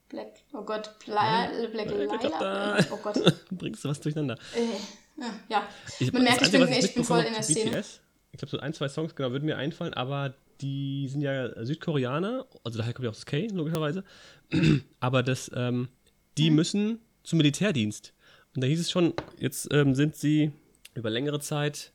Black, 0.09 0.35
oh 0.53 0.63
Gott, 0.63 0.97
Pla 1.01 1.49
Black 1.73 1.89
Black 1.89 2.23
Lila. 2.23 2.79
Oh 2.93 2.97
Gott. 3.03 3.21
Bringst 3.51 3.85
du 3.85 3.89
was 3.89 4.01
durcheinander? 4.01 4.39
Äh, 4.55 5.21
ja, 5.21 5.31
ja. 5.49 5.69
Ich, 5.99 6.13
Man 6.13 6.23
merkt, 6.23 6.43
ich 6.43 6.53
bin, 6.53 6.69
ich 6.69 6.95
bin 6.95 7.03
voll 7.03 7.23
in 7.25 7.33
der 7.35 7.43
Szene. 7.43 7.73
BTS, 7.73 8.01
ich 8.31 8.39
glaube, 8.39 8.51
so 8.53 8.59
ein, 8.61 8.73
zwei 8.73 8.89
Songs, 8.89 9.17
genau, 9.17 9.33
würden 9.33 9.47
mir 9.47 9.57
einfallen, 9.57 9.95
aber 9.95 10.35
die 10.61 11.09
sind 11.09 11.23
ja 11.23 11.65
Südkoreaner, 11.65 12.47
also 12.63 12.79
daher 12.79 12.93
kommt 12.93 13.03
ja 13.05 13.11
auch 13.11 13.15
das 13.17 13.27
K, 13.27 13.49
logischerweise. 13.49 14.05
aber 15.01 15.25
das, 15.25 15.51
ähm, 15.57 15.89
die 16.37 16.51
müssen 16.53 17.01
zum 17.25 17.39
Militärdienst. 17.39 18.13
Und 18.55 18.63
da 18.63 18.67
hieß 18.67 18.81
es 18.81 18.91
schon, 18.91 19.15
jetzt 19.39 19.69
ähm, 19.73 19.95
sind 19.95 20.17
sie 20.17 20.53
über 20.95 21.11
längere 21.11 21.41
Zeit 21.41 21.93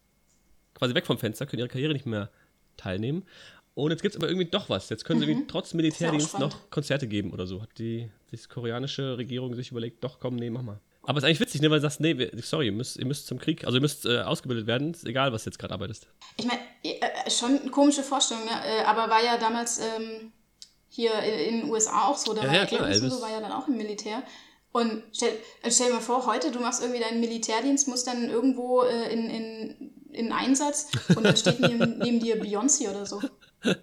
quasi 0.75 0.93
weg 0.95 1.05
vom 1.05 1.17
Fenster, 1.17 1.45
können 1.45 1.59
ihre 1.59 1.67
Karriere 1.69 1.93
nicht 1.93 2.05
mehr 2.05 2.29
teilnehmen. 2.77 3.23
Und 3.75 3.91
jetzt 3.91 4.01
gibt 4.01 4.13
es 4.15 4.21
aber 4.21 4.29
irgendwie 4.29 4.49
doch 4.49 4.69
was. 4.69 4.89
Jetzt 4.89 5.03
können 5.03 5.19
sie 5.19 5.25
irgendwie 5.27 5.47
trotz 5.47 5.73
Militärdienst 5.73 6.35
Mhm. 6.35 6.39
noch 6.41 6.69
Konzerte 6.69 7.07
geben 7.07 7.31
oder 7.31 7.47
so. 7.47 7.61
Hat 7.61 7.69
die, 7.79 8.09
die 8.31 8.37
koreanische 8.47 9.17
Regierung 9.17 9.55
sich 9.55 9.71
überlegt, 9.71 10.03
doch 10.03 10.19
komm, 10.19 10.35
nee, 10.35 10.49
mach 10.49 10.61
mal. 10.61 10.79
Aber 11.05 11.17
es 11.17 11.23
ist 11.23 11.27
eigentlich 11.27 11.39
witzig, 11.41 11.61
ne, 11.61 11.69
weil 11.69 11.79
du 11.79 11.81
sagst, 11.81 11.99
nee, 11.99 12.29
sorry, 12.43 12.67
ihr 12.67 12.71
müsst, 12.71 12.95
ihr 12.97 13.05
müsst 13.05 13.27
zum 13.27 13.37
Krieg, 13.39 13.65
also 13.65 13.77
ihr 13.77 13.81
müsst 13.81 14.05
äh, 14.05 14.19
ausgebildet 14.21 14.67
werden, 14.67 14.93
ist 14.93 15.05
egal, 15.05 15.33
was 15.33 15.43
du 15.43 15.49
jetzt 15.49 15.57
gerade 15.59 15.73
arbeitest. 15.73 16.07
Ich 16.37 16.45
meine, 16.45 16.59
äh, 16.83 17.29
schon 17.29 17.59
eine 17.59 17.69
komische 17.71 18.03
Vorstellung, 18.03 18.45
ne? 18.45 18.51
äh, 18.51 18.83
aber 18.85 19.09
war 19.09 19.21
ja 19.21 19.37
damals 19.37 19.79
ähm, 19.79 20.31
hier 20.87 21.11
in, 21.19 21.61
den 21.61 21.69
USA 21.69 22.05
auch 22.07 22.17
so. 22.17 22.33
Da 22.33 22.43
Ja, 22.43 22.47
war 22.47 22.55
ja, 22.55 22.65
klar, 22.65 22.89
Elvis. 22.89 23.13
so 23.13 23.21
war 23.21 23.31
ja 23.31 23.41
dann 23.41 23.51
auch 23.51 23.67
im 23.67 23.75
Militär. 23.75 24.23
Und 24.73 25.03
stell, 25.13 25.31
äh, 25.61 25.71
stell 25.71 25.87
dir 25.87 25.93
mal 25.93 26.01
vor, 26.01 26.25
heute, 26.25 26.51
du 26.51 26.59
machst 26.59 26.81
irgendwie 26.81 26.99
deinen 26.99 27.19
Militärdienst, 27.19 27.87
musst 27.87 28.07
dann 28.07 28.29
irgendwo 28.29 28.81
äh, 28.81 29.13
in, 29.13 29.29
in, 29.29 29.91
in 30.11 30.31
Einsatz 30.31 30.87
und 31.15 31.23
dann 31.23 31.37
steht 31.37 31.59
neben, 31.59 31.97
neben 31.99 32.19
dir 32.19 32.41
Beyoncé 32.41 32.89
oder 32.89 33.05
so. 33.05 33.21
Das 33.61 33.75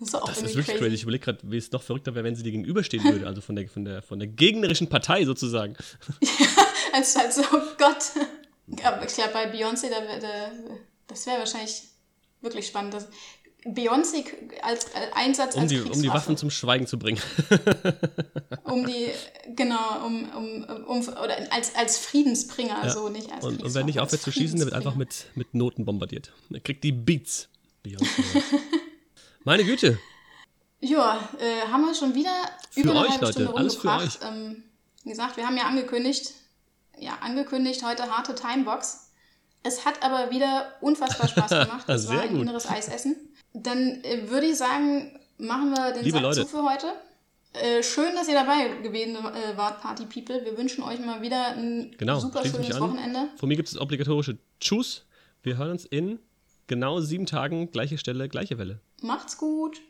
ist 0.00 0.14
auch 0.14 0.28
Das 0.28 0.42
ist 0.42 0.54
wirklich 0.54 0.76
crazy. 0.76 0.94
Ich 0.94 1.02
überlege 1.04 1.24
gerade, 1.24 1.38
wie 1.44 1.56
es 1.56 1.72
noch 1.72 1.82
verrückter 1.82 2.14
wäre, 2.14 2.24
wenn 2.24 2.36
sie 2.36 2.42
dir 2.42 2.52
gegenüberstehen 2.52 3.02
würde, 3.04 3.26
also 3.26 3.40
von 3.40 3.56
der, 3.56 3.68
von 3.68 3.86
der, 3.86 4.02
von 4.02 4.18
der 4.18 4.28
gegnerischen 4.28 4.88
Partei 4.88 5.24
sozusagen. 5.24 5.76
Als, 6.92 7.16
als 7.16 7.38
oh 7.38 7.60
Gott. 7.76 8.12
Aber 8.82 9.04
ich 9.04 9.14
glaube, 9.14 9.30
bei 9.34 9.52
Beyoncé, 9.52 9.90
da, 9.90 10.18
da, 10.18 10.52
das 11.06 11.26
wäre 11.26 11.38
wahrscheinlich 11.38 11.82
wirklich 12.40 12.66
spannend. 12.66 12.94
Das, 12.94 13.08
Beyoncé 13.64 14.24
als, 14.62 14.86
als 14.94 15.12
Einsatz 15.14 15.54
Um 15.56 15.62
als 15.62 15.70
die, 15.70 15.80
um 15.80 16.00
die. 16.02 16.08
Waffen 16.08 16.36
zum 16.36 16.50
Schweigen 16.50 16.86
zu 16.86 16.98
bringen. 16.98 17.20
um 18.64 18.86
die, 18.86 19.08
genau, 19.56 20.06
um, 20.06 20.28
um, 20.30 20.84
um 20.86 21.08
oder 21.08 21.36
als, 21.52 21.74
als 21.74 21.98
Friedensbringer, 21.98 22.84
Ja. 22.84 22.90
so 22.90 23.08
nicht 23.08 23.30
als 23.32 23.44
Und, 23.44 23.62
und 23.62 23.74
wer 23.74 23.84
nicht 23.84 24.00
aufhört 24.00 24.22
zu 24.22 24.30
schießen, 24.30 24.56
der 24.58 24.66
wird 24.66 24.74
einfach 24.76 24.94
mit, 24.94 25.26
mit 25.34 25.54
Noten 25.54 25.84
bombardiert. 25.84 26.32
Er 26.52 26.60
kriegt 26.60 26.84
die 26.84 26.92
Beats. 26.92 27.48
Beyoncé. 27.84 28.06
Meine 29.44 29.64
Güte. 29.64 29.98
Ja, 30.80 31.28
äh, 31.40 31.68
haben 31.70 31.82
wir 31.84 31.94
schon 31.94 32.14
wieder 32.14 32.30
Für 32.70 32.80
über 32.80 32.90
eine 32.92 33.00
euch, 33.00 33.10
halbe 33.10 33.24
Leute, 33.26 33.32
Stunde 33.42 33.56
alles 33.56 33.74
für 33.74 33.88
rumgebracht. 33.88 34.18
Ähm, 34.22 34.62
wie 35.04 35.10
gesagt, 35.10 35.36
wir 35.36 35.46
haben 35.46 35.56
ja 35.56 35.64
angekündigt, 35.64 36.32
ja, 36.98 37.18
angekündigt 37.20 37.84
heute 37.84 38.04
harte 38.04 38.34
Timebox. 38.34 39.10
Es 39.64 39.84
hat 39.84 40.02
aber 40.02 40.30
wieder 40.30 40.72
unfassbar 40.80 41.28
Spaß 41.28 41.50
gemacht. 41.66 41.88
Es 41.88 42.02
Sehr 42.04 42.16
war 42.16 42.22
ein 42.22 42.30
gut. 42.30 42.42
inneres 42.42 42.68
Eisessen. 42.68 43.16
Dann 43.54 44.02
äh, 44.04 44.28
würde 44.28 44.46
ich 44.46 44.56
sagen, 44.56 45.18
machen 45.38 45.70
wir 45.70 45.92
den 45.92 46.04
Liebe 46.04 46.16
Sack 46.18 46.22
Leute. 46.22 46.40
zu 46.42 46.46
für 46.48 46.62
heute. 46.64 46.86
Äh, 47.54 47.82
schön, 47.82 48.14
dass 48.14 48.28
ihr 48.28 48.34
dabei 48.34 48.68
gewesen 48.82 49.16
äh, 49.16 49.56
wart, 49.56 49.80
Party 49.80 50.04
People. 50.04 50.44
Wir 50.44 50.56
wünschen 50.58 50.82
euch 50.84 51.00
mal 51.00 51.22
wieder 51.22 51.56
ein 51.56 51.94
Genau. 51.98 52.18
super 52.20 52.44
schönes. 52.44 52.78
Wochenende. 52.78 53.30
Von 53.36 53.48
mir 53.48 53.56
gibt 53.56 53.68
es 53.68 53.74
das 53.74 53.80
obligatorische 53.82 54.38
Tschüss. 54.60 55.04
Wir 55.42 55.56
hören 55.56 55.70
uns 55.72 55.84
in 55.86 56.18
genau 56.66 57.00
sieben 57.00 57.26
Tagen, 57.26 57.70
gleiche 57.70 57.96
Stelle, 57.98 58.28
gleiche 58.28 58.58
Welle. 58.58 58.80
Macht's 59.00 59.38
gut. 59.38 59.80